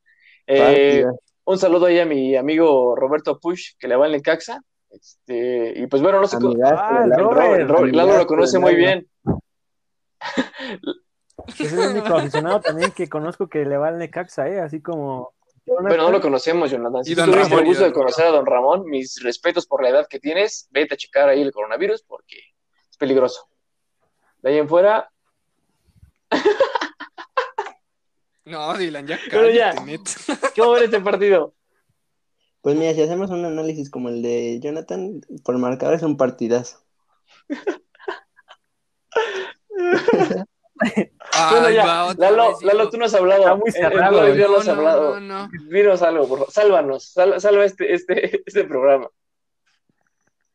Eh. 0.46 1.04
Un 1.48 1.58
saludo 1.58 1.86
ahí 1.86 1.98
a 1.98 2.04
mi 2.04 2.36
amigo 2.36 2.94
Roberto 2.94 3.40
Push, 3.40 3.76
que 3.78 3.88
le 3.88 3.96
va 3.96 4.04
en 4.04 4.12
Necaxa. 4.12 4.60
Este, 4.90 5.72
y 5.76 5.86
pues 5.86 6.02
bueno, 6.02 6.20
no 6.20 6.26
sé 6.26 6.36
cómo. 6.38 6.54
Ah, 6.62 7.06
Lalo. 7.06 8.18
Lo 8.18 8.26
conoce 8.26 8.58
muy 8.58 8.74
bien. 8.74 9.08
Es 11.58 11.72
el 11.72 11.78
único 11.78 12.14
aficionado 12.14 12.60
también 12.60 12.90
que 12.90 13.08
conozco 13.08 13.48
que 13.48 13.64
le 13.64 13.78
va 13.78 13.88
al 13.88 13.98
Necaxa, 13.98 14.48
¿eh? 14.48 14.60
Así 14.60 14.82
como... 14.82 15.32
Bueno, 15.64 15.96
no 15.96 16.10
lo 16.10 16.20
conocemos, 16.20 16.70
Jonathan. 16.70 17.02
Si 17.04 17.12
Y 17.12 17.14
tú 17.14 17.22
don 17.22 17.30
tuviste 17.30 17.48
Ramón, 17.48 17.60
el 17.60 17.68
gusto 17.68 17.84
de 17.84 17.92
conocer 17.92 18.26
a 18.26 18.30
don 18.30 18.44
Ramón, 18.44 18.84
mis 18.84 19.22
respetos 19.22 19.66
por 19.66 19.82
la 19.82 19.88
edad 19.88 20.06
que 20.10 20.18
tienes, 20.18 20.68
vete 20.70 20.94
a 20.94 20.96
checar 20.98 21.28
ahí 21.28 21.40
el 21.40 21.52
coronavirus 21.52 22.02
porque 22.02 22.36
es 22.90 22.96
peligroso. 22.98 23.48
De 24.42 24.50
ahí 24.50 24.58
en 24.58 24.68
fuera, 24.68 25.10
No, 28.48 28.74
Dylan, 28.76 29.06
ya 29.06 29.18
Pero 29.30 29.50
ya. 29.50 29.74
¿cómo 30.56 30.72
ver 30.72 30.84
este 30.84 31.00
partido? 31.00 31.54
Pues 32.60 32.76
mira, 32.76 32.92
si 32.94 33.02
hacemos 33.02 33.30
un 33.30 33.44
análisis 33.44 33.90
como 33.90 34.08
el 34.08 34.20
de 34.22 34.58
Jonathan, 34.60 35.20
por 35.44 35.56
marcador 35.58 35.94
es 35.94 36.02
un 36.02 36.16
partidazo. 36.16 36.82
bueno, 39.78 40.46
Ay, 41.32 41.74
ya, 41.74 41.86
va 41.86 42.04
otra 42.06 42.30
Lalo, 42.30 42.58
Lalo, 42.62 42.88
tú 42.90 42.98
no 42.98 43.04
has 43.04 43.14
hablado. 43.14 43.42
Está 43.42 43.54
muy 43.56 43.70
cerrado, 43.70 44.24
el 44.24 44.32
¿eh? 44.32 44.36
día 44.36 44.46
no 44.48 44.56
has 44.58 44.66
No, 44.66 44.74
no, 44.74 44.78
hablado. 44.80 45.20
no, 45.20 45.46
no. 45.46 45.50
Dinos 45.70 46.02
algo, 46.02 46.28
por 46.28 46.38
favor. 46.38 46.52
Sálvanos, 46.52 47.04
sal- 47.12 47.40
salva 47.40 47.64
este, 47.64 47.92
este, 47.94 48.42
este 48.46 48.64
programa. 48.64 49.08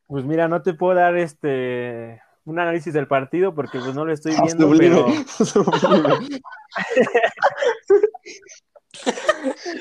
Pues 0.06 0.24
mira, 0.24 0.48
no 0.48 0.62
te 0.62 0.74
puedo 0.74 0.94
dar 0.96 1.16
este 1.16 2.20
un 2.46 2.58
análisis 2.58 2.92
del 2.92 3.08
partido 3.08 3.54
porque 3.54 3.78
pues 3.78 3.94
no 3.94 4.04
lo 4.04 4.12
estoy 4.12 4.32
viendo, 4.44 4.66
sublime, 4.68 4.96
pero 4.96 5.24
sublime. 5.46 6.40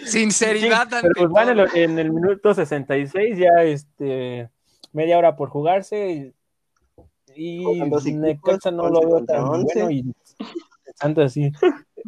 Sinceridad 0.06 0.82
ante 0.94 1.02
Pero 1.02 1.14
pues 1.16 1.30
bueno, 1.30 1.52
en 1.52 1.60
el- 1.60 1.78
en 1.78 2.00
el 2.00 2.12
minuto 2.12 2.54
66 2.54 3.38
ya 3.38 3.64
este 3.64 4.50
media 4.92 5.18
hora 5.18 5.36
por 5.36 5.50
jugarse 5.50 6.34
y, 7.36 7.64
y 7.66 8.14
Necaxa 8.14 8.72
no 8.72 8.84
11 8.84 8.94
lo 8.94 9.08
veo 9.08 9.26
tan 9.26 9.42
11. 9.44 9.64
bueno 9.80 9.92
y 9.92 10.14
Santos 10.96 11.26
así 11.26 11.52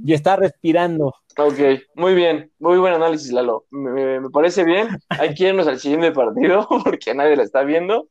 y 0.03 0.13
está 0.13 0.35
respirando. 0.35 1.13
Ok, 1.37 1.57
muy 1.95 2.13
bien, 2.13 2.51
muy 2.59 2.77
buen 2.77 2.93
análisis, 2.93 3.31
Lalo. 3.31 3.65
Me, 3.71 3.91
me- 3.91 4.19
me 4.19 4.29
parece 4.29 4.63
bien. 4.63 4.87
Hay 5.09 5.33
que 5.33 5.47
irnos 5.49 5.67
al 5.67 5.79
siguiente 5.79 6.11
partido 6.11 6.67
porque 6.83 7.13
nadie 7.13 7.35
lo 7.35 7.43
está 7.43 7.63
viendo. 7.63 8.09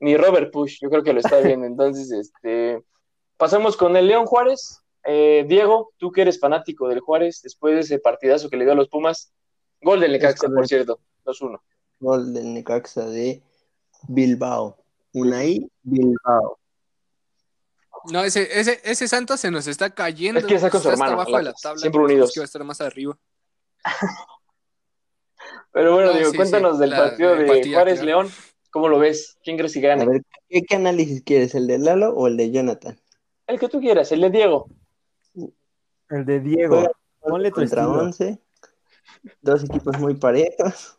Ni 0.00 0.16
Robert 0.16 0.52
Push, 0.52 0.78
yo 0.80 0.90
creo 0.90 1.02
que 1.02 1.12
lo 1.12 1.20
está 1.20 1.40
viendo. 1.40 1.66
Entonces, 1.66 2.10
este, 2.12 2.80
pasamos 3.36 3.76
con 3.76 3.96
el 3.96 4.06
León 4.06 4.26
Juárez. 4.26 4.80
Eh, 5.06 5.44
Diego, 5.48 5.92
tú 5.98 6.10
que 6.10 6.22
eres 6.22 6.38
fanático 6.40 6.88
del 6.88 7.00
Juárez, 7.00 7.40
después 7.42 7.74
de 7.74 7.80
ese 7.80 7.98
partidazo 7.98 8.48
que 8.48 8.56
le 8.56 8.64
dio 8.64 8.72
a 8.72 8.76
los 8.76 8.88
Pumas, 8.88 9.32
gol 9.82 10.00
del 10.00 10.12
Necaxa, 10.12 10.48
por 10.48 10.66
cierto, 10.66 10.98
2-1. 11.24 11.60
Gol 12.00 12.32
del 12.32 12.54
Necaxa 12.54 13.06
de 13.06 13.42
Bilbao. 14.08 14.78
Unai 15.12 15.68
Bilbao. 15.82 16.58
No, 18.12 18.22
ese, 18.24 18.48
ese, 18.58 18.80
ese 18.84 19.08
Santos 19.08 19.40
se 19.40 19.50
nos 19.50 19.66
está 19.66 19.90
cayendo. 19.90 20.40
Es 20.40 20.46
que 20.46 20.54
está 20.56 20.70
con 20.70 20.82
su 20.82 20.90
hermano, 20.90 21.12
abajo 21.12 21.36
de 21.36 21.42
la 21.44 21.50
Atlas, 21.50 21.62
tabla. 21.62 21.78
siempre 21.80 22.02
unidos. 22.02 22.28
Es 22.30 22.34
que 22.34 22.40
va 22.40 22.44
a 22.44 22.46
estar 22.46 22.64
más 22.64 22.80
arriba. 22.80 23.16
Pero 25.72 25.94
bueno, 25.94 26.12
No, 26.12 26.30
sí, 26.30 26.36
cuéntanos 26.36 26.76
sí, 26.76 26.80
del 26.80 26.90
la 26.90 26.96
partido 26.96 27.34
de 27.34 27.42
empatía, 27.42 27.74
Juárez-León. 27.76 28.30
¿Cómo 28.70 28.88
lo 28.88 28.98
ves? 28.98 29.38
¿Quién 29.42 29.56
crees 29.56 29.72
que 29.72 29.78
A 29.86 29.96
gane? 29.96 30.06
ver, 30.06 30.22
¿qué, 30.48 30.62
qué 30.62 30.74
análisis 30.76 31.22
quieres? 31.22 31.54
¿El 31.54 31.66
de 31.66 31.78
Lalo 31.78 32.10
o 32.14 32.26
el 32.26 32.36
de 32.36 32.50
Jonathan? 32.50 32.98
El 33.46 33.58
que 33.58 33.68
tú 33.68 33.80
quieras, 33.80 34.10
el 34.12 34.20
de 34.20 34.30
Diego. 34.30 34.68
El 36.08 36.24
de 36.24 36.40
Diego. 36.40 36.76
Juega 36.76 36.92
Ponle 37.20 37.50
tu 37.50 37.56
contra 37.56 37.82
estilo. 37.82 38.02
11. 38.02 38.38
Dos 39.42 39.64
equipos 39.64 39.98
muy 39.98 40.14
parejos. 40.14 40.98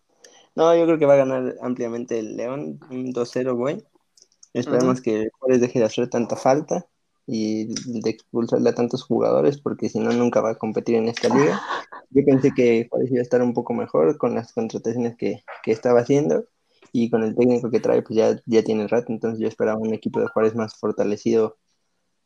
No, 0.56 0.74
yo 0.76 0.86
creo 0.86 0.98
que 0.98 1.06
va 1.06 1.14
a 1.14 1.18
ganar 1.18 1.56
ampliamente 1.62 2.18
el 2.20 2.38
León. 2.38 2.80
Un 2.90 3.14
2-0, 3.14 3.56
güey. 3.56 3.86
Esperemos 4.54 5.02
que 5.02 5.30
Juárez 5.38 5.60
deje 5.60 5.80
de 5.80 5.86
hacer 5.86 6.10
tanta 6.10 6.38
falta 6.38 6.88
y 7.28 7.74
de 8.02 8.10
expulsarle 8.10 8.70
a 8.70 8.76
tantos 8.76 9.04
jugadores, 9.04 9.60
porque 9.60 9.90
si 9.90 10.00
no, 10.00 10.14
nunca 10.14 10.40
va 10.40 10.52
a 10.52 10.58
competir 10.58 10.96
en 10.96 11.10
esta 11.10 11.28
liga. 11.28 11.62
Yo 12.10 12.24
pensé 12.24 12.52
que 12.56 12.88
Juárez 12.90 13.12
iba 13.12 13.20
a 13.20 13.24
estar 13.24 13.42
un 13.42 13.54
poco 13.54 13.74
mejor 13.74 14.18
con 14.18 14.34
las 14.34 14.54
contrataciones 14.54 15.18
que, 15.18 15.44
que 15.62 15.72
estaba 15.72 16.00
haciendo 16.00 16.46
y 16.94 17.10
con 17.10 17.24
el 17.24 17.36
técnico 17.36 17.70
que 17.70 17.82
trae, 17.82 18.02
pues 18.02 18.16
ya, 18.16 18.42
ya 18.46 18.64
tiene 18.64 18.88
rato. 18.88 19.12
Entonces, 19.12 19.40
yo 19.40 19.50
esperaba 19.50 19.78
un 19.78 19.94
equipo 19.94 20.22
de 20.22 20.28
Juárez 20.28 20.56
más 20.56 20.76
fortalecido 20.76 21.58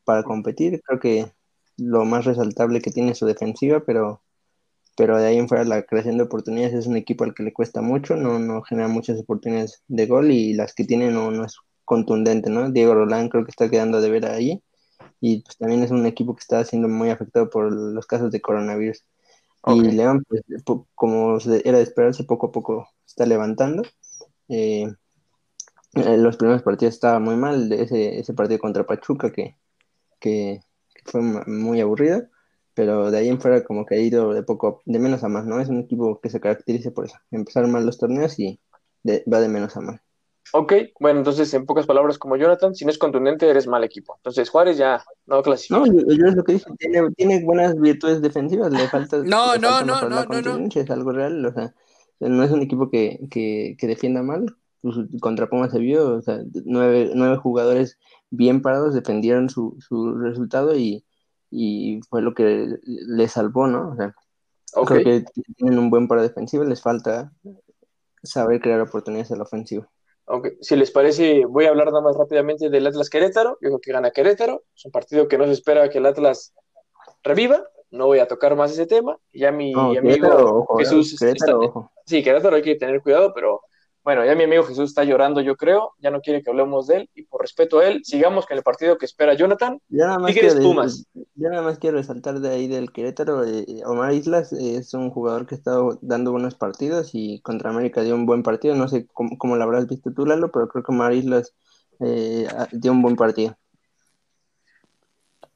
para 0.03 0.21
competir. 0.23 0.81
Creo 0.85 0.99
que 0.99 1.33
lo 1.79 2.05
más 2.05 2.25
resaltable 2.25 2.81
que 2.81 2.91
tiene 2.91 3.15
su 3.15 3.25
defensiva, 3.25 3.81
pero, 3.85 4.21
pero 4.95 5.17
de 5.17 5.27
ahí 5.27 5.37
en 5.37 5.47
fuera 5.47 5.63
la 5.63 5.83
creación 5.83 6.17
de 6.17 6.23
oportunidades 6.23 6.73
es 6.73 6.87
un 6.87 6.97
equipo 6.97 7.23
al 7.23 7.33
que 7.33 7.43
le 7.43 7.53
cuesta 7.53 7.81
mucho, 7.81 8.15
no, 8.15 8.39
no 8.39 8.61
genera 8.61 8.87
muchas 8.87 9.19
oportunidades 9.19 9.83
de 9.87 10.05
gol 10.05 10.31
y 10.31 10.53
las 10.53 10.73
que 10.73 10.85
tiene 10.85 11.11
no, 11.11 11.31
no 11.31 11.45
es 11.45 11.57
contundente, 11.85 12.49
¿no? 12.49 12.69
Diego 12.71 12.93
Rolán 12.93 13.29
creo 13.29 13.45
que 13.45 13.51
está 13.51 13.69
quedando 13.69 14.01
de 14.01 14.09
ver 14.09 14.25
ahí 14.25 14.61
y 15.21 15.41
pues 15.41 15.57
también 15.57 15.83
es 15.83 15.91
un 15.91 16.05
equipo 16.05 16.35
que 16.35 16.41
está 16.41 16.63
siendo 16.63 16.87
muy 16.87 17.09
afectado 17.09 17.49
por 17.49 17.71
los 17.71 18.05
casos 18.05 18.31
de 18.31 18.41
coronavirus. 18.41 19.03
Y 19.67 19.81
León, 19.91 20.23
pues, 20.27 20.43
como 20.95 21.37
era 21.65 21.77
de 21.77 21.83
esperarse, 21.83 22.23
poco 22.23 22.47
a 22.47 22.51
poco 22.51 22.87
está 23.05 23.25
levantando. 23.25 23.83
Eh, 24.47 24.87
eh, 25.93 26.17
los 26.17 26.37
primeros 26.37 26.61
partidos 26.61 26.93
estaba 26.93 27.19
muy 27.19 27.35
mal, 27.35 27.71
ese, 27.73 28.19
ese 28.19 28.33
partido 28.33 28.59
contra 28.59 28.85
Pachuca 28.85 29.31
que, 29.31 29.57
que 30.19 30.61
fue 31.11 31.21
muy 31.21 31.81
aburrido, 31.81 32.23
pero 32.73 33.11
de 33.11 33.17
ahí 33.19 33.29
en 33.29 33.41
fuera 33.41 33.63
como 33.63 33.85
que 33.85 33.95
ha 33.95 33.99
ido 33.99 34.33
de 34.33 34.43
poco, 34.43 34.81
de 34.85 34.99
menos 34.99 35.23
a 35.23 35.29
más, 35.29 35.45
¿no? 35.45 35.59
Es 35.59 35.69
un 35.69 35.81
equipo 35.81 36.19
que 36.21 36.29
se 36.29 36.39
caracteriza 36.39 36.91
por 36.91 37.05
eso, 37.05 37.17
empezar 37.31 37.67
mal 37.67 37.85
los 37.85 37.97
torneos 37.97 38.39
y 38.39 38.59
de- 39.03 39.23
va 39.31 39.39
de 39.41 39.49
menos 39.49 39.75
a 39.77 39.81
más. 39.81 40.01
Ok, 40.51 40.73
bueno, 40.99 41.19
entonces 41.19 41.53
en 41.53 41.65
pocas 41.67 41.85
palabras 41.85 42.17
como 42.17 42.35
Jonathan, 42.35 42.73
si 42.73 42.83
no 42.83 42.89
es 42.91 42.97
contundente 42.97 43.47
eres 43.47 43.67
mal 43.67 43.83
equipo. 43.83 44.15
Entonces 44.17 44.49
Juárez 44.49 44.77
ya 44.77 45.03
no 45.27 45.43
clasifica. 45.43 45.79
No, 45.79 45.85
yo, 45.85 45.99
yo 46.15 46.25
es 46.27 46.35
lo 46.35 46.43
que 46.43 46.53
dije, 46.53 46.65
tiene, 46.79 47.11
tiene 47.11 47.43
buenas 47.43 47.79
virtudes 47.79 48.21
defensivas, 48.21 48.71
le 48.71 48.87
falta, 48.89 49.17
No, 49.23 49.53
le 49.53 49.59
no, 49.59 49.77
falta 49.77 49.85
no, 49.85 50.01
no, 50.09 50.25
no, 50.25 50.41
no. 50.41 50.69
es 50.73 50.89
algo 50.89 51.11
real, 51.11 51.45
o 51.45 51.53
sea, 51.53 51.75
no 52.19 52.43
es 52.43 52.49
un 52.51 52.63
equipo 52.63 52.89
que, 52.89 53.19
que, 53.29 53.75
que 53.77 53.87
defienda 53.87 54.23
mal, 54.23 54.57
pues, 54.81 54.95
contra 55.21 55.47
Pumas 55.47 55.71
se 55.71 55.79
vio, 55.79 56.17
o 56.17 56.21
sea, 56.21 56.39
nueve, 56.65 57.11
nueve 57.13 57.37
jugadores 57.37 57.97
bien 58.29 58.61
parados 58.61 58.93
defendieron 58.93 59.49
su, 59.49 59.75
su 59.79 60.17
resultado 60.17 60.75
y, 60.75 61.03
y 61.51 61.99
fue 62.09 62.21
lo 62.21 62.33
que 62.33 62.77
le 62.83 63.27
salvó, 63.27 63.67
¿no? 63.67 63.91
O 63.91 63.95
sea, 63.95 64.15
creo 64.85 65.03
que 65.03 65.25
tienen 65.57 65.79
un 65.79 65.89
buen 65.89 66.07
paro 66.07 66.21
defensivo, 66.21 66.63
les 66.63 66.81
falta 66.81 67.31
saber 68.23 68.61
crear 68.61 68.81
oportunidades 68.81 69.31
a 69.31 69.35
la 69.35 69.43
ofensiva. 69.43 69.89
aunque 70.27 70.57
si 70.61 70.75
les 70.75 70.91
parece, 70.91 71.45
voy 71.45 71.65
a 71.65 71.69
hablar 71.69 71.87
nada 71.87 72.01
más 72.01 72.15
rápidamente 72.15 72.69
del 72.69 72.85
Atlas 72.85 73.09
Querétaro. 73.09 73.57
Yo 73.61 73.69
creo 73.69 73.79
que 73.79 73.91
gana 73.91 74.11
Querétaro. 74.11 74.63
Es 74.75 74.85
un 74.85 74.91
partido 74.91 75.27
que 75.27 75.37
no 75.37 75.45
se 75.45 75.53
espera 75.53 75.89
que 75.89 75.97
el 75.97 76.05
Atlas 76.05 76.53
reviva. 77.23 77.63
No 77.89 78.05
voy 78.05 78.19
a 78.19 78.27
tocar 78.27 78.55
más 78.55 78.71
ese 78.71 78.85
tema. 78.85 79.17
Ya 79.33 79.51
mi 79.51 79.73
amigo 79.73 80.67
Jesús. 80.77 81.15
sí, 82.05 82.23
Querétaro 82.23 82.55
hay 82.55 82.61
que 82.61 82.75
tener 82.75 83.01
cuidado, 83.01 83.33
pero 83.33 83.61
bueno, 84.09 84.25
ya 84.25 84.33
mi 84.33 84.45
amigo 84.45 84.63
Jesús 84.63 84.89
está 84.89 85.03
llorando, 85.03 85.39
yo 85.39 85.55
creo, 85.55 85.93
ya 85.99 86.09
no 86.09 86.19
quiere 86.19 86.41
que 86.41 86.49
hablemos 86.49 86.87
de 86.87 86.95
él, 86.95 87.09
y 87.13 87.21
por 87.21 87.41
respeto 87.41 87.77
a 87.77 87.85
él, 87.85 88.01
sigamos 88.03 88.47
con 88.47 88.57
el 88.57 88.63
partido 88.63 88.97
que 88.97 89.05
espera 89.05 89.35
Jonathan. 89.35 89.79
Ya 89.87 90.07
nada 90.07 90.17
más, 90.17 90.33
quiero, 90.33 90.59
Pumas. 90.59 91.05
Ya 91.35 91.49
nada 91.49 91.61
más 91.61 91.77
quiero 91.77 91.97
resaltar 91.97 92.39
de 92.39 92.49
ahí 92.49 92.67
del 92.67 92.91
Querétaro, 92.91 93.45
eh, 93.45 93.83
Omar 93.85 94.11
Islas 94.13 94.51
es 94.51 94.95
un 94.95 95.11
jugador 95.11 95.45
que 95.45 95.53
ha 95.53 95.59
estado 95.59 95.99
dando 96.01 96.31
buenos 96.31 96.55
partidos 96.55 97.11
y 97.13 97.39
contra 97.41 97.69
América 97.69 98.01
dio 98.01 98.15
un 98.15 98.25
buen 98.25 98.41
partido, 98.41 98.73
no 98.73 98.87
sé 98.87 99.05
cómo, 99.13 99.55
lo 99.55 99.63
habrás 99.63 99.87
visto 99.87 100.11
tú, 100.11 100.25
Lalo, 100.25 100.49
pero 100.51 100.67
creo 100.69 100.83
que 100.83 100.91
Omar 100.91 101.13
Islas 101.13 101.53
eh, 101.99 102.47
dio 102.71 102.91
un 102.91 103.03
buen 103.03 103.15
partido. 103.15 103.55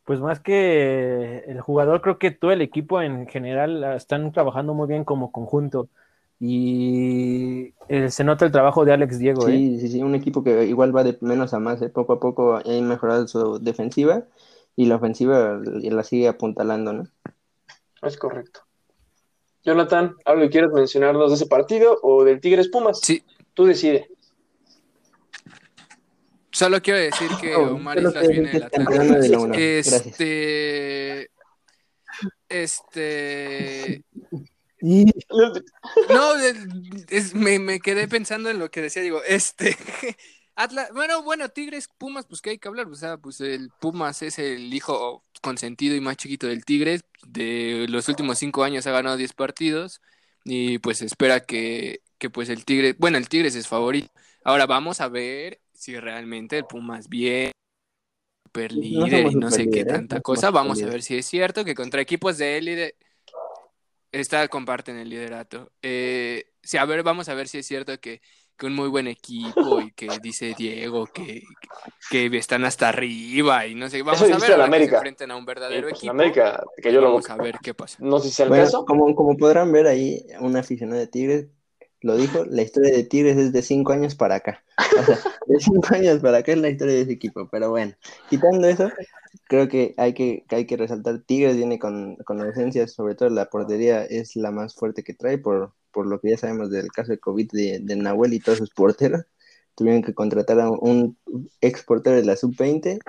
Pues 0.06 0.20
más 0.20 0.39
que 0.41 1.39
el 1.47 1.60
jugador, 1.60 2.01
creo 2.01 2.20
que 2.20 2.30
todo 2.30 2.51
el 2.51 2.62
equipo 2.62 3.01
en 3.01 3.26
general 3.26 3.84
están 3.95 4.32
trabajando 4.32 4.76
muy 4.76 4.88
bien 4.88 5.06
como 5.06 5.32
conjunto. 5.32 5.89
Y 6.46 7.74
eh, 7.88 8.12
se 8.12 8.26
nota 8.26 8.44
el 8.44 8.52
trabajo 8.52 8.84
de 8.84 8.91
Alex 8.91 9.18
Diego. 9.18 9.44
Sí, 9.44 9.76
¿eh? 9.78 9.80
sí, 9.80 9.88
sí, 9.88 10.02
un 10.02 10.14
equipo 10.14 10.44
que 10.44 10.66
igual 10.66 10.94
va 10.94 11.06
de 11.06 11.18
menos 11.22 11.54
a 11.54 11.60
más. 11.60 11.82
¿eh? 11.82 11.88
Poco 11.88 12.12
a 12.12 12.20
poco 12.20 12.58
ha 12.58 12.82
mejorado 12.82 13.26
su 13.30 13.60
defensiva 13.60 14.26
y 14.76 14.88
la 14.88 14.98
ofensiva 14.98 15.62
la 15.64 16.04
sigue 16.04 16.28
apuntalando, 16.28 16.91
¿no? 16.91 17.08
Es 18.02 18.18
correcto. 18.18 18.60
Jonathan, 19.64 20.18
¿algo 20.26 20.41
que 20.41 20.50
quieras 20.50 20.74
mencionarnos 20.74 21.30
de 21.30 21.36
ese 21.36 21.46
partido 21.46 21.98
o 22.04 22.26
del 22.26 22.41
Tigres 22.41 22.68
Pumas? 22.68 23.00
Sí. 23.02 23.24
Tú 23.54 23.64
decides. 23.64 24.10
Solo 26.52 26.82
quiero 26.82 27.00
decir 27.00 27.30
que 27.39 27.56
Omar 27.56 28.00
Islas 28.00 28.28
viene 28.28 28.52
del 28.52 28.64
Atlántico. 28.64 29.54
Este. 29.54 31.30
Este. 32.50 34.04
No, 34.84 36.34
me, 37.36 37.80
quedé 37.80 38.08
pensando 38.10 38.50
en 38.50 38.60
lo 38.60 38.70
que 38.70 38.82
decía, 38.82 39.02
digo, 39.02 39.22
este, 39.26 39.78
Atlas, 40.56 40.90
bueno, 40.94 41.24
bueno, 41.24 41.48
Tigres, 41.48 41.88
Pumas, 41.98 42.26
pues 42.26 42.42
que 42.42 42.50
hay 42.50 42.60
que 42.60 42.68
hablar, 42.68 42.88
o 42.88 42.96
sea, 42.96 43.18
pues 43.18 43.40
el 43.40 43.70
Pumas 43.80 44.22
es 44.22 44.40
el 44.40 44.74
hijo 44.74 45.24
consentido 45.42 45.96
y 45.96 46.02
más 46.02 46.18
chiquito 46.18 46.48
del 46.48 46.66
Tigres, 46.66 47.06
de 47.26 47.86
los 47.88 48.10
últimos 48.10 48.38
cinco 48.40 48.64
años 48.64 48.86
ha 48.86 48.92
ganado 48.92 49.16
10 49.16 49.32
partidos 49.32 50.02
y 50.44 50.80
pues 50.80 51.02
espera 51.02 51.40
que, 51.40 52.02
que 52.18 52.30
pues 52.30 52.50
el 52.50 52.66
Tigre, 52.66 52.94
bueno, 53.00 53.18
el 53.18 53.30
Tigres 53.30 53.56
es 53.56 53.70
favorito. 53.70 54.10
Ahora 54.44 54.66
vamos 54.66 55.00
a 55.00 55.08
ver 55.08 55.62
si 55.74 55.98
realmente 55.98 56.58
el 56.58 56.66
Pumas 56.66 57.08
bien 57.08 57.52
super 58.44 58.74
líder 58.74 59.32
y 59.32 59.36
no 59.36 59.50
sé 59.50 59.70
qué 59.70 59.86
tanta 59.86 60.20
cosa. 60.20 60.52
Vamos 60.52 60.84
a 60.84 60.88
ver 60.88 61.02
si 61.02 61.18
es 61.18 61.26
cierto 61.26 61.64
que 61.64 61.74
contra 61.74 62.02
equipos 62.02 62.38
de 62.38 62.58
élite 62.58 62.96
Está, 64.14 64.47
comparten 64.47 64.97
el 64.97 65.09
liderato. 65.09 65.72
Eh, 65.82 66.45
sí, 66.61 66.78
a 66.78 66.86
ver, 66.86 67.01
vamos 67.01 67.30
a 67.30 67.34
ver 67.34 67.47
si 67.47 67.57
es 67.57 67.66
cierto 67.66 67.99
que, 67.99 68.22
que, 68.55 68.66
un 68.68 68.76
muy 68.76 68.88
buen 68.88 69.07
equipo 69.07 69.82
y 69.82 69.91
que 69.91 70.07
dice 70.22 70.53
Diego 70.55 71.07
que, 71.07 71.41
que 72.11 72.28
están 72.38 72.64
hasta 72.64 72.89
arriba 72.89 73.66
y 73.66 73.74
no 73.74 73.89
sé. 73.89 74.03
Vamos 74.03 74.22
a 74.22 74.38
ver 74.38 74.61
a 74.61 74.66
América. 74.66 74.91
se 74.91 74.95
enfrenten 74.97 75.32
a 75.32 75.36
un 75.36 75.45
verdadero 75.45 75.89
pues, 75.89 75.95
equipo. 75.95 76.11
América, 76.11 76.64
que 76.82 76.93
yo 76.93 77.01
lo 77.01 77.07
Vamos 77.07 77.28
a 77.28 77.38
ver 77.38 77.57
qué 77.61 77.74
pasa. 77.74 77.97
No 78.01 78.20
sé 78.20 78.30
si 78.30 78.36
sea 78.36 78.45
el 78.45 78.51
caso. 78.51 78.86
Como, 78.86 79.16
como 79.16 79.36
podrán 79.36 79.72
ver 79.72 79.88
ahí, 79.88 80.24
un 80.39 80.55
aficionado 80.55 80.99
de 80.99 81.07
Tigres 81.07 81.47
lo 82.04 82.18
dijo, 82.18 82.43
la 82.45 82.62
historia 82.62 82.93
de 82.93 83.04
Tigres 83.06 83.38
es 83.38 83.54
de 83.54 83.62
cinco 83.62 83.93
años 83.93 84.14
para 84.14 84.36
acá. 84.36 84.64
De 85.47 85.60
cinco 85.60 85.88
años 85.95 86.20
para 86.20 86.39
acá 86.39 86.51
es 86.51 86.58
la 86.58 86.70
historia 86.70 86.95
de 86.95 87.01
ese 87.01 87.14
equipo. 87.14 87.47
Pero 87.49 87.70
bueno, 87.70 87.93
quitando 88.30 88.68
eso, 88.68 88.89
creo 89.47 89.70
que 89.70 89.93
hay 89.97 90.14
que, 90.14 90.45
hay 90.49 90.66
que 90.66 90.78
resaltar, 90.78 91.20
Tigres 91.20 91.56
viene 91.56 91.80
con, 91.80 92.18
con 92.18 92.39
sobre 92.88 93.16
todo 93.16 93.30
la 93.30 93.49
portería 93.49 94.04
es 94.04 94.36
la 94.36 94.51
más 94.51 94.76
fuerte 94.76 95.04
que 95.04 95.14
trae, 95.14 95.38
por, 95.38 95.74
por 95.91 96.06
lo 96.06 96.20
que 96.20 96.32
ya 96.32 96.38
sabemos 96.38 96.70
del 96.70 96.91
caso 96.91 97.14
de 97.14 97.20
COVID 97.20 97.49
de, 97.51 97.80
de 97.82 97.95
Nahuel 97.95 98.34
y 98.34 98.39
todos 98.39 98.58
sus 98.58 98.70
porteros. 98.72 99.24
Tuvieron 99.76 100.04
que 100.04 100.14
contratar 100.14 100.60
a 100.60 100.70
un 100.70 101.18
ex 101.62 101.84
portero 101.84 102.18
de 102.18 102.26
la 102.26 102.36
sub-20 102.36 102.99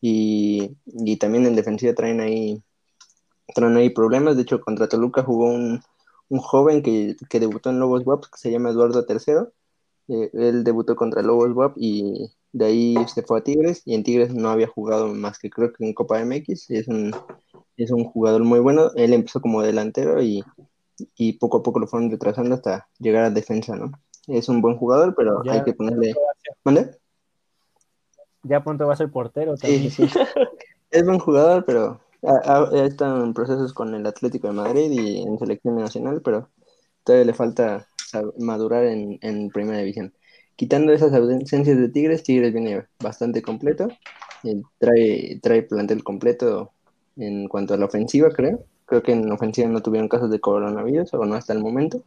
y, 0.00 0.76
y, 0.86 1.16
también 1.16 1.46
en 1.46 1.56
defensiva 1.56 1.94
traen 1.94 2.20
ahí, 2.20 2.62
traen 3.54 3.76
ahí 3.76 3.90
problemas. 3.90 4.36
De 4.36 4.42
hecho, 4.42 4.60
contra 4.60 4.88
Toluca 4.88 5.22
jugó 5.22 5.46
un, 5.46 5.82
un 6.28 6.38
joven 6.40 6.82
que, 6.82 7.16
que, 7.28 7.40
debutó 7.40 7.70
en 7.70 7.78
Lobos 7.78 8.06
WAP, 8.06 8.24
que 8.24 8.38
se 8.38 8.50
llama 8.50 8.70
Eduardo 8.70 9.04
III. 9.08 9.48
Eh, 10.08 10.30
él 10.34 10.64
debutó 10.64 10.96
contra 10.96 11.22
Lobos 11.22 11.52
WAP 11.52 11.74
y 11.76 12.30
de 12.52 12.64
ahí 12.64 12.96
se 13.12 13.22
fue 13.22 13.38
a 13.38 13.44
Tigres 13.44 13.82
y 13.84 13.94
en 13.94 14.04
Tigres 14.04 14.34
no 14.34 14.50
había 14.50 14.68
jugado 14.68 15.08
más 15.08 15.38
que 15.38 15.50
creo 15.50 15.72
que 15.72 15.84
en 15.84 15.94
Copa 15.94 16.24
MX. 16.24 16.70
Es 16.70 16.88
un, 16.88 17.14
es 17.76 17.90
un 17.90 18.04
jugador 18.04 18.42
muy 18.44 18.60
bueno. 18.60 18.90
Él 18.96 19.12
empezó 19.12 19.40
como 19.40 19.62
delantero 19.62 20.22
y, 20.22 20.44
y 21.16 21.34
poco 21.34 21.58
a 21.58 21.62
poco 21.62 21.78
lo 21.78 21.86
fueron 21.86 22.10
retrasando 22.10 22.54
hasta 22.54 22.88
llegar 22.98 23.24
a 23.24 23.30
defensa, 23.30 23.76
¿no? 23.76 23.92
Es 24.26 24.48
un 24.48 24.60
buen 24.60 24.76
jugador, 24.76 25.14
pero 25.14 25.42
hay 25.48 25.62
que 25.62 25.72
ponerle... 25.72 26.14
¿Mande? 26.64 26.98
Ya 28.42 28.62
pronto 28.62 28.86
va 28.86 28.94
a 28.94 28.96
ser 28.96 29.10
portero 29.10 29.56
también. 29.56 29.90
Sí, 29.90 30.08
sí. 30.08 30.18
es 30.90 31.04
buen 31.04 31.18
jugador, 31.18 31.64
pero 31.64 32.00
ha, 32.26 32.84
estado 32.84 33.24
en 33.24 33.34
procesos 33.34 33.72
con 33.72 33.94
el 33.94 34.06
Atlético 34.06 34.48
de 34.48 34.54
Madrid 34.54 34.90
y 34.90 35.22
en 35.22 35.38
selección 35.38 35.76
nacional, 35.76 36.20
pero 36.22 36.50
todavía 37.04 37.26
le 37.26 37.34
falta 37.34 37.88
madurar 38.38 38.84
en, 38.84 39.50
primera 39.50 39.78
división 39.78 40.12
quitando 40.56 40.92
esas 40.92 41.12
ausencias 41.12 41.78
de 41.78 41.88
Tigres, 41.88 42.22
Tigres 42.22 42.52
viene 42.52 42.86
bastante 43.02 43.42
completo. 43.42 43.88
Trae, 44.78 45.38
trae 45.42 45.62
plantel 45.62 46.02
completo 46.02 46.72
en 47.16 47.48
cuanto 47.48 47.74
a 47.74 47.76
la 47.76 47.86
ofensiva, 47.86 48.30
creo. 48.30 48.64
Creo 48.86 49.02
que 49.02 49.12
en 49.12 49.30
ofensiva 49.30 49.68
no 49.68 49.82
tuvieron 49.82 50.08
casos 50.08 50.30
de 50.30 50.40
coronavirus, 50.40 51.12
o 51.14 51.24
no 51.24 51.34
hasta 51.34 51.52
el 51.52 51.60
momento. 51.60 52.02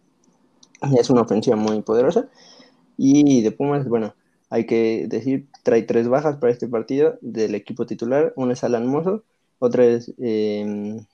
Es 0.97 1.09
una 1.09 1.21
ofensiva 1.21 1.55
muy 1.55 1.81
poderosa. 1.81 2.29
Y 2.97 3.41
de 3.41 3.51
Pumas, 3.51 3.87
bueno, 3.87 4.15
hay 4.49 4.65
que 4.65 5.05
decir, 5.07 5.47
trae 5.63 5.83
tres 5.83 6.07
bajas 6.07 6.37
para 6.37 6.51
este 6.51 6.67
partido 6.67 7.17
del 7.21 7.55
equipo 7.55 7.85
titular. 7.85 8.33
Una 8.35 8.53
es 8.53 8.63
Alan 8.63 8.87
Mozo, 8.87 9.23
otra 9.59 9.85
es, 9.85 10.13
em, 10.17 11.05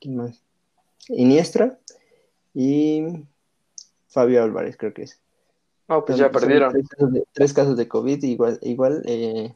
¿quién 0.00 0.16
más? 0.16 0.42
Iniestra 1.08 1.78
y 2.54 3.02
Fabio 4.08 4.42
Álvarez, 4.42 4.76
creo 4.76 4.94
que 4.94 5.02
es. 5.02 5.20
No, 5.88 6.04
pues 6.04 6.18
ya 6.18 6.30
perdieron. 6.30 6.72
Tres 7.32 7.52
casos, 7.52 7.76
de, 7.76 7.88
COVID, 7.88 8.22
igual, 8.24 8.58
igual 8.62 9.02
eh, 9.06 9.54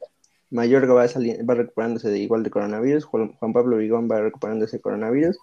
Mayorga 0.51 0.95
va, 0.95 1.05
va 1.05 1.55
recuperándose 1.55 2.09
de 2.11 2.19
igual 2.19 2.43
de 2.43 2.51
coronavirus, 2.51 3.05
Juan, 3.05 3.37
Pablo 3.53 3.77
Vigón 3.77 4.09
va 4.11 4.21
recuperándose 4.21 4.79
de 4.79 4.83
coronavirus. 4.83 5.37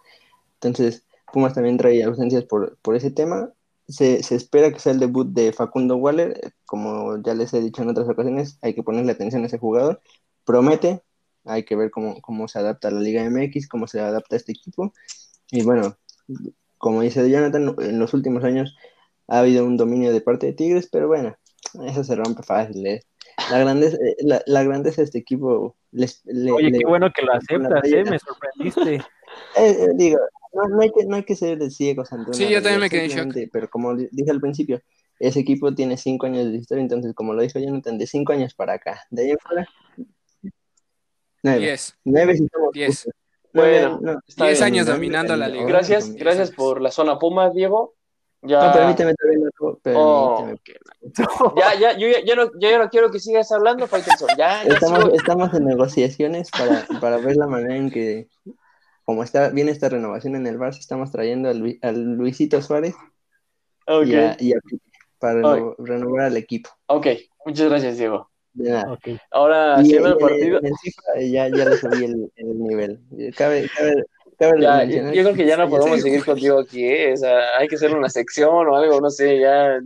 Entonces, 0.56 1.04
Pumas 1.32 1.54
también 1.54 1.78
trae 1.78 2.04
ausencias 2.04 2.44
por, 2.44 2.78
por 2.82 2.96
ese 2.96 3.12
tema. 3.12 3.52
Se, 3.88 4.24
se, 4.24 4.36
espera 4.36 4.72
que 4.72 4.80
sea 4.80 4.92
el 4.92 5.00
debut 5.00 5.28
de 5.28 5.52
Facundo 5.52 5.96
Waller, 5.98 6.54
como 6.66 7.22
ya 7.24 7.34
les 7.34 7.54
he 7.54 7.62
dicho 7.62 7.82
en 7.82 7.90
otras 7.90 8.08
ocasiones, 8.08 8.58
hay 8.62 8.74
que 8.74 8.84
ponerle 8.84 9.12
atención 9.12 9.44
a 9.44 9.48
ese 9.48 9.58
jugador. 9.58 10.00
Promete, 10.44 11.02
hay 11.50 11.64
que 11.66 11.76
ver 11.76 11.92
cómo, 11.92 12.22
cómo 12.22 12.48
se 12.48 12.60
adapta 12.60 12.88
a 12.88 12.92
la 12.92 13.02
Liga 13.02 13.28
MX, 13.30 13.68
cómo 13.68 13.88
se 13.88 14.00
adapta 14.00 14.36
a 14.36 14.38
este 14.38 14.52
equipo. 14.52 14.94
Y 15.52 15.64
bueno, 15.64 15.98
como 16.78 17.02
dice 17.02 17.30
Jonathan, 17.30 17.76
en 17.80 18.00
los 18.00 18.14
últimos 18.14 18.44
años 18.44 18.76
ha 19.28 19.40
habido 19.40 19.66
un 19.66 19.78
dominio 19.78 20.12
de 20.14 20.22
parte 20.22 20.48
de 20.48 20.54
Tigres, 20.54 20.90
pero 20.92 21.08
bueno, 21.08 21.36
eso 21.86 22.04
se 22.04 22.16
rompe 22.16 22.44
fácil. 22.44 22.86
¿eh? 22.86 23.02
La, 23.52 23.60
grandeza, 23.60 23.98
eh, 23.98 24.42
la, 24.46 24.64
grandeza 24.64 25.02
de 25.02 25.06
este 25.06 25.20
equipo. 25.20 25.76
Les, 25.92 26.24
Oye, 26.26 26.72
qué 26.72 26.86
bueno 26.86 27.12
que 27.16 27.24
lo 27.24 27.34
aceptas, 27.34 27.84
¿eh? 27.86 28.04
me 28.04 28.20
sorprendiste. 28.20 29.02
Eh, 29.56 29.90
digo, 29.94 30.18
no, 30.54 30.82
hay 30.82 30.90
que, 30.92 31.06
no 31.06 31.16
hay 31.16 31.24
que 31.24 31.36
ser 31.36 31.60
de 31.60 31.70
ciegos 31.70 32.12
ante 32.12 32.34
Sí, 32.34 32.50
yo 32.50 32.64
también 32.64 32.82
me 32.82 32.90
quedé 32.90 33.06
en 33.06 33.12
shock. 33.12 33.50
Pero 33.54 33.70
como 33.70 33.96
dije 33.96 34.32
al 34.32 34.42
principio, 34.42 34.82
ese 35.20 35.42
equipo 35.42 35.76
tiene 35.76 35.98
cinco 35.98 36.26
años 36.26 36.52
de 36.52 36.58
historia, 36.58 36.82
entonces, 36.82 37.14
como 37.14 37.36
lo 37.36 37.44
dijo 37.44 37.60
Jonathan, 37.60 38.00
de 38.00 38.08
cinco 38.08 38.34
años 38.34 38.56
para 38.56 38.74
acá. 38.74 39.02
De 39.12 39.22
ahí 39.24 39.32
en 39.32 39.38
fuera. 39.38 39.68
Nueve. 41.44 41.60
Diez. 41.60 41.98
Nueve 42.04 42.38
si 42.38 42.48
Diez. 42.74 43.10
Bueno, 43.54 44.00
diez 44.38 44.62
años 44.62 44.86
dominando 44.88 45.36
la 45.36 45.48
liga. 45.48 45.66
Gracias, 45.66 46.14
gracias 46.14 46.52
por 46.52 46.82
la 46.82 46.92
zona 46.92 47.18
Puma, 47.18 47.50
Diego. 47.50 47.96
Ya... 48.42 48.68
No, 48.68 48.74
permíteme 48.74 49.14
oh, 49.96 50.48
Ya, 51.58 51.76
ya, 51.78 51.98
yo 51.98 52.08
ya, 52.26 52.36
no, 52.36 52.50
ya 52.58 52.78
no 52.78 52.90
quiero 52.90 53.12
que 53.12 53.20
sigas 53.20 53.52
hablando, 53.52 53.86
Faitelson. 53.88 54.30
Ya, 54.38 54.64
ya 54.64 54.74
estamos, 54.76 55.10
estamos 55.14 55.54
en 55.54 55.66
negociaciones 55.66 56.50
para, 56.52 56.86
para 57.02 57.18
ver 57.18 57.36
la 57.36 57.48
manera 57.48 57.76
en 57.76 57.92
que, 57.92 58.30
como 59.04 59.24
está 59.24 59.50
viene 59.50 59.72
esta 59.72 59.90
renovación 59.90 60.36
en 60.36 60.48
el 60.48 60.58
Barça, 60.58 60.80
estamos 60.80 61.12
trayendo 61.12 61.50
al, 61.50 62.14
Luisito 62.16 62.62
Suárez 62.62 62.96
okay. 63.86 64.36
y, 64.40 64.54
a, 64.54 64.60
para 65.18 65.42
renovar 65.78 66.26
al 66.26 66.38
equipo. 66.38 66.70
Ok, 66.86 67.08
muchas 67.46 67.68
gracias, 67.68 67.98
Diego. 67.98 68.29
De 68.54 68.72
nada. 68.72 68.98
Ahora, 69.32 69.76
haciendo 69.76 70.10
el 70.10 70.18
partido. 70.18 70.60
ya, 71.18 71.48
ya 71.48 71.66
le 71.66 71.78
subí 71.78 72.06
el, 72.06 72.32
el 72.36 72.60
nivel. 72.60 73.00
Cabe, 73.36 73.70
cabe, 73.76 74.06
ya, 74.60 74.84
yo, 74.86 75.24
creo 75.24 75.34
que 75.34 75.46
ya 75.46 75.58
no 75.58 75.70
podemos 75.70 76.02
seguir 76.02 76.24
contigo 76.24 76.60
aquí, 76.60 76.86
¿eh? 76.86 77.14
o 77.14 77.18
sea, 77.18 77.58
hay 77.58 77.68
que 77.68 77.76
hacer 77.76 77.94
una 77.94 78.10
sección 78.10 78.68
o 78.68 78.76
algo, 78.76 79.02
no 79.02 79.10
sé, 79.10 79.40
ya. 79.40 79.80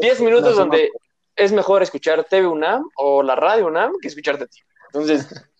10 0.00 0.20
minutos 0.20 0.56
donde 0.56 0.90
es 1.36 1.52
mejor 1.52 1.82
escuchar 1.82 2.24
TV 2.24 2.46
UNAM 2.46 2.84
o 2.96 3.22
la 3.22 3.36
radio 3.36 3.68
UNAM 3.68 3.92
que 4.00 4.08
escucharte 4.08 4.44
a 4.44 4.46
ti. 4.48 4.58
Entonces, 4.86 5.28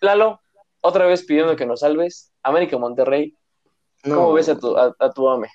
Lalo, 0.00 0.40
otra 0.80 1.06
vez 1.06 1.24
pidiendo 1.24 1.56
que 1.56 1.66
nos 1.66 1.80
salves. 1.80 2.32
América 2.42 2.78
Monterrey, 2.78 3.34
¿cómo 4.02 4.32
ves 4.32 4.48
a 4.48 4.58
tu, 4.58 4.74
a, 4.76 5.12
tu 5.14 5.28
ame? 5.28 5.48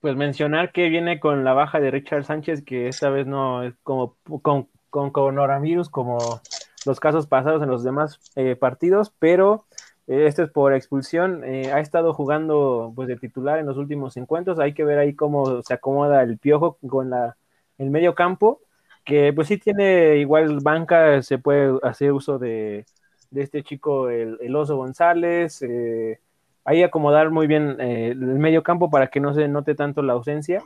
Pues 0.00 0.16
mencionar 0.16 0.72
que 0.72 0.88
viene 0.88 1.18
con 1.20 1.44
la 1.44 1.54
baja 1.54 1.80
de 1.80 1.90
Richard 1.90 2.24
Sánchez, 2.24 2.62
que 2.62 2.88
esta 2.88 3.10
vez 3.10 3.26
no 3.26 3.64
es 3.64 3.74
como 3.82 4.16
con, 4.42 4.68
con 4.90 5.10
coronavirus 5.10 5.88
como 5.90 6.40
los 6.86 7.00
casos 7.00 7.26
pasados 7.26 7.62
en 7.62 7.68
los 7.68 7.82
demás 7.82 8.20
eh, 8.36 8.56
partidos, 8.56 9.12
pero 9.18 9.66
eh, 10.08 10.26
este 10.26 10.44
es 10.44 10.50
por 10.50 10.72
expulsión. 10.72 11.44
Eh, 11.44 11.72
ha 11.72 11.80
estado 11.80 12.14
jugando 12.14 12.92
pues 12.96 13.08
de 13.08 13.16
titular 13.16 13.58
en 13.58 13.66
los 13.66 13.76
últimos 13.76 14.16
encuentros. 14.16 14.58
Hay 14.58 14.74
que 14.74 14.84
ver 14.84 14.98
ahí 14.98 15.14
cómo 15.14 15.62
se 15.62 15.74
acomoda 15.74 16.22
el 16.22 16.38
piojo 16.38 16.78
con 16.88 17.10
la, 17.10 17.36
el 17.78 17.90
medio 17.90 18.14
campo, 18.14 18.60
que 19.04 19.32
pues 19.32 19.48
sí 19.48 19.58
tiene 19.58 20.16
igual 20.18 20.60
banca, 20.62 21.22
se 21.22 21.38
puede 21.38 21.78
hacer 21.82 22.12
uso 22.12 22.38
de, 22.38 22.86
este 23.34 23.62
chico, 23.62 24.08
el, 24.10 24.54
Oso 24.56 24.76
González. 24.76 25.62
Eh, 25.62 26.20
ahí 26.68 26.82
acomodar 26.82 27.30
muy 27.30 27.46
bien 27.46 27.80
el 27.80 28.18
medio 28.18 28.62
campo 28.62 28.90
para 28.90 29.06
que 29.06 29.20
no 29.20 29.32
se 29.32 29.48
note 29.48 29.74
tanto 29.74 30.02
la 30.02 30.12
ausencia. 30.12 30.62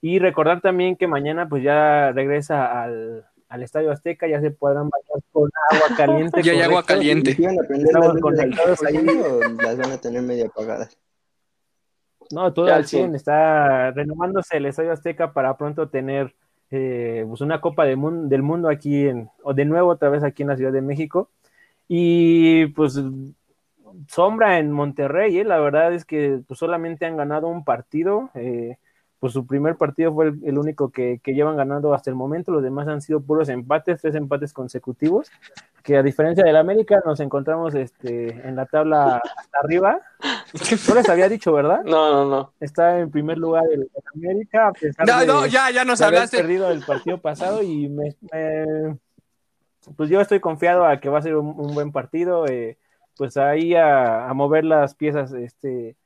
Y 0.00 0.18
recordar 0.18 0.60
también 0.60 0.96
que 0.96 1.06
mañana 1.06 1.48
pues 1.48 1.62
ya 1.62 2.10
regresa 2.10 2.82
al, 2.82 3.24
al 3.48 3.62
Estadio 3.62 3.92
Azteca, 3.92 4.26
ya 4.26 4.40
se 4.40 4.50
podrán 4.50 4.90
bañar 4.90 5.22
con 5.30 5.48
agua 5.70 5.86
caliente. 5.96 6.42
ya 6.42 6.52
hay 6.52 6.60
agua 6.62 6.82
caliente. 6.82 7.30
Estamos 7.30 8.20
conectados 8.20 8.82
ahí 8.82 8.96
o 8.96 9.40
las 9.62 9.76
van 9.78 9.92
a 9.92 9.98
tener 9.98 10.22
medio 10.22 10.46
apagadas. 10.46 10.98
No, 12.32 12.52
todo 12.52 12.72
al 12.74 12.86
100 12.86 13.14
está 13.14 13.92
renovándose 13.92 14.56
el 14.56 14.66
Estadio 14.66 14.90
Azteca 14.90 15.32
para 15.32 15.56
pronto 15.56 15.88
tener 15.88 16.34
eh, 16.72 17.24
pues 17.28 17.42
una 17.42 17.60
Copa 17.60 17.84
del 17.84 18.42
Mundo 18.42 18.68
aquí, 18.68 19.06
en, 19.06 19.30
o 19.44 19.54
de 19.54 19.64
nuevo 19.66 19.90
otra 19.90 20.08
vez 20.08 20.24
aquí 20.24 20.42
en 20.42 20.48
la 20.48 20.56
Ciudad 20.56 20.72
de 20.72 20.82
México. 20.82 21.30
Y 21.86 22.66
pues 22.68 23.00
sombra 24.08 24.58
en 24.58 24.70
Monterrey, 24.70 25.38
¿eh? 25.38 25.44
la 25.44 25.58
verdad 25.58 25.92
es 25.92 26.04
que 26.04 26.40
pues, 26.46 26.58
solamente 26.58 27.06
han 27.06 27.16
ganado 27.16 27.48
un 27.48 27.64
partido. 27.64 28.30
Eh, 28.34 28.76
pues 29.24 29.32
su 29.32 29.46
primer 29.46 29.76
partido 29.76 30.12
fue 30.12 30.34
el, 30.44 30.58
único 30.58 30.90
que, 30.90 31.18
llevan 31.24 31.56
ganando 31.56 31.94
hasta 31.94 32.10
el 32.10 32.14
momento, 32.14 32.52
los 32.52 32.62
demás 32.62 32.86
han 32.88 33.00
sido 33.00 33.22
puros 33.22 33.48
empates, 33.48 34.02
tres 34.02 34.14
empates 34.16 34.52
consecutivos, 34.52 35.30
que 35.82 35.96
a 35.96 36.02
diferencia 36.02 36.44
del 36.44 36.56
América 36.56 37.02
nos 37.06 37.20
encontramos 37.20 37.74
este, 37.74 38.46
en 38.46 38.54
la 38.54 38.66
tabla 38.66 39.22
hasta 39.36 39.58
arriba. 39.62 39.98
No 40.88 40.94
les 40.94 41.08
había 41.08 41.28
dicho, 41.28 41.52
¿verdad? 41.52 41.80
No, 41.84 42.12
no, 42.12 42.28
no. 42.28 42.52
Está 42.60 43.00
en 43.00 43.10
primer 43.10 43.38
lugar 43.38 43.64
el, 43.72 43.90
América, 44.14 44.68
a 44.68 44.72
pesar 44.72 45.06
no, 45.06 45.24
no, 45.24 45.46
ya, 45.46 45.70
ya 45.70 45.84
nos 45.84 46.00
hablaste. 46.00 46.36
perdido 46.36 46.70
el 46.70 46.84
partido 46.84 47.18
pasado 47.18 47.62
y 47.62 47.88
me, 47.88 48.14
pues 49.96 50.10
yo 50.10 50.20
estoy 50.20 50.40
confiado 50.40 50.86
a 50.86 51.00
que 51.00 51.08
va 51.08 51.18
a 51.18 51.22
ser 51.22 51.36
un, 51.36 51.74
buen 51.74 51.92
partido, 51.92 52.46
eh, 52.46 52.78
pues 53.16 53.36
ahí 53.36 53.74
a, 53.74 54.28
a 54.28 54.34
mover 54.34 54.64
las 54.64 54.94
piezas, 54.94 55.32
este 55.32 55.96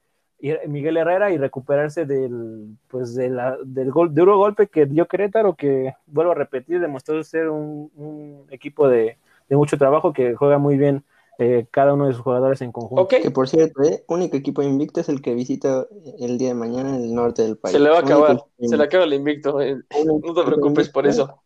Miguel 0.68 0.96
Herrera 0.96 1.32
y 1.32 1.38
recuperarse 1.38 2.06
del 2.06 2.76
pues 2.88 3.14
de 3.14 3.28
la, 3.28 3.58
del 3.64 3.90
gol, 3.90 4.14
duro 4.14 4.38
golpe 4.38 4.68
que 4.68 4.86
dio 4.86 5.08
Querétaro, 5.08 5.56
que 5.56 5.94
vuelvo 6.06 6.32
a 6.32 6.36
repetir, 6.36 6.80
demostró 6.80 7.22
ser 7.24 7.48
un, 7.48 8.46
equipo 8.50 8.88
de, 8.88 9.18
mucho 9.50 9.76
trabajo 9.76 10.12
que 10.12 10.34
juega 10.36 10.58
muy 10.58 10.76
bien 10.76 11.02
eh, 11.38 11.66
cada 11.70 11.94
uno 11.94 12.06
de 12.06 12.12
sus 12.12 12.22
jugadores 12.22 12.62
en 12.62 12.70
conjunto. 12.70 13.08
Que 13.08 13.30
por 13.32 13.48
cierto, 13.48 13.82
el 13.82 13.94
eh, 13.94 14.04
único 14.06 14.36
equipo 14.36 14.62
invicto 14.62 15.00
es 15.00 15.08
el 15.08 15.22
que 15.22 15.34
visita 15.34 15.86
el 16.20 16.38
día 16.38 16.48
de 16.48 16.54
mañana 16.54 16.90
en 16.90 17.02
el 17.02 17.14
norte 17.14 17.42
del 17.42 17.56
país. 17.56 17.72
Se 17.72 17.80
le 17.80 17.90
va 17.90 17.96
a 17.96 18.00
acabar, 18.00 18.40
se 18.60 18.76
le 18.76 18.84
acaba 18.84 19.04
el 19.04 19.14
invicto, 19.14 19.60
eh, 19.60 19.76
no 20.04 20.34
te 20.34 20.44
preocupes 20.44 20.88
por 20.88 21.06
eso. 21.06 21.42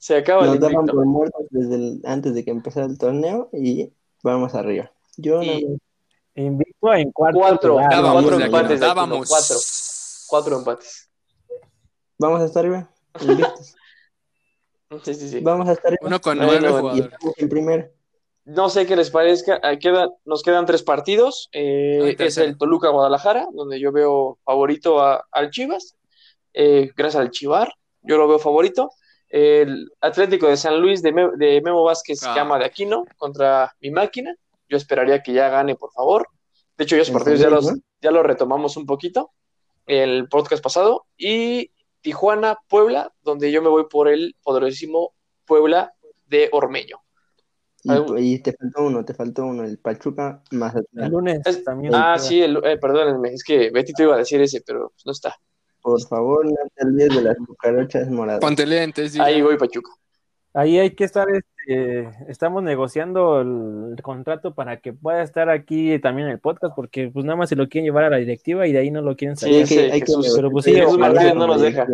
Se 0.00 0.16
acaba 0.16 0.46
el 0.46 0.54
invicto. 0.54 0.92
por 0.92 1.06
muertos 1.06 1.46
desde 1.50 2.00
antes 2.08 2.34
de 2.34 2.44
que 2.44 2.50
empezara 2.50 2.86
el 2.86 2.96
torneo 2.96 3.50
y 3.52 3.92
vamos 4.24 4.54
arriba. 4.54 4.90
Yo 5.16 5.42
no 5.42 5.78
Invicto 6.36 6.92
en 6.94 7.12
cuatro. 7.12 7.40
Cuatro, 7.40 7.74
cuatro 7.74 8.40
empates. 8.40 8.80
Cuatro. 9.28 9.56
Cuatro 10.26 10.58
empates. 10.58 11.10
Vamos 12.18 12.40
a 12.40 12.44
estar 12.46 12.64
arriba. 12.64 12.90
Invictos. 13.20 13.76
Sí, 15.02 15.12
sí, 15.14 15.28
sí. 15.28 15.40
Vamos 15.40 15.68
a 15.68 15.72
estar 15.72 15.88
arriba. 15.88 16.06
Uno 16.06 16.20
con 16.20 16.38
nueve 16.38 16.68
jugadores. 16.68 17.08
En 17.36 17.48
primer. 17.48 17.92
No 18.44 18.68
sé 18.68 18.86
qué 18.86 18.94
les 18.94 19.10
parezca. 19.10 19.60
Queda, 19.80 20.08
nos 20.24 20.44
quedan 20.44 20.66
tres 20.66 20.84
partidos. 20.84 21.48
Eh, 21.52 22.14
es 22.16 22.36
el 22.36 22.56
Toluca 22.56 22.90
Guadalajara, 22.90 23.48
donde 23.52 23.80
yo 23.80 23.90
veo 23.90 24.38
favorito 24.44 25.00
a, 25.00 25.26
al 25.32 25.50
Chivas. 25.50 25.96
Eh, 26.52 26.92
gracias 26.96 27.20
al 27.20 27.30
Chivar, 27.32 27.72
yo 28.02 28.18
lo 28.18 28.28
veo 28.28 28.38
favorito. 28.38 28.90
El 29.36 29.90
Atlético 30.00 30.46
de 30.46 30.56
San 30.56 30.80
Luis 30.80 31.02
de, 31.02 31.10
de 31.10 31.60
Memo 31.60 31.82
Vázquez, 31.82 32.20
que 32.20 32.38
ama 32.38 32.56
de 32.56 32.66
Aquino, 32.66 33.04
contra 33.16 33.74
mi 33.80 33.90
máquina. 33.90 34.32
Yo 34.68 34.76
esperaría 34.76 35.24
que 35.24 35.32
ya 35.32 35.48
gane, 35.48 35.74
por 35.74 35.90
favor. 35.90 36.28
De 36.78 36.84
hecho, 36.84 36.94
esos 36.94 37.10
partidos 37.10 37.40
ya 37.40 37.50
los, 37.50 37.68
ya 38.00 38.12
los 38.12 38.24
retomamos 38.24 38.76
un 38.76 38.86
poquito 38.86 39.32
el 39.86 40.28
podcast 40.28 40.62
pasado. 40.62 41.06
Y 41.18 41.72
Tijuana, 42.00 42.58
Puebla, 42.68 43.12
donde 43.22 43.50
yo 43.50 43.60
me 43.60 43.70
voy 43.70 43.86
por 43.90 44.06
el 44.06 44.36
poderosísimo 44.44 45.14
Puebla 45.44 45.92
de 46.26 46.48
Ormeño. 46.52 46.98
Y, 47.82 48.38
te 48.38 48.52
faltó 48.52 48.84
uno, 48.84 49.04
te 49.04 49.14
faltó 49.14 49.46
uno, 49.46 49.64
el 49.64 49.78
Pachuca 49.80 50.44
más 50.52 50.76
El 50.76 51.10
lunes 51.10 51.42
también. 51.64 51.92
Ah, 51.92 52.20
sí, 52.20 52.40
el, 52.40 52.58
eh, 52.64 52.78
perdónenme, 52.78 53.30
es 53.30 53.42
que 53.42 53.70
Betty 53.72 53.92
te 53.94 54.04
iba 54.04 54.14
a 54.14 54.18
decir 54.18 54.40
ese, 54.40 54.62
pero 54.64 54.92
no 55.04 55.10
está. 55.10 55.36
Por 55.84 56.00
favor, 56.00 56.46
no 56.46 56.56
te 56.74 56.86
olvides 56.86 57.14
de 57.14 57.20
las 57.20 57.36
cucarachas 57.36 58.08
moradas. 58.08 58.40
Ponte 58.40 58.64
lentes. 58.64 59.20
Ahí 59.20 59.42
voy, 59.42 59.58
Pachuca. 59.58 59.90
Ahí 60.54 60.78
hay 60.78 60.94
que 60.94 61.04
estar 61.04 61.28
eh, 61.66 62.10
estamos 62.26 62.62
negociando 62.62 63.42
el, 63.42 64.00
contrato 64.02 64.54
para 64.54 64.78
que 64.78 64.94
pueda 64.94 65.22
estar 65.22 65.50
aquí 65.50 65.98
también 65.98 66.28
en 66.28 66.32
el 66.32 66.40
podcast, 66.40 66.74
porque 66.74 67.10
pues 67.12 67.26
nada 67.26 67.36
más 67.36 67.50
se 67.50 67.56
lo 67.56 67.68
quieren 67.68 67.84
llevar 67.84 68.04
a 68.04 68.10
la 68.10 68.16
directiva 68.16 68.66
y 68.66 68.72
de 68.72 68.78
ahí 68.78 68.90
no 68.90 69.02
lo 69.02 69.14
quieren 69.14 69.36
sacar. 69.36 69.66
Sí, 69.66 69.78
hay 69.78 70.00
que, 70.00 70.12
pero 70.34 70.50
pues 70.50 70.64
sí, 70.64 70.72
no 70.72 71.46
nos 71.46 71.60
deja. 71.60 71.86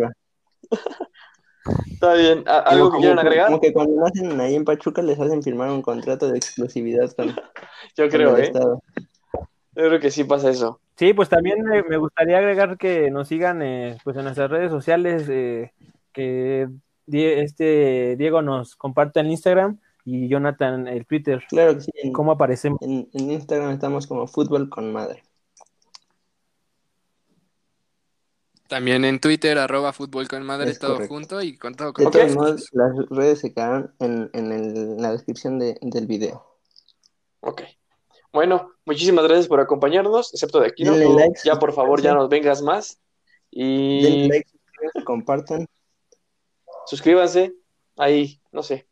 Está 1.91 2.13
bien. 2.13 2.45
¿Algo 2.47 2.93
que 2.93 2.99
quieran 2.99 3.19
agregar? 3.19 3.47
Como 3.47 3.59
que 3.59 3.73
cuando 3.73 4.01
nacen 4.01 4.39
ahí 4.39 4.55
en 4.55 4.63
Pachuca 4.63 5.01
les 5.01 5.19
hacen 5.19 5.43
firmar 5.43 5.69
un 5.69 5.81
contrato 5.81 6.31
de 6.31 6.37
exclusividad 6.37 7.11
con, 7.11 7.35
Yo 7.97 8.07
creo, 8.07 8.37
¿eh? 8.37 8.53
Yo 8.53 9.49
creo 9.73 9.99
que 9.99 10.11
sí 10.11 10.23
pasa 10.23 10.49
eso. 10.49 10.79
Sí, 11.01 11.15
pues 11.15 11.29
también 11.29 11.63
me, 11.63 11.97
gustaría 11.97 12.37
agregar 12.37 12.77
que 12.77 13.09
nos 13.09 13.27
sigan 13.27 13.63
eh, 13.63 13.97
pues 14.03 14.15
en 14.17 14.23
nuestras 14.23 14.51
redes 14.51 14.69
sociales, 14.69 15.27
eh, 15.29 15.73
que 16.13 16.69
este 17.07 18.15
Diego 18.17 18.43
nos 18.43 18.75
comparte 18.75 19.19
en 19.19 19.31
Instagram 19.31 19.79
y 20.05 20.27
Jonathan 20.27 20.87
el 20.87 21.07
Twitter. 21.07 21.43
Claro 21.49 21.73
que 21.73 21.81
sí. 21.81 22.11
¿Cómo 22.11 22.33
aparecemos? 22.33 22.79
En, 22.83 23.09
Instagram 23.13 23.71
estamos 23.71 24.05
como 24.05 24.27
fútbol 24.27 24.69
con 24.69 24.93
madre. 24.93 25.23
También 28.67 29.03
en 29.03 29.19
Twitter, 29.19 29.57
arroba 29.57 29.93
fútbol 29.93 30.27
con 30.27 30.45
madre, 30.45 30.75
todo 30.75 30.99
junto 31.07 31.41
y 31.41 31.57
con 31.57 31.73
todo. 31.73 31.93
Con 31.93 32.11
las 32.13 33.09
redes 33.09 33.39
se 33.39 33.55
quedan 33.55 33.91
en, 33.97 35.01
la 35.01 35.11
descripción 35.11 35.57
del 35.57 36.05
video. 36.05 36.45
Ok. 37.39 37.63
Bueno, 38.33 38.71
muchísimas 38.85 39.25
gracias 39.25 39.47
por 39.47 39.59
acompañarnos, 39.59 40.33
excepto 40.33 40.59
de 40.59 40.67
aquí. 40.67 40.83
¿no? 40.83 40.95
ya 41.43 41.59
por 41.59 41.73
favor, 41.73 42.01
ya 42.01 42.13
nos 42.13 42.29
vengas 42.29 42.61
más. 42.61 42.99
Y... 43.49 44.03
Denle 44.03 44.27
like, 44.27 44.49
compartan 45.03 45.67
suscríbanse, 46.85 47.53
ahí, 47.97 48.41
no 48.51 48.63
sé. 48.63 48.87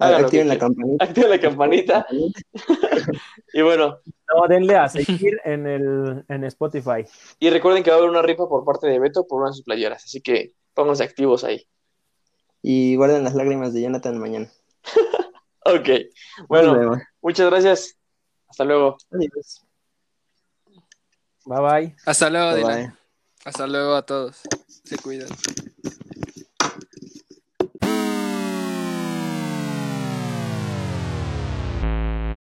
Activen 0.00 0.48
la 0.48 0.58
campanita. 0.58 1.04
Activen 1.04 1.30
la 1.30 1.40
campanita. 1.40 2.06
y 3.52 3.62
bueno. 3.62 3.98
No, 4.32 4.46
denle 4.48 4.76
a 4.76 4.88
seguir 4.88 5.40
en, 5.44 5.66
el, 5.66 6.24
en 6.28 6.44
Spotify. 6.44 7.04
Y 7.40 7.50
recuerden 7.50 7.82
que 7.82 7.90
va 7.90 7.96
a 7.96 7.98
haber 7.98 8.10
una 8.10 8.22
rifa 8.22 8.48
por 8.48 8.64
parte 8.64 8.86
de 8.86 9.00
Beto 9.00 9.26
por 9.26 9.40
una 9.40 9.50
de 9.50 9.56
sus 9.56 9.64
playeras, 9.64 10.04
así 10.04 10.20
que 10.20 10.52
pónganse 10.72 11.02
activos 11.02 11.42
ahí. 11.42 11.66
Y 12.62 12.96
guarden 12.96 13.24
las 13.24 13.34
lágrimas 13.34 13.74
de 13.74 13.82
Jonathan 13.82 14.18
mañana. 14.18 14.50
ok. 15.64 15.88
Bueno, 16.48 16.98
muchas 17.20 17.50
gracias. 17.50 17.97
Hasta 18.48 18.64
luego. 18.64 18.96
Adiós. 19.12 19.64
Bye 21.44 21.60
bye. 21.60 21.96
Hasta 22.04 22.30
luego, 22.30 22.54
Dylan. 22.54 22.98
Hasta 23.44 23.66
luego 23.66 23.94
a 23.94 24.02
todos. 24.02 24.40
Se 24.84 24.96
cuidan. 24.98 25.28